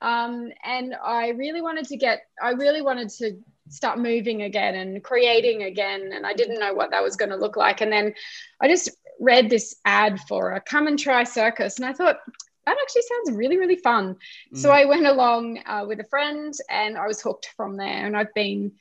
Um, 0.00 0.50
and 0.64 0.94
I 1.02 1.30
really 1.30 1.62
wanted 1.62 1.86
to 1.88 1.96
get, 1.96 2.22
I 2.40 2.50
really 2.50 2.82
wanted 2.82 3.08
to 3.10 3.38
start 3.70 3.98
moving 3.98 4.42
again 4.42 4.74
and 4.74 5.02
creating 5.02 5.62
again. 5.62 6.12
And 6.14 6.26
I 6.26 6.32
didn't 6.34 6.60
know 6.60 6.74
what 6.74 6.90
that 6.90 7.02
was 7.02 7.16
going 7.16 7.30
to 7.30 7.36
look 7.36 7.56
like. 7.56 7.80
And 7.80 7.92
then 7.92 8.14
I 8.60 8.68
just 8.68 8.90
read 9.20 9.50
this 9.50 9.76
ad 9.84 10.20
for 10.28 10.52
a 10.52 10.60
come 10.60 10.86
and 10.86 10.98
try 10.98 11.24
circus. 11.24 11.76
And 11.76 11.86
I 11.86 11.92
thought, 11.92 12.18
that 12.66 12.76
actually 12.82 13.02
sounds 13.02 13.36
really, 13.36 13.56
really 13.56 13.76
fun. 13.76 14.16
Mm. 14.54 14.58
So 14.58 14.70
I 14.70 14.84
went 14.84 15.06
along 15.06 15.60
uh, 15.64 15.86
with 15.88 16.00
a 16.00 16.04
friend 16.04 16.52
and 16.68 16.98
I 16.98 17.06
was 17.06 17.20
hooked 17.20 17.48
from 17.56 17.76
there. 17.76 18.06
And 18.06 18.16
I've 18.16 18.34
been 18.34 18.72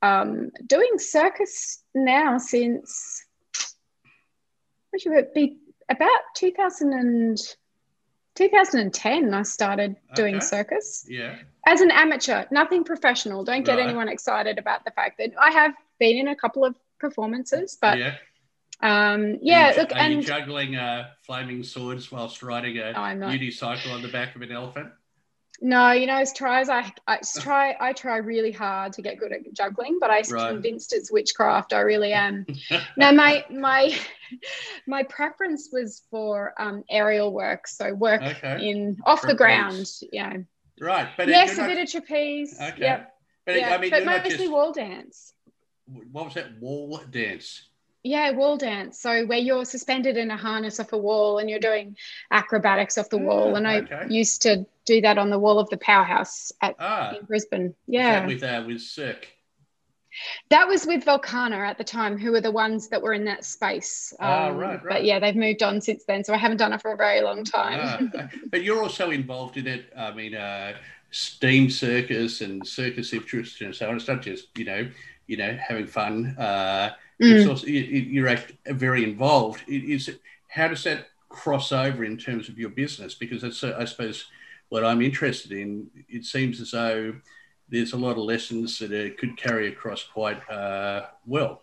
um, 0.00 0.50
doing 0.66 0.98
circus 0.98 1.82
now 1.94 2.38
since, 2.38 3.24
what 4.90 5.02
should 5.02 5.12
it 5.12 5.34
be, 5.34 5.58
about 5.90 6.20
2000 6.36 6.92
and 6.94 7.38
2010 8.34 9.32
i 9.32 9.42
started 9.42 9.96
doing 10.14 10.36
okay. 10.36 10.44
circus. 10.44 11.06
Yeah. 11.08 11.36
As 11.66 11.80
an 11.80 11.90
amateur 11.90 12.44
nothing 12.50 12.84
professional. 12.84 13.44
Don't 13.44 13.64
get 13.64 13.78
right. 13.78 13.86
anyone 13.86 14.08
excited 14.08 14.58
about 14.58 14.84
the 14.84 14.90
fact 14.90 15.18
that 15.18 15.32
i 15.40 15.50
have 15.50 15.74
been 15.98 16.16
in 16.16 16.28
a 16.28 16.36
couple 16.36 16.64
of 16.64 16.74
performances 16.98 17.76
but 17.80 17.98
yeah. 17.98 18.14
um 18.82 19.38
yeah 19.42 19.70
are 19.70 19.72
you, 19.72 19.80
look 19.80 19.92
are 19.92 19.98
and 19.98 20.14
you 20.14 20.22
juggling 20.22 20.76
uh 20.76 21.08
flaming 21.22 21.62
swords 21.62 22.10
whilst 22.10 22.42
riding 22.42 22.78
a 22.78 22.92
unicycle 22.94 23.92
on 23.92 24.02
the 24.02 24.08
back 24.08 24.34
of 24.34 24.42
an 24.42 24.50
elephant 24.50 24.90
no, 25.60 25.92
you 25.92 26.06
know, 26.06 26.16
as 26.16 26.32
try 26.32 26.60
as 26.60 26.68
I, 26.68 26.92
I 27.06 27.20
try, 27.38 27.76
I 27.78 27.92
try 27.92 28.16
really 28.16 28.50
hard 28.50 28.92
to 28.94 29.02
get 29.02 29.18
good 29.18 29.32
at 29.32 29.52
juggling, 29.52 29.98
but 30.00 30.10
I'm 30.10 30.24
right. 30.30 30.52
convinced 30.52 30.92
it's 30.92 31.12
witchcraft. 31.12 31.72
I 31.72 31.80
really 31.80 32.12
am. 32.12 32.44
no, 32.96 33.12
my 33.12 33.44
my 33.50 33.96
my 34.86 35.04
preference 35.04 35.68
was 35.72 36.02
for 36.10 36.54
um, 36.58 36.84
aerial 36.90 37.32
work, 37.32 37.68
so 37.68 37.94
work 37.94 38.22
okay. 38.22 38.68
in 38.68 38.98
off 39.04 39.20
trapeze. 39.20 39.32
the 39.32 39.36
ground. 39.36 39.92
Yeah. 40.12 40.36
Right, 40.80 41.08
but 41.16 41.28
yes, 41.28 41.56
a 41.56 41.62
not... 41.62 41.68
bit 41.68 41.78
of 41.78 41.90
trapeze. 41.90 42.58
Okay. 42.60 42.80
Yep. 42.80 43.14
But 43.46 43.56
yeah, 43.56 43.74
I 43.74 43.78
mean, 43.78 43.90
but 43.90 44.04
mostly 44.04 44.30
just... 44.30 44.50
wall 44.50 44.72
dance. 44.72 45.32
What 45.86 46.26
was 46.26 46.34
that? 46.34 46.58
Wall 46.60 47.00
dance. 47.10 47.68
Yeah, 48.02 48.32
wall 48.32 48.58
dance. 48.58 49.00
So 49.00 49.24
where 49.24 49.38
you're 49.38 49.64
suspended 49.64 50.16
in 50.18 50.30
a 50.30 50.36
harness 50.36 50.78
off 50.78 50.92
a 50.92 50.98
wall 50.98 51.38
and 51.38 51.48
you're 51.48 51.58
doing 51.58 51.96
acrobatics 52.30 52.98
off 52.98 53.08
the 53.08 53.18
wall. 53.18 53.54
and 53.56 53.66
I 53.66 53.78
okay. 53.78 54.06
used 54.10 54.42
to 54.42 54.66
do 54.86 55.00
that 55.00 55.18
on 55.18 55.30
the 55.30 55.38
wall 55.38 55.58
of 55.58 55.68
the 55.70 55.76
powerhouse 55.76 56.52
at 56.60 56.76
ah, 56.78 57.16
in 57.16 57.24
Brisbane. 57.24 57.74
Yeah. 57.86 58.26
with 58.26 58.42
uh, 58.42 58.64
with 58.66 58.80
Cirque. 58.80 59.28
That 60.50 60.68
was 60.68 60.86
with 60.86 61.04
Vulcana 61.04 61.56
at 61.56 61.76
the 61.76 61.84
time, 61.84 62.16
who 62.16 62.30
were 62.30 62.40
the 62.40 62.52
ones 62.52 62.88
that 62.88 63.02
were 63.02 63.14
in 63.14 63.24
that 63.24 63.44
space. 63.44 64.14
Ah, 64.20 64.46
um, 64.46 64.56
right, 64.56 64.84
right. 64.84 64.88
But 64.88 65.04
yeah, 65.04 65.18
they've 65.18 65.34
moved 65.34 65.62
on 65.62 65.80
since 65.80 66.04
then, 66.04 66.22
so 66.22 66.32
I 66.32 66.36
haven't 66.36 66.58
done 66.58 66.72
it 66.72 66.80
for 66.80 66.92
a 66.92 66.96
very 66.96 67.20
long 67.20 67.42
time. 67.44 68.10
Ah, 68.14 68.28
but 68.50 68.62
you're 68.62 68.80
also 68.80 69.10
involved 69.10 69.56
in 69.56 69.66
it. 69.66 69.92
I 69.96 70.12
mean, 70.12 70.34
uh, 70.34 70.74
steam 71.10 71.68
circus 71.68 72.40
and 72.40 72.66
circus 72.66 73.12
interest 73.12 73.60
and 73.60 73.74
so 73.74 73.88
on. 73.88 73.96
It's 73.96 74.08
not 74.08 74.22
just 74.22 74.56
you 74.56 74.64
know, 74.64 74.88
you 75.26 75.36
know, 75.36 75.58
having 75.60 75.86
fun. 75.86 76.36
Uh, 76.38 76.90
mm. 77.20 77.48
also, 77.48 77.66
you, 77.66 78.26
are 78.26 78.38
very 78.74 79.04
involved. 79.04 79.62
Is 79.66 80.10
how 80.48 80.68
does 80.68 80.84
that 80.84 81.08
cross 81.28 81.72
over 81.72 82.04
in 82.04 82.16
terms 82.16 82.48
of 82.48 82.58
your 82.58 82.70
business? 82.70 83.14
Because 83.14 83.42
that's, 83.42 83.64
uh, 83.64 83.76
I 83.78 83.84
suppose, 83.84 84.26
what 84.68 84.84
I'm 84.84 85.02
interested 85.02 85.52
in. 85.52 85.88
It 86.08 86.24
seems 86.24 86.60
as 86.60 86.72
though 86.72 87.14
there's 87.68 87.92
a 87.92 87.96
lot 87.96 88.12
of 88.12 88.18
lessons 88.18 88.78
that 88.78 88.92
it 88.92 89.18
could 89.18 89.36
carry 89.36 89.68
across 89.68 90.02
quite 90.02 90.48
uh, 90.50 91.06
well. 91.26 91.62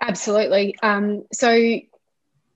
Absolutely. 0.00 0.76
Um, 0.82 1.24
so 1.32 1.80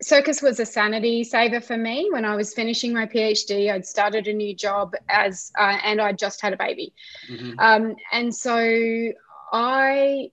circus 0.02 0.42
was 0.42 0.60
a 0.60 0.66
sanity 0.66 1.24
saver 1.24 1.60
for 1.60 1.76
me 1.76 2.08
when 2.10 2.24
I 2.24 2.36
was 2.36 2.54
finishing 2.54 2.92
my 2.92 3.06
PhD. 3.06 3.72
I'd 3.72 3.86
started 3.86 4.26
a 4.28 4.32
new 4.32 4.54
job 4.54 4.94
as, 5.08 5.52
uh, 5.58 5.78
and 5.84 6.00
I 6.00 6.12
just 6.12 6.40
had 6.40 6.52
a 6.52 6.56
baby, 6.56 6.92
mm-hmm. 7.30 7.58
um, 7.58 7.96
and 8.12 8.34
so 8.34 9.12
I 9.52 10.30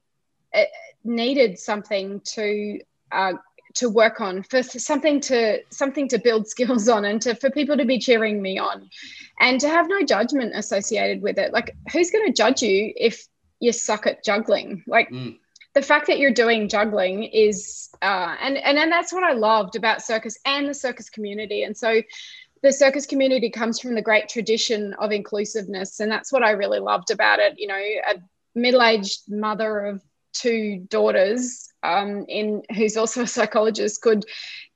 uh, 0.54 0.64
needed 1.04 1.60
something 1.60 2.22
to 2.34 2.80
uh, 3.12 3.34
to 3.76 3.90
work 3.90 4.22
on 4.22 4.44
for 4.44 4.64
something 4.64 5.20
to 5.22 5.60
something 5.70 6.08
to 6.10 6.20
build 6.20 6.48
skills 6.56 6.88
on 6.88 7.06
and 7.06 7.22
to 7.22 7.36
for 7.36 7.50
people 7.50 7.78
to 7.78 7.86
be 7.86 8.00
cheering 8.00 8.42
me 8.42 8.58
on. 8.58 8.90
And 9.40 9.60
to 9.62 9.70
have 9.70 9.90
no 9.90 10.04
judgment 10.04 10.56
associated 10.56 11.22
with 11.22 11.38
it. 11.38 11.52
Like 11.52 11.76
who's 11.92 12.12
going 12.12 12.28
to 12.28 12.34
judge 12.34 12.62
you 12.62 12.94
if 12.96 13.26
you 13.60 13.72
suck 13.72 14.06
at 14.06 14.24
juggling? 14.24 14.84
Like 14.86 15.10
mm. 15.10 15.38
the 15.74 15.82
fact 15.82 16.08
that 16.08 16.20
you're 16.20 16.34
doing 16.34 16.70
juggling 16.70 17.24
is 17.24 17.90
uh, 18.02 18.36
and, 18.42 18.58
and 18.58 18.78
and 18.78 18.92
that's 18.92 19.14
what 19.14 19.24
I 19.24 19.34
loved 19.34 19.76
about 19.76 20.02
circus 20.02 20.38
and 20.46 20.68
the 20.68 20.74
circus 20.74 21.10
community. 21.10 21.64
And 21.64 21.76
so 21.76 22.02
the 22.64 22.72
circus 22.72 23.06
community 23.06 23.50
comes 23.50 23.80
from 23.80 23.96
the 23.96 24.02
great 24.02 24.30
tradition 24.30 24.94
of 24.94 25.12
inclusiveness, 25.12 26.00
and 26.00 26.12
that's 26.12 26.32
what 26.32 26.44
I 26.44 26.52
really 26.52 26.80
loved 26.80 27.10
about 27.10 27.40
it. 27.40 27.56
You 27.58 27.68
know, 27.68 27.76
a 27.76 28.16
middle-aged 28.54 29.32
mother 29.32 29.86
of 29.86 30.02
two 30.34 30.86
daughters 30.90 31.68
um, 31.84 32.26
in 32.28 32.62
who's 32.76 32.98
also 32.98 33.24
a 33.24 33.28
psychologist 33.28 34.02
could 34.02 34.26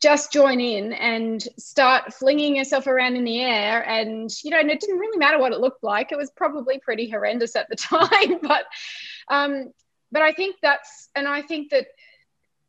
just 0.02 0.32
join 0.32 0.60
in 0.60 0.94
and 0.94 1.48
start 1.58 2.14
flinging 2.14 2.58
herself 2.58 2.88
around 2.88 3.16
in 3.16 3.24
the 3.24 3.42
air. 3.42 3.88
And 3.88 4.30
you 4.44 4.52
know 4.52 4.60
and 4.60 4.72
it 4.72 4.80
didn't 4.80 5.00
really 5.00 5.18
matter 5.18 5.40
what 5.40 5.52
it 5.52 5.60
looked 5.60 5.84
like. 5.84 6.12
It 6.12 6.18
was 6.18 6.32
probably 6.32 6.80
pretty 6.80 7.10
horrendous 7.10 7.56
at 7.56 7.70
the 7.70 7.76
time. 7.78 8.40
But 8.42 8.66
um, 9.30 9.72
but 10.12 10.22
I 10.22 10.32
think 10.32 10.56
that's, 10.62 11.10
and 11.14 11.28
I 11.28 11.42
think 11.42 11.72
that 11.72 11.88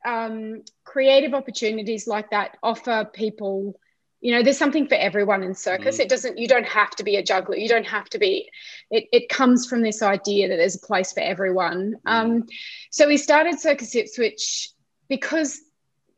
um, 0.05 0.62
creative 0.84 1.34
opportunities 1.34 2.07
like 2.07 2.30
that 2.30 2.57
offer 2.62 3.09
people, 3.12 3.78
you 4.21 4.33
know, 4.33 4.43
there's 4.43 4.59
something 4.59 4.89
for 4.89 4.95
everyone 4.95 5.43
in 5.43 5.55
circus. 5.55 5.99
Mm. 5.99 6.01
It 6.01 6.09
doesn't, 6.09 6.39
you 6.39 6.49
don't 6.49 6.67
have 6.67 6.91
to 6.93 7.05
be 7.05 7.17
a 7.17 7.23
juggler. 7.23 7.57
You 7.57 7.69
don't 7.69 7.87
have 7.87 8.09
to 8.11 8.19
be, 8.19 8.51
it, 8.91 9.05
it 9.12 9.29
comes 9.29 9.67
from 9.67 9.83
this 9.83 10.03
idea 10.03 10.49
that 10.49 10.57
there's 10.57 10.77
a 10.77 10.87
place 10.87 11.12
for 11.12 11.21
everyone. 11.21 11.97
Mm. 12.07 12.11
Um, 12.11 12.45
so 12.91 13.07
we 13.07 13.19
started 13.19 13.61
Circus 13.61 13.95
Ipswich 13.95 14.71
because 15.09 15.61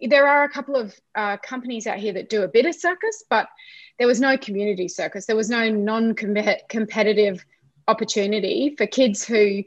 there 0.01 0.29
are 0.29 0.45
a 0.45 0.49
couple 0.49 0.77
of 0.77 0.95
uh, 1.15 1.39
companies 1.39 1.87
out 1.87 1.99
here 1.99 2.13
that 2.13 2.29
do 2.29 2.43
a 2.43 2.49
bit 2.49 2.67
of 2.67 2.75
circus, 2.75 3.25
but 3.29 3.49
there 3.99 4.07
was 4.07 4.21
no 4.21 4.39
community 4.39 4.89
circus. 4.89 5.27
There 5.27 5.37
was 5.37 5.51
no 5.51 5.69
non 5.69 6.15
competitive 6.15 7.45
opportunity 7.89 8.75
for 8.77 8.87
kids 8.87 9.25
who 9.25 9.65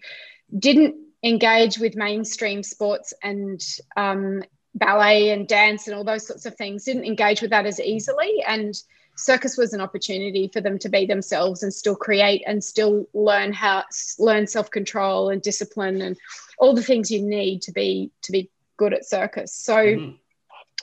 didn't 0.57 0.95
engage 1.23 1.77
with 1.77 1.95
mainstream 1.95 2.63
sports 2.63 3.13
and 3.21 3.61
um, 3.97 4.43
ballet 4.75 5.29
and 5.29 5.47
dance 5.47 5.87
and 5.87 5.95
all 5.95 6.03
those 6.03 6.25
sorts 6.25 6.45
of 6.45 6.55
things 6.55 6.85
didn't 6.85 7.05
engage 7.05 7.41
with 7.41 7.51
that 7.51 7.65
as 7.65 7.79
easily. 7.79 8.43
And 8.47 8.81
circus 9.15 9.57
was 9.57 9.73
an 9.73 9.81
opportunity 9.81 10.49
for 10.51 10.61
them 10.61 10.79
to 10.79 10.89
be 10.89 11.05
themselves 11.05 11.63
and 11.63 11.73
still 11.73 11.95
create 11.95 12.43
and 12.47 12.63
still 12.63 13.07
learn 13.13 13.53
how 13.53 13.83
learn 14.19 14.47
self-control 14.47 15.29
and 15.29 15.41
discipline 15.41 16.01
and 16.01 16.17
all 16.57 16.73
the 16.73 16.83
things 16.83 17.11
you 17.11 17.21
need 17.21 17.61
to 17.63 17.71
be 17.71 18.11
to 18.23 18.31
be 18.31 18.49
good 18.77 18.93
at 18.93 19.05
circus. 19.05 19.53
So 19.53 19.75
mm. 19.75 20.17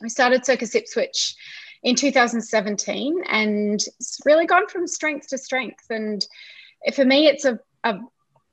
i 0.03 0.09
started 0.09 0.45
circus 0.45 0.75
ipswich 0.75 1.35
in 1.83 1.95
2017 1.95 3.25
and 3.29 3.81
it's 3.99 4.21
really 4.25 4.47
gone 4.47 4.69
from 4.69 4.87
strength 4.87 5.29
to 5.29 5.39
strength. 5.39 5.87
And 5.91 6.25
for 6.95 7.05
me 7.05 7.27
it's 7.27 7.45
a, 7.45 7.59
a 7.85 7.99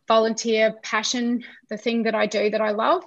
volunteer 0.08 0.74
passion, 0.84 1.44
the 1.70 1.78
thing 1.78 2.04
that 2.04 2.16
I 2.16 2.26
do 2.26 2.50
that 2.50 2.62
I 2.62 2.72
love. 2.72 3.04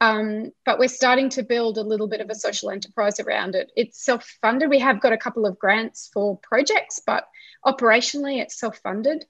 Um, 0.00 0.52
but 0.64 0.78
we're 0.78 0.88
starting 0.88 1.28
to 1.30 1.42
build 1.42 1.76
a 1.76 1.82
little 1.82 2.08
bit 2.08 2.20
of 2.20 2.30
a 2.30 2.34
social 2.34 2.70
enterprise 2.70 3.20
around 3.20 3.54
it. 3.54 3.70
It's 3.76 4.04
self 4.04 4.24
funded. 4.40 4.70
We 4.70 4.78
have 4.78 5.00
got 5.00 5.12
a 5.12 5.18
couple 5.18 5.46
of 5.46 5.58
grants 5.58 6.10
for 6.12 6.38
projects, 6.42 7.00
but 7.06 7.24
operationally 7.66 8.40
it's 8.40 8.58
self 8.58 8.78
funded. 8.78 9.24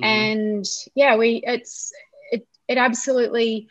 Mm. 0.00 0.04
And 0.04 0.64
yeah, 0.94 1.16
we 1.16 1.42
it's 1.44 1.92
it 2.30 2.46
it 2.68 2.78
absolutely 2.78 3.68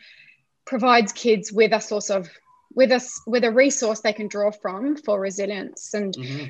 provides 0.64 1.12
kids 1.12 1.52
with 1.52 1.72
a 1.72 1.80
source 1.80 2.10
of 2.10 2.28
with 2.74 2.92
us 2.92 3.20
with 3.26 3.44
a 3.44 3.52
resource 3.52 4.00
they 4.00 4.12
can 4.12 4.28
draw 4.28 4.50
from 4.50 4.96
for 4.96 5.20
resilience 5.20 5.94
and 5.94 6.14
mm-hmm. 6.14 6.46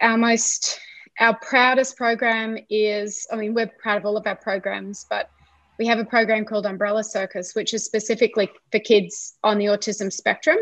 our 0.00 0.16
most 0.16 0.80
our 1.20 1.38
proudest 1.38 1.96
program 1.96 2.58
is 2.68 3.26
i 3.30 3.36
mean 3.36 3.54
we're 3.54 3.70
proud 3.80 3.98
of 3.98 4.04
all 4.04 4.16
of 4.16 4.26
our 4.26 4.36
programs 4.36 5.06
but 5.08 5.30
we 5.78 5.86
have 5.86 5.98
a 5.98 6.04
program 6.04 6.44
called 6.44 6.66
Umbrella 6.66 7.04
Circus, 7.04 7.54
which 7.54 7.72
is 7.72 7.84
specifically 7.84 8.50
for 8.72 8.80
kids 8.80 9.36
on 9.44 9.58
the 9.58 9.66
autism 9.66 10.12
spectrum. 10.12 10.58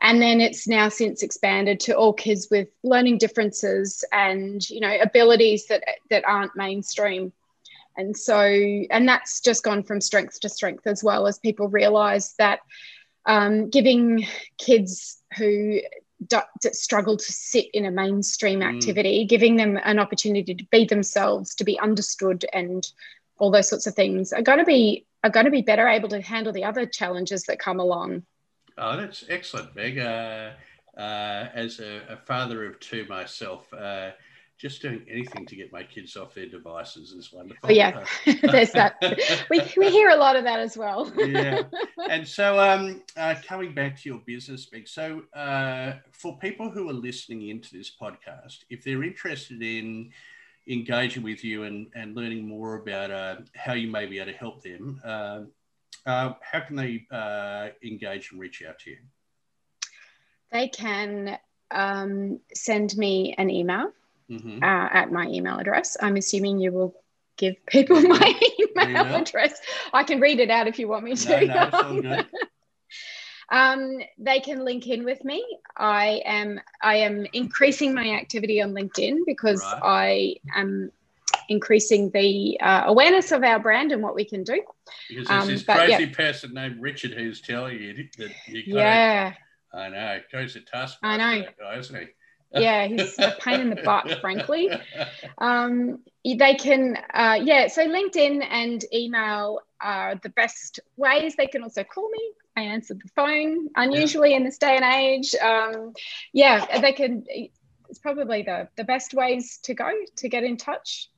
And 0.00 0.20
then 0.20 0.40
it's 0.40 0.66
now 0.68 0.88
since 0.88 1.22
expanded 1.22 1.80
to 1.80 1.96
all 1.96 2.12
kids 2.12 2.48
with 2.50 2.68
learning 2.82 3.18
differences 3.18 4.04
and, 4.12 4.68
you 4.70 4.80
know, 4.80 4.96
abilities 5.00 5.66
that, 5.66 5.82
that 6.10 6.24
aren't 6.26 6.56
mainstream. 6.56 7.32
And 7.96 8.16
so, 8.16 8.40
and 8.40 9.06
that's 9.06 9.40
just 9.40 9.64
gone 9.64 9.82
from 9.82 10.00
strength 10.00 10.40
to 10.40 10.48
strength 10.48 10.86
as 10.86 11.04
well 11.04 11.26
as 11.26 11.38
people 11.38 11.68
realize 11.68 12.34
that 12.38 12.60
um, 13.26 13.68
giving 13.68 14.26
kids 14.58 15.22
who 15.36 15.80
struggle 16.72 17.16
to 17.16 17.32
sit 17.32 17.66
in 17.74 17.84
a 17.84 17.90
mainstream 17.90 18.60
mm. 18.60 18.74
activity, 18.74 19.24
mm. 19.24 19.28
giving 19.28 19.56
them 19.56 19.78
an 19.84 19.98
opportunity 19.98 20.54
to 20.54 20.64
be 20.70 20.84
themselves, 20.84 21.54
to 21.56 21.64
be 21.64 21.78
understood 21.80 22.44
and 22.52 22.90
all 23.38 23.50
those 23.50 23.68
sorts 23.68 23.86
of 23.86 23.94
things 23.94 24.32
are 24.32 24.42
going 24.42 24.58
to 24.58 24.64
be 24.64 25.06
are 25.24 25.30
going 25.30 25.46
to 25.46 25.50
be 25.50 25.62
better 25.62 25.88
able 25.88 26.08
to 26.08 26.20
handle 26.20 26.52
the 26.52 26.64
other 26.64 26.86
challenges 26.86 27.44
that 27.44 27.58
come 27.58 27.78
along. 27.78 28.24
Oh, 28.76 28.96
that's 28.96 29.24
excellent, 29.28 29.74
Meg. 29.76 29.98
Uh, 29.98 30.50
uh, 30.96 31.48
as 31.54 31.80
a, 31.80 32.02
a, 32.08 32.16
father 32.16 32.66
of 32.66 32.78
two 32.80 33.06
myself, 33.08 33.72
uh, 33.72 34.10
just 34.58 34.82
doing 34.82 35.04
anything 35.10 35.46
to 35.46 35.56
get 35.56 35.72
my 35.72 35.82
kids 35.82 36.16
off 36.16 36.34
their 36.34 36.46
devices 36.46 37.12
is 37.12 37.32
wonderful. 37.32 37.68
Oh, 37.68 37.72
yeah, 37.72 38.04
there's 38.42 38.72
that. 38.72 38.94
We, 39.50 39.60
we 39.76 39.90
hear 39.90 40.10
a 40.10 40.16
lot 40.16 40.36
of 40.36 40.44
that 40.44 40.60
as 40.60 40.76
well. 40.76 41.12
yeah. 41.18 41.62
And 42.08 42.26
so, 42.26 42.60
um, 42.60 43.02
uh, 43.16 43.34
coming 43.44 43.74
back 43.74 44.00
to 44.00 44.08
your 44.08 44.20
business, 44.26 44.68
Meg, 44.72 44.86
so 44.86 45.22
uh, 45.34 45.94
for 46.12 46.38
people 46.38 46.70
who 46.70 46.88
are 46.88 46.94
listening 46.94 47.48
into 47.48 47.76
this 47.76 47.90
podcast, 48.00 48.58
if 48.70 48.84
they're 48.84 49.02
interested 49.02 49.62
in 49.62 50.10
engaging 50.68 51.22
with 51.22 51.44
you 51.44 51.64
and, 51.64 51.88
and 51.94 52.16
learning 52.16 52.46
more 52.46 52.76
about 52.76 53.10
uh, 53.10 53.36
how 53.54 53.72
you 53.72 53.90
may 53.90 54.06
be 54.06 54.18
able 54.18 54.32
to 54.32 54.38
help 54.38 54.62
them, 54.62 55.00
uh, 55.04 55.40
uh, 56.06 56.32
how 56.40 56.60
can 56.60 56.76
they 56.76 57.06
uh, 57.10 57.68
engage 57.84 58.32
and 58.32 58.40
reach 58.40 58.62
out 58.66 58.78
to 58.80 58.90
you? 58.90 58.98
They 60.50 60.68
can 60.68 61.38
um, 61.70 62.40
send 62.54 62.96
me 62.96 63.34
an 63.38 63.50
email 63.50 63.92
mm-hmm. 64.30 64.62
Uh, 64.62 64.88
at 64.92 65.10
my 65.10 65.26
email 65.26 65.58
address. 65.58 65.96
I'm 66.00 66.16
assuming 66.16 66.58
you 66.58 66.72
will 66.72 66.94
give 67.36 67.54
people 67.66 68.00
my 68.02 68.34
email, 68.60 68.88
email, 68.88 69.16
address. 69.16 69.60
I 69.92 70.04
can 70.04 70.20
read 70.20 70.40
it 70.40 70.50
out 70.50 70.68
if 70.68 70.78
you 70.78 70.88
want 70.88 71.04
me 71.04 71.14
to. 71.16 71.46
No, 71.46 71.92
no, 71.92 72.24
um, 73.52 73.98
they 74.18 74.40
can 74.40 74.64
link 74.64 74.88
in 74.88 75.04
with 75.04 75.24
me. 75.24 75.44
I 75.76 76.22
am 76.24 76.58
I 76.82 76.96
am 76.96 77.26
increasing 77.32 77.94
my 77.94 78.10
activity 78.10 78.62
on 78.62 78.72
LinkedIn 78.72 79.18
because 79.26 79.62
right. 79.62 79.80
I 79.84 80.58
am 80.58 80.90
increasing 81.48 82.10
the 82.10 82.58
uh, 82.60 82.84
awareness 82.86 83.30
of 83.30 83.44
our 83.44 83.58
brand 83.58 83.92
and 83.92 84.02
what 84.02 84.14
we 84.14 84.24
can 84.24 84.42
do. 84.42 84.62
Because 85.08 85.28
there's 85.28 85.42
um, 85.42 85.48
this 85.48 85.62
crazy 85.64 86.04
yeah. 86.04 86.14
person 86.14 86.54
named 86.54 86.80
Richard 86.80 87.12
who's 87.12 87.42
telling 87.42 87.78
you 87.78 88.08
that 88.18 88.30
you 88.48 88.62
yeah. 88.66 89.34
I 89.74 89.88
know. 89.90 90.20
Goes 90.32 90.54
to 90.54 90.60
task. 90.60 90.98
I 91.02 91.16
know. 91.18 91.46
Guy, 91.60 91.78
isn't 91.78 92.00
he? 92.00 92.06
yeah, 92.54 92.86
he's 92.86 93.18
a 93.18 93.34
pain 93.40 93.60
in 93.60 93.70
the 93.70 93.76
butt, 93.76 94.18
frankly. 94.20 94.70
Um, 95.38 96.00
they 96.24 96.54
can, 96.54 96.98
uh, 97.14 97.38
yeah, 97.42 97.68
so 97.68 97.86
LinkedIn 97.86 98.44
and 98.48 98.84
email 98.92 99.60
are 99.80 100.16
the 100.16 100.28
best 100.28 100.80
ways. 100.96 101.34
They 101.36 101.46
can 101.46 101.62
also 101.62 101.82
call 101.84 102.10
me. 102.10 102.32
I 102.56 102.62
answered 102.62 103.00
the 103.02 103.08
phone, 103.08 103.68
unusually 103.76 104.30
yeah. 104.30 104.36
in 104.36 104.44
this 104.44 104.58
day 104.58 104.76
and 104.76 104.84
age. 104.84 105.34
Um, 105.36 105.94
yeah, 106.32 106.80
they 106.80 106.92
can, 106.92 107.24
it's 107.28 107.98
probably 107.98 108.42
the, 108.42 108.68
the 108.76 108.84
best 108.84 109.14
ways 109.14 109.58
to 109.64 109.74
go 109.74 109.90
to 110.16 110.28
get 110.28 110.44
in 110.44 110.56
touch. 110.56 111.08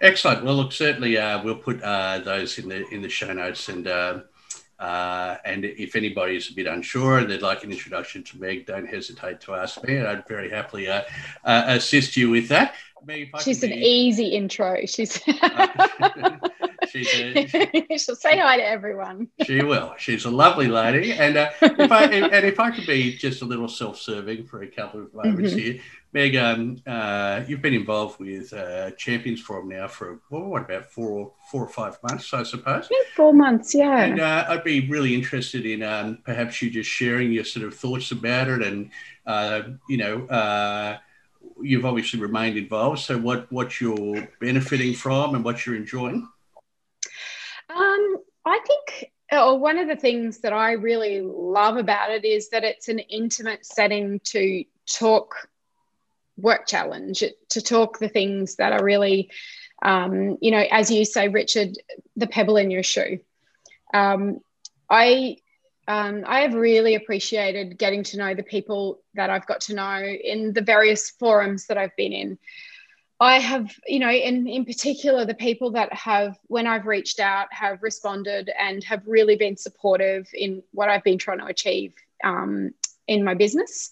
Excellent. 0.00 0.44
Well, 0.44 0.54
look, 0.54 0.72
certainly 0.72 1.18
uh, 1.18 1.42
we'll 1.42 1.56
put 1.56 1.82
uh, 1.82 2.20
those 2.20 2.58
in 2.58 2.68
the 2.68 2.88
in 2.88 3.02
the 3.02 3.08
show 3.08 3.32
notes, 3.32 3.68
and 3.68 3.86
uh, 3.86 4.20
uh, 4.78 5.36
and 5.44 5.64
if 5.64 5.96
anybody 5.96 6.36
is 6.36 6.50
a 6.50 6.54
bit 6.54 6.66
unsure 6.66 7.18
and 7.18 7.30
they'd 7.30 7.42
like 7.42 7.64
an 7.64 7.72
introduction 7.72 8.22
to 8.22 8.38
Meg, 8.38 8.66
don't 8.66 8.86
hesitate 8.86 9.40
to 9.42 9.54
ask 9.54 9.82
me, 9.84 9.96
and 9.96 10.06
I'd 10.06 10.26
very 10.28 10.50
happily 10.50 10.88
uh, 10.88 11.02
uh, 11.44 11.64
assist 11.66 12.16
you 12.16 12.30
with 12.30 12.48
that. 12.48 12.74
Meg, 13.04 13.30
She's 13.40 13.62
an 13.62 13.70
be... 13.70 13.76
easy 13.76 14.28
intro. 14.28 14.84
She's 14.86 15.20
she's 16.88 17.14
a, 17.14 17.86
she'll 17.96 18.16
say 18.16 18.38
hi 18.38 18.56
to 18.56 18.66
everyone. 18.66 19.28
she 19.44 19.62
will. 19.62 19.94
She's 19.98 20.24
a 20.24 20.30
lovely 20.30 20.68
lady, 20.68 21.12
and 21.12 21.36
uh, 21.36 21.50
if 21.60 21.92
I 21.92 22.04
and 22.04 22.46
if 22.46 22.60
I 22.60 22.70
could 22.70 22.86
be 22.86 23.16
just 23.16 23.42
a 23.42 23.44
little 23.44 23.68
self-serving 23.68 24.46
for 24.46 24.62
a 24.62 24.68
couple 24.68 25.02
of 25.02 25.14
moments 25.14 25.52
mm-hmm. 25.52 25.58
here, 25.58 25.80
Meg, 26.12 26.36
um, 26.36 26.78
uh, 26.86 27.42
you've 27.46 27.60
been 27.60 27.74
involved 27.74 28.18
with 28.18 28.52
uh, 28.54 28.92
Champions 28.92 29.42
Forum 29.42 29.68
now 29.68 29.86
for 29.88 30.20
well, 30.30 30.44
what 30.44 30.62
about 30.62 30.86
four, 30.86 31.32
four 31.50 31.62
or 31.62 31.68
five 31.68 31.98
months, 32.02 32.32
I 32.32 32.44
suppose. 32.44 32.88
Yeah, 32.90 32.96
four 33.14 33.34
months, 33.34 33.74
yeah. 33.74 34.04
And 34.04 34.20
uh, 34.20 34.46
I'd 34.48 34.64
be 34.64 34.88
really 34.88 35.14
interested 35.14 35.66
in 35.66 35.82
um, 35.82 36.18
perhaps 36.24 36.62
you 36.62 36.70
just 36.70 36.88
sharing 36.88 37.30
your 37.30 37.44
sort 37.44 37.66
of 37.66 37.74
thoughts 37.74 38.10
about 38.10 38.48
it, 38.48 38.62
and 38.62 38.90
uh, 39.26 39.62
you 39.88 39.98
know, 39.98 40.26
uh, 40.28 40.96
you've 41.60 41.84
obviously 41.84 42.20
remained 42.20 42.56
involved. 42.56 43.00
So, 43.00 43.18
what 43.18 43.52
what 43.52 43.78
you're 43.78 44.28
benefiting 44.40 44.94
from, 44.94 45.34
and 45.34 45.44
what 45.44 45.66
you're 45.66 45.76
enjoying? 45.76 46.26
Um, 47.68 48.16
I 48.46 48.58
think 48.66 49.12
oh, 49.32 49.56
one 49.56 49.76
of 49.76 49.88
the 49.88 49.96
things 49.96 50.38
that 50.38 50.54
I 50.54 50.72
really 50.72 51.20
love 51.20 51.76
about 51.76 52.10
it 52.10 52.24
is 52.24 52.48
that 52.48 52.64
it's 52.64 52.88
an 52.88 52.98
intimate 52.98 53.66
setting 53.66 54.20
to 54.24 54.64
talk 54.86 55.34
work 56.38 56.66
challenge 56.66 57.24
to 57.50 57.60
talk 57.60 57.98
the 57.98 58.08
things 58.08 58.56
that 58.56 58.72
are 58.72 58.84
really 58.84 59.30
um, 59.82 60.38
you 60.40 60.50
know 60.50 60.64
as 60.70 60.90
you 60.90 61.04
say 61.04 61.28
richard 61.28 61.76
the 62.16 62.26
pebble 62.26 62.56
in 62.56 62.70
your 62.70 62.82
shoe. 62.82 63.18
Um, 63.92 64.40
i 64.88 65.36
um, 65.86 66.24
i 66.26 66.40
have 66.40 66.54
really 66.54 66.94
appreciated 66.94 67.78
getting 67.78 68.02
to 68.04 68.18
know 68.18 68.34
the 68.34 68.42
people 68.42 69.00
that 69.14 69.30
i've 69.30 69.46
got 69.46 69.62
to 69.62 69.74
know 69.74 70.02
in 70.02 70.52
the 70.52 70.62
various 70.62 71.10
forums 71.10 71.66
that 71.66 71.78
i've 71.78 71.96
been 71.96 72.12
in. 72.12 72.38
I 73.20 73.40
have 73.40 73.74
you 73.86 73.98
know 73.98 74.10
in 74.10 74.46
in 74.46 74.64
particular 74.64 75.24
the 75.24 75.34
people 75.34 75.72
that 75.72 75.92
have 75.92 76.38
when 76.46 76.68
i've 76.68 76.86
reached 76.86 77.18
out 77.18 77.48
have 77.50 77.82
responded 77.82 78.50
and 78.56 78.84
have 78.84 79.02
really 79.06 79.34
been 79.34 79.56
supportive 79.56 80.28
in 80.32 80.62
what 80.70 80.88
i've 80.88 81.02
been 81.02 81.18
trying 81.18 81.40
to 81.40 81.46
achieve 81.46 81.94
um, 82.22 82.74
in 83.08 83.24
my 83.24 83.34
business 83.34 83.90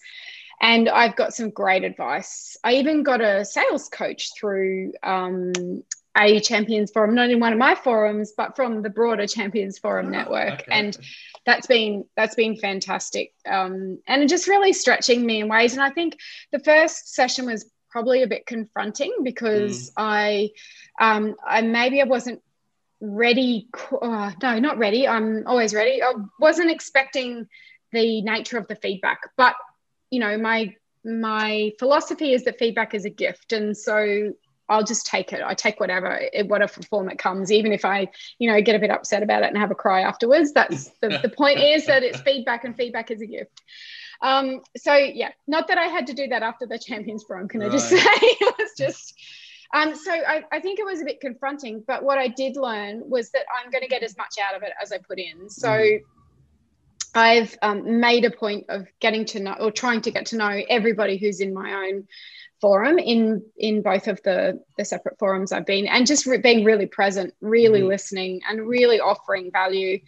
and 0.61 0.89
I've 0.89 1.15
got 1.15 1.33
some 1.33 1.49
great 1.49 1.83
advice. 1.83 2.57
I 2.63 2.75
even 2.75 3.03
got 3.03 3.21
a 3.21 3.45
sales 3.45 3.89
coach 3.89 4.31
through 4.37 4.93
um, 5.03 5.53
a 6.17 6.39
Champions 6.39 6.91
Forum, 6.91 7.13
not 7.13 7.29
in 7.29 7.39
one 7.39 7.53
of 7.53 7.59
my 7.59 7.75
forums, 7.75 8.33
but 8.35 8.55
from 8.55 8.81
the 8.81 8.89
broader 8.89 9.27
Champions 9.27 9.77
Forum 9.77 10.07
oh, 10.07 10.09
network, 10.09 10.61
okay. 10.61 10.71
and 10.71 10.97
that's 11.45 11.67
been 11.67 12.05
that's 12.15 12.35
been 12.35 12.57
fantastic, 12.57 13.33
um, 13.47 13.99
and 14.07 14.27
just 14.27 14.47
really 14.47 14.73
stretching 14.73 15.25
me 15.25 15.41
in 15.41 15.47
ways. 15.47 15.73
And 15.73 15.81
I 15.81 15.91
think 15.91 16.17
the 16.51 16.59
first 16.59 17.13
session 17.13 17.45
was 17.45 17.69
probably 17.89 18.23
a 18.23 18.27
bit 18.27 18.45
confronting 18.45 19.13
because 19.23 19.91
mm. 19.91 19.93
I, 19.97 20.49
um, 20.99 21.35
I 21.45 21.61
maybe 21.61 22.01
I 22.01 22.05
wasn't 22.05 22.41
ready. 22.99 23.69
Oh, 23.91 24.31
no, 24.41 24.59
not 24.59 24.77
ready. 24.77 25.07
I'm 25.07 25.43
always 25.45 25.73
ready. 25.73 26.01
I 26.01 26.13
wasn't 26.39 26.71
expecting 26.71 27.47
the 27.91 28.21
nature 28.21 28.57
of 28.57 28.67
the 28.67 28.75
feedback, 28.75 29.19
but 29.37 29.55
you 30.09 30.19
know 30.19 30.37
my 30.37 30.75
my 31.03 31.71
philosophy 31.79 32.33
is 32.33 32.43
that 32.43 32.59
feedback 32.59 32.93
is 32.93 33.05
a 33.05 33.09
gift 33.09 33.53
and 33.53 33.77
so 33.77 34.33
I'll 34.69 34.83
just 34.83 35.05
take 35.05 35.31
it. 35.31 35.41
I 35.43 35.53
take 35.53 35.79
whatever, 35.79 36.19
whatever 36.45 36.81
form 36.83 37.09
it 37.09 37.17
comes, 37.17 37.51
even 37.51 37.71
if 37.71 37.85
I, 37.85 38.09
you 38.37 38.51
know, 38.51 38.61
get 38.61 38.75
a 38.75 38.79
bit 38.79 38.91
upset 38.91 39.23
about 39.23 39.43
it 39.43 39.47
and 39.47 39.57
have 39.57 39.71
a 39.71 39.75
cry 39.75 40.01
afterwards. 40.01 40.51
That's 40.51 40.89
the, 41.01 41.19
the 41.21 41.29
point 41.29 41.59
is 41.59 41.85
that 41.85 42.03
it's 42.03 42.19
feedback 42.21 42.65
and 42.65 42.75
feedback 42.75 43.09
is 43.09 43.21
a 43.21 43.25
gift. 43.25 43.61
Um, 44.21 44.61
so 44.75 44.93
yeah, 44.93 45.29
not 45.47 45.67
that 45.67 45.77
I 45.77 45.85
had 45.85 46.07
to 46.07 46.13
do 46.13 46.27
that 46.27 46.43
after 46.43 46.65
the 46.65 46.79
champions 46.79 47.23
forum, 47.23 47.47
can 47.47 47.61
right. 47.61 47.69
I 47.69 47.71
just 47.71 47.89
say? 47.89 47.97
it 47.97 48.55
was 48.59 48.71
just, 48.77 49.13
um, 49.73 49.95
so 49.95 50.11
I, 50.11 50.43
I 50.51 50.59
think 50.59 50.79
it 50.79 50.85
was 50.85 51.01
a 51.01 51.05
bit 51.05 51.21
confronting, 51.21 51.83
but 51.85 52.03
what 52.03 52.17
I 52.17 52.27
did 52.27 52.57
learn 52.57 53.09
was 53.09 53.29
that 53.31 53.43
I'm 53.63 53.71
going 53.71 53.83
to 53.83 53.89
get 53.89 54.03
as 54.03 54.17
much 54.17 54.35
out 54.43 54.55
of 54.55 54.63
it 54.63 54.71
as 54.81 54.91
I 54.91 54.97
put 54.97 55.19
in. 55.19 55.49
So 55.49 55.69
mm. 55.69 55.99
I've 57.13 57.57
um, 57.61 57.99
made 57.99 58.25
a 58.25 58.31
point 58.31 58.65
of 58.69 58.87
getting 58.99 59.25
to 59.25 59.39
know 59.39 59.55
or 59.59 59.71
trying 59.71 60.01
to 60.01 60.11
get 60.11 60.27
to 60.27 60.37
know 60.37 60.61
everybody 60.69 61.17
who's 61.17 61.39
in 61.39 61.53
my 61.53 61.87
own 61.87 62.07
forum 62.59 62.97
in 62.97 63.43
in 63.57 63.81
both 63.81 64.07
of 64.07 64.21
the 64.23 64.61
the 64.77 64.85
separate 64.85 65.19
forums 65.19 65.51
I've 65.51 65.65
been 65.65 65.87
and 65.87 66.07
just 66.07 66.25
re- 66.25 66.37
being 66.37 66.63
really 66.63 66.85
present, 66.85 67.33
really 67.41 67.79
mm-hmm. 67.79 67.89
listening, 67.89 68.41
and 68.47 68.67
really 68.67 68.99
offering 68.99 69.51
value. 69.51 69.99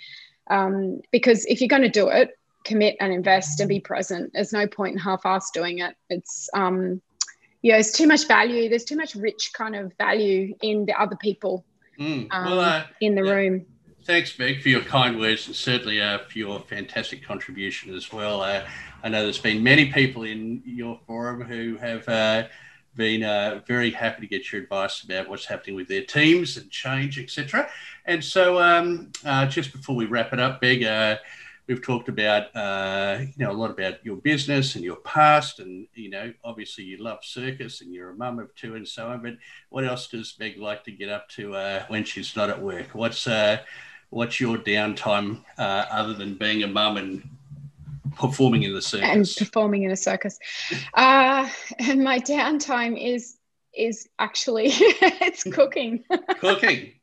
Um, 0.50 1.02
because 1.12 1.46
if 1.46 1.62
you're 1.62 1.68
going 1.68 1.84
to 1.84 1.90
do 1.90 2.10
it, 2.10 2.38
commit 2.64 2.98
and 3.00 3.14
invest 3.14 3.60
and 3.60 3.70
be 3.70 3.80
present. 3.80 4.32
There's 4.34 4.54
no 4.54 4.68
point 4.68 4.94
in 4.94 5.00
half-ass 5.00 5.52
doing 5.52 5.80
it. 5.80 5.96
It's 6.10 6.50
um, 6.54 7.02
yeah, 7.62 7.78
it's 7.78 7.92
too 7.92 8.08
much 8.08 8.28
value. 8.28 8.70
There's 8.70 8.86
too 8.86 8.96
much 8.96 9.16
rich 9.16 9.52
kind 9.54 9.76
of 9.76 9.94
value 9.98 10.56
in 10.62 10.86
the 10.86 11.00
other 11.00 11.16
people 11.16 11.66
mm. 12.00 12.28
um, 12.32 12.46
well, 12.46 12.60
uh, 12.60 12.84
in 13.02 13.16
the 13.16 13.24
yeah. 13.24 13.32
room 13.32 13.66
thanks, 14.10 14.40
Meg, 14.40 14.60
for 14.60 14.70
your 14.70 14.82
kind 14.82 15.20
words 15.20 15.46
and 15.46 15.56
certainly 15.56 16.02
uh, 16.02 16.18
for 16.18 16.40
your 16.40 16.60
fantastic 16.62 17.24
contribution 17.24 17.94
as 17.94 18.12
well. 18.12 18.42
Uh, 18.42 18.64
I 19.04 19.10
know 19.10 19.22
there's 19.22 19.38
been 19.38 19.62
many 19.62 19.92
people 19.92 20.24
in 20.24 20.64
your 20.66 21.00
forum 21.06 21.44
who 21.44 21.78
have 21.78 22.10
uh, 22.10 22.48
been 22.96 23.22
uh, 23.22 23.62
very 23.68 23.92
happy 23.92 24.22
to 24.22 24.28
get 24.28 24.52
your 24.52 24.64
advice 24.64 25.04
about 25.04 25.30
what's 25.30 25.46
happening 25.46 25.76
with 25.76 25.88
their 25.88 26.02
teams 26.02 26.58
and 26.58 26.72
change, 26.72 27.20
etc. 27.20 27.70
And 28.06 28.24
so, 28.24 28.60
um, 28.60 29.12
uh, 29.26 29.46
just 29.46 29.72
before 29.74 29.96
we 29.96 30.08
wrap 30.08 30.34
it 30.34 30.40
up, 30.40 30.60
Meg, 30.60 30.84
uh, 30.84 31.18
we've 31.68 31.84
talked 31.84 32.10
about 32.10 32.46
you 33.38 33.46
know 33.46 33.52
a 33.52 33.54
lot 33.54 33.70
about 33.70 34.04
your 34.04 34.16
business 34.16 34.74
and 34.74 34.84
your 34.84 34.96
past, 34.96 35.60
and 35.60 35.86
you 35.94 36.10
know 36.10 36.34
obviously 36.44 36.84
you 36.84 36.98
love 36.98 37.20
circus 37.22 37.82
and 37.82 37.94
you're 37.94 38.10
a 38.10 38.16
mum 38.16 38.40
of 38.40 38.56
two 38.56 38.74
and 38.74 38.88
so 38.88 39.10
on. 39.10 39.22
But 39.22 39.38
what 39.70 39.86
else 39.86 40.08
does 40.08 40.36
Meg 40.40 40.58
like 40.58 40.84
to 40.86 40.92
get 40.92 41.10
up 41.10 41.30
to 41.30 41.52
when 41.90 42.06
she's 42.06 42.36
not 42.36 42.50
at 42.50 42.60
work? 42.60 42.96
What's 42.96 43.28
what's 44.10 44.40
your 44.40 44.58
downtime 44.58 45.44
uh, 45.58 45.86
other 45.92 46.14
than 46.14 46.36
being 46.36 46.64
a 46.64 46.68
mum 46.68 46.98
and 46.98 47.30
performing 48.16 48.64
in 48.64 48.74
the 48.74 48.82
circus? 48.82 49.38
And 49.38 49.48
performing 49.48 49.84
in 49.84 49.92
a 49.92 49.98
circus. 49.98 50.40
uh, 50.94 51.50
and 51.80 52.04
my 52.04 52.20
downtime 52.20 53.02
is 53.02 53.36
is 53.76 54.10
actually 54.18 54.68
it's 54.72 55.44
cooking. 55.44 56.04
Cooking. 56.40 56.94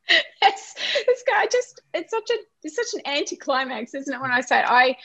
it's 0.41 0.75
it's 0.95 1.23
I 1.33 1.47
just 1.51 1.81
it's 1.93 2.11
such 2.11 2.29
a 2.29 2.37
it's 2.63 2.75
such 2.75 2.99
an 2.99 3.11
anticlimax, 3.11 3.93
isn't 3.93 4.13
it? 4.13 4.21
When 4.21 4.31
I 4.31 4.41
say 4.41 4.59
it? 4.59 4.65
I 4.67 4.97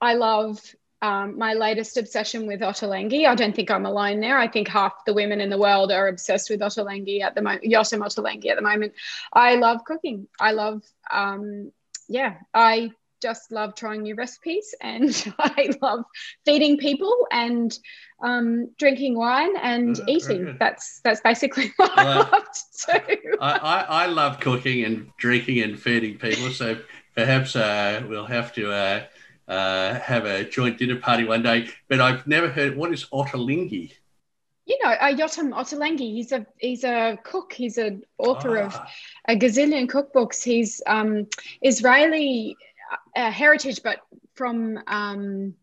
I 0.00 0.14
love 0.14 0.60
um, 1.04 1.36
my 1.36 1.52
latest 1.52 1.98
obsession 1.98 2.46
with 2.46 2.60
Ottolenghi. 2.60 3.26
I 3.26 3.34
don't 3.34 3.54
think 3.54 3.70
I'm 3.70 3.84
alone 3.84 4.20
there. 4.20 4.38
I 4.38 4.48
think 4.48 4.68
half 4.68 5.04
the 5.04 5.12
women 5.12 5.38
in 5.38 5.50
the 5.50 5.58
world 5.58 5.92
are 5.92 6.08
obsessed 6.08 6.48
with 6.48 6.60
Ottolenghi 6.60 7.20
at 7.20 7.34
the 7.34 7.42
moment, 7.42 7.64
Yotam 7.64 7.98
Ottolenghi 7.98 8.46
at 8.46 8.56
the 8.56 8.62
moment. 8.62 8.94
I 9.30 9.56
love 9.56 9.84
cooking. 9.84 10.28
I 10.40 10.52
love, 10.52 10.82
um, 11.10 11.72
yeah, 12.08 12.36
I 12.54 12.92
just 13.20 13.52
love 13.52 13.74
trying 13.74 14.02
new 14.02 14.14
recipes 14.14 14.74
and 14.80 15.34
I 15.38 15.74
love 15.82 16.04
feeding 16.46 16.78
people 16.78 17.26
and 17.30 17.78
um, 18.22 18.70
drinking 18.78 19.18
wine 19.18 19.58
and 19.58 20.00
oh, 20.00 20.04
eating. 20.08 20.56
That's 20.58 21.02
that's 21.04 21.20
basically 21.20 21.70
what 21.76 21.94
well, 21.98 22.08
I 22.08 22.30
love 22.30 22.46
to 22.86 23.16
do. 23.22 23.36
I, 23.42 23.52
I, 23.52 23.80
I, 24.04 24.06
love 24.06 24.40
cooking 24.40 24.84
and 24.84 25.10
drinking 25.18 25.60
and 25.60 25.78
feeding 25.78 26.16
people. 26.16 26.48
So 26.48 26.78
perhaps 27.14 27.56
uh, 27.56 28.02
we'll 28.08 28.24
have 28.24 28.54
to 28.54 28.72
uh, 28.72 29.02
uh, 29.48 29.94
have 29.94 30.24
a 30.24 30.44
joint 30.44 30.78
dinner 30.78 30.96
party 30.96 31.24
one 31.24 31.42
day. 31.42 31.68
But 31.88 32.00
I've 32.00 32.26
never 32.26 32.48
heard 32.48 32.76
what 32.76 32.92
is 32.92 33.06
Ottolenghi. 33.06 33.92
You 34.66 34.78
know, 34.82 34.90
uh, 34.90 35.14
Yotam 35.14 35.52
Ottolenghi. 35.52 36.12
He's 36.12 36.32
a 36.32 36.46
he's 36.58 36.84
a 36.84 37.18
cook. 37.22 37.52
He's 37.52 37.78
an 37.78 38.04
author 38.18 38.58
ah. 38.58 38.66
of 38.66 38.80
a 39.28 39.36
gazillion 39.36 39.88
cookbooks. 39.88 40.42
He's 40.42 40.80
um, 40.86 41.26
Israeli 41.60 42.56
uh, 43.16 43.30
heritage, 43.30 43.82
but 43.82 43.98
from 44.34 44.80
um, 44.86 45.54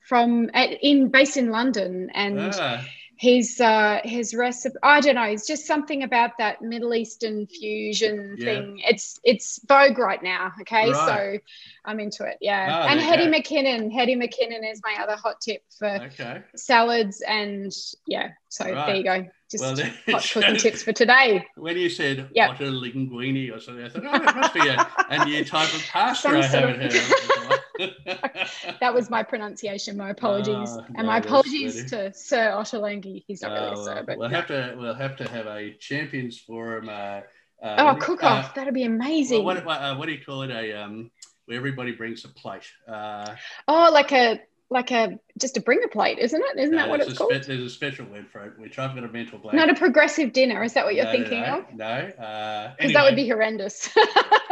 from 0.00 0.50
in 0.54 1.08
based 1.08 1.36
in 1.36 1.50
London 1.50 2.10
and. 2.14 2.52
Ah 2.54 2.84
his 3.16 3.60
uh, 3.60 4.00
his 4.04 4.34
recipe. 4.34 4.76
I 4.82 5.00
don't 5.00 5.14
know. 5.14 5.24
It's 5.24 5.46
just 5.46 5.66
something 5.66 6.02
about 6.02 6.38
that 6.38 6.62
Middle 6.62 6.94
Eastern 6.94 7.46
fusion 7.46 8.36
yeah. 8.38 8.44
thing. 8.44 8.80
It's 8.84 9.20
it's 9.24 9.60
vogue 9.66 9.98
right 9.98 10.22
now. 10.22 10.52
Okay, 10.60 10.90
right. 10.90 10.94
so 10.94 11.38
I'm 11.84 12.00
into 12.00 12.24
it. 12.24 12.38
Yeah, 12.40 12.82
oh, 12.84 12.88
and 12.88 13.00
Hetty 13.00 13.26
McKinnon. 13.26 13.92
Hetty 13.92 14.16
McKinnon 14.16 14.70
is 14.70 14.80
my 14.84 15.02
other 15.02 15.16
hot 15.16 15.40
tip 15.40 15.62
for 15.78 15.88
okay. 15.88 16.42
salads 16.56 17.22
and 17.26 17.72
yeah. 18.06 18.30
So 18.48 18.64
right. 18.64 18.86
there 18.86 18.96
you 18.96 19.04
go. 19.04 19.26
Just 19.50 19.62
well, 19.62 19.76
hot 20.08 20.28
cooking 20.32 20.56
tips 20.56 20.82
for 20.82 20.92
today. 20.92 21.44
When 21.56 21.76
you 21.76 21.88
said 21.88 22.28
yep. 22.34 22.56
linguine 22.58 23.54
or 23.54 23.60
something, 23.60 23.84
I 23.84 23.88
thought, 23.88 24.04
oh, 24.04 24.28
it 24.28 24.36
must 24.36 24.54
be 24.54 24.68
a, 24.68 24.88
a 25.10 25.24
new 25.24 25.44
type 25.44 25.72
of 25.74 25.82
pasta 25.86 26.28
I 26.28 26.42
haven't 26.42 26.80
heard 26.80 26.94
of 26.94 27.60
that 28.80 28.94
was 28.94 29.10
my 29.10 29.22
pronunciation. 29.22 29.96
My 29.96 30.10
apologies, 30.10 30.70
uh, 30.70 30.84
and 30.96 30.98
no, 30.98 31.04
my 31.04 31.18
apologies 31.18 31.90
to 31.90 32.12
Sir 32.12 32.52
Ottolenghi. 32.52 33.24
He's 33.26 33.42
not 33.42 33.52
uh, 33.52 33.70
really 33.70 33.84
Sir, 33.84 34.04
but 34.06 34.18
we'll 34.18 34.30
yeah. 34.30 34.36
have 34.36 34.46
to 34.48 34.74
we'll 34.78 34.94
have 34.94 35.16
to 35.16 35.28
have 35.28 35.46
a 35.46 35.74
champions 35.74 36.38
forum. 36.38 36.88
Uh, 36.88 37.20
uh 37.62 37.76
oh, 37.78 37.94
cook 38.00 38.22
off! 38.22 38.50
Uh, 38.50 38.52
That'd 38.56 38.74
be 38.74 38.84
amazing. 38.84 39.44
Well, 39.44 39.62
what, 39.64 39.66
uh, 39.66 39.96
what 39.96 40.06
do 40.06 40.12
you 40.12 40.24
call 40.24 40.42
it? 40.42 40.50
A 40.50 40.72
um, 40.72 41.10
where 41.46 41.56
everybody 41.56 41.92
brings 41.92 42.24
a 42.24 42.28
plate. 42.28 42.70
oh, 42.88 43.90
like 43.92 44.12
a 44.12 44.40
like 44.70 44.90
a 44.90 45.18
just 45.38 45.56
a 45.56 45.60
bringer 45.60 45.88
plate, 45.88 46.18
isn't 46.18 46.42
it? 46.42 46.58
Isn't 46.58 46.74
no, 46.74 46.82
that 46.82 46.88
what 46.88 47.00
it's 47.00 47.16
called? 47.16 47.32
Spe- 47.32 47.46
there's 47.46 47.60
a 47.60 47.70
special 47.70 48.06
word 48.06 48.28
for 48.30 48.44
it, 48.44 48.58
which 48.58 48.78
I've 48.78 48.94
got 48.94 49.04
a 49.04 49.08
mental 49.08 49.38
blank. 49.38 49.56
Not 49.56 49.70
a 49.70 49.74
progressive 49.74 50.32
dinner. 50.32 50.62
Is 50.62 50.74
that 50.74 50.84
what 50.84 50.94
you're 50.94 51.04
no, 51.04 51.12
thinking 51.12 51.42
no, 51.42 51.58
of? 51.58 51.74
No, 51.74 52.06
because 52.06 52.18
uh, 52.18 52.74
anyway. 52.78 52.92
that 52.94 53.04
would 53.04 53.16
be 53.16 53.28
horrendous. 53.28 53.88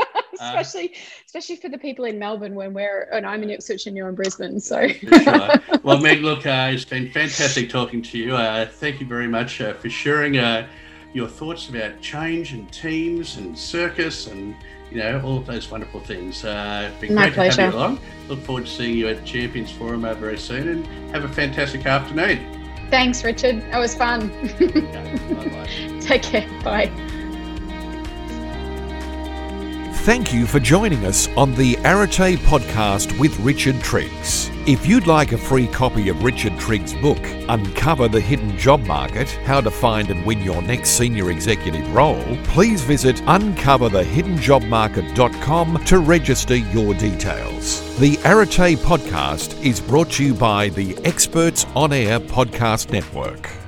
especially 0.42 0.90
uh, 0.90 0.98
especially 1.26 1.56
for 1.56 1.68
the 1.68 1.78
people 1.78 2.04
in 2.04 2.18
Melbourne 2.18 2.54
when 2.54 2.74
we're 2.74 3.08
and 3.12 3.26
I'm 3.26 3.42
in 3.42 3.50
Ipswich 3.50 3.86
and 3.86 3.96
you're 3.96 4.08
in 4.08 4.14
Brisbane. 4.14 4.60
So 4.60 4.88
well, 5.82 6.00
Meg, 6.00 6.20
look, 6.20 6.46
uh, 6.46 6.70
it's 6.72 6.84
been 6.84 7.10
fantastic 7.10 7.70
talking 7.70 8.02
to 8.02 8.18
you. 8.18 8.36
Uh, 8.36 8.66
thank 8.66 9.00
you 9.00 9.06
very 9.06 9.28
much 9.28 9.60
uh, 9.60 9.74
for 9.74 9.88
sharing 9.88 10.38
uh, 10.38 10.66
your 11.12 11.28
thoughts 11.28 11.68
about 11.68 12.00
change 12.00 12.52
and 12.52 12.70
teams 12.72 13.36
and 13.36 13.58
circus 13.58 14.26
and 14.26 14.54
you 14.90 14.98
know 14.98 15.20
all 15.24 15.38
of 15.38 15.46
those 15.46 15.70
wonderful 15.70 16.00
things. 16.00 16.44
Uh, 16.44 16.90
been 17.00 17.14
My 17.14 17.24
great 17.24 17.34
pleasure. 17.34 17.56
to 17.56 17.62
have 17.62 17.72
you 17.72 17.78
along. 17.78 18.00
Look 18.28 18.40
forward 18.40 18.66
to 18.66 18.70
seeing 18.70 18.96
you 18.96 19.08
at 19.08 19.24
Champions 19.24 19.70
Forum 19.70 20.02
very 20.02 20.38
soon, 20.38 20.68
and 20.68 20.86
have 21.14 21.24
a 21.24 21.28
fantastic 21.28 21.86
afternoon. 21.86 22.58
Thanks, 22.90 23.24
Richard. 23.24 23.62
That 23.72 23.78
was 23.78 23.94
fun. 23.94 24.30
okay, 24.60 25.98
Take 26.00 26.22
care. 26.22 26.46
Bye. 26.62 26.90
Thank 30.02 30.34
you 30.34 30.46
for 30.46 30.58
joining 30.58 31.06
us 31.06 31.28
on 31.36 31.54
the 31.54 31.76
Arete 31.84 32.36
podcast 32.40 33.16
with 33.20 33.38
Richard 33.38 33.80
Triggs. 33.82 34.50
If 34.66 34.84
you'd 34.84 35.06
like 35.06 35.30
a 35.30 35.38
free 35.38 35.68
copy 35.68 36.08
of 36.08 36.24
Richard 36.24 36.58
Triggs' 36.58 36.92
book, 36.94 37.20
Uncover 37.48 38.08
the 38.08 38.20
Hidden 38.20 38.58
Job 38.58 38.80
Market 38.80 39.30
How 39.44 39.60
to 39.60 39.70
Find 39.70 40.10
and 40.10 40.26
Win 40.26 40.40
Your 40.40 40.60
Next 40.60 40.98
Senior 40.98 41.30
Executive 41.30 41.88
Role, 41.94 42.36
please 42.42 42.82
visit 42.82 43.14
uncoverthehiddenjobmarket.com 43.26 45.84
to 45.84 45.98
register 46.00 46.56
your 46.56 46.94
details. 46.94 47.96
The 48.00 48.18
Arete 48.24 48.78
podcast 48.78 49.64
is 49.64 49.80
brought 49.80 50.10
to 50.14 50.24
you 50.24 50.34
by 50.34 50.70
the 50.70 50.98
Experts 51.04 51.64
On 51.76 51.92
Air 51.92 52.18
Podcast 52.18 52.90
Network. 52.90 53.61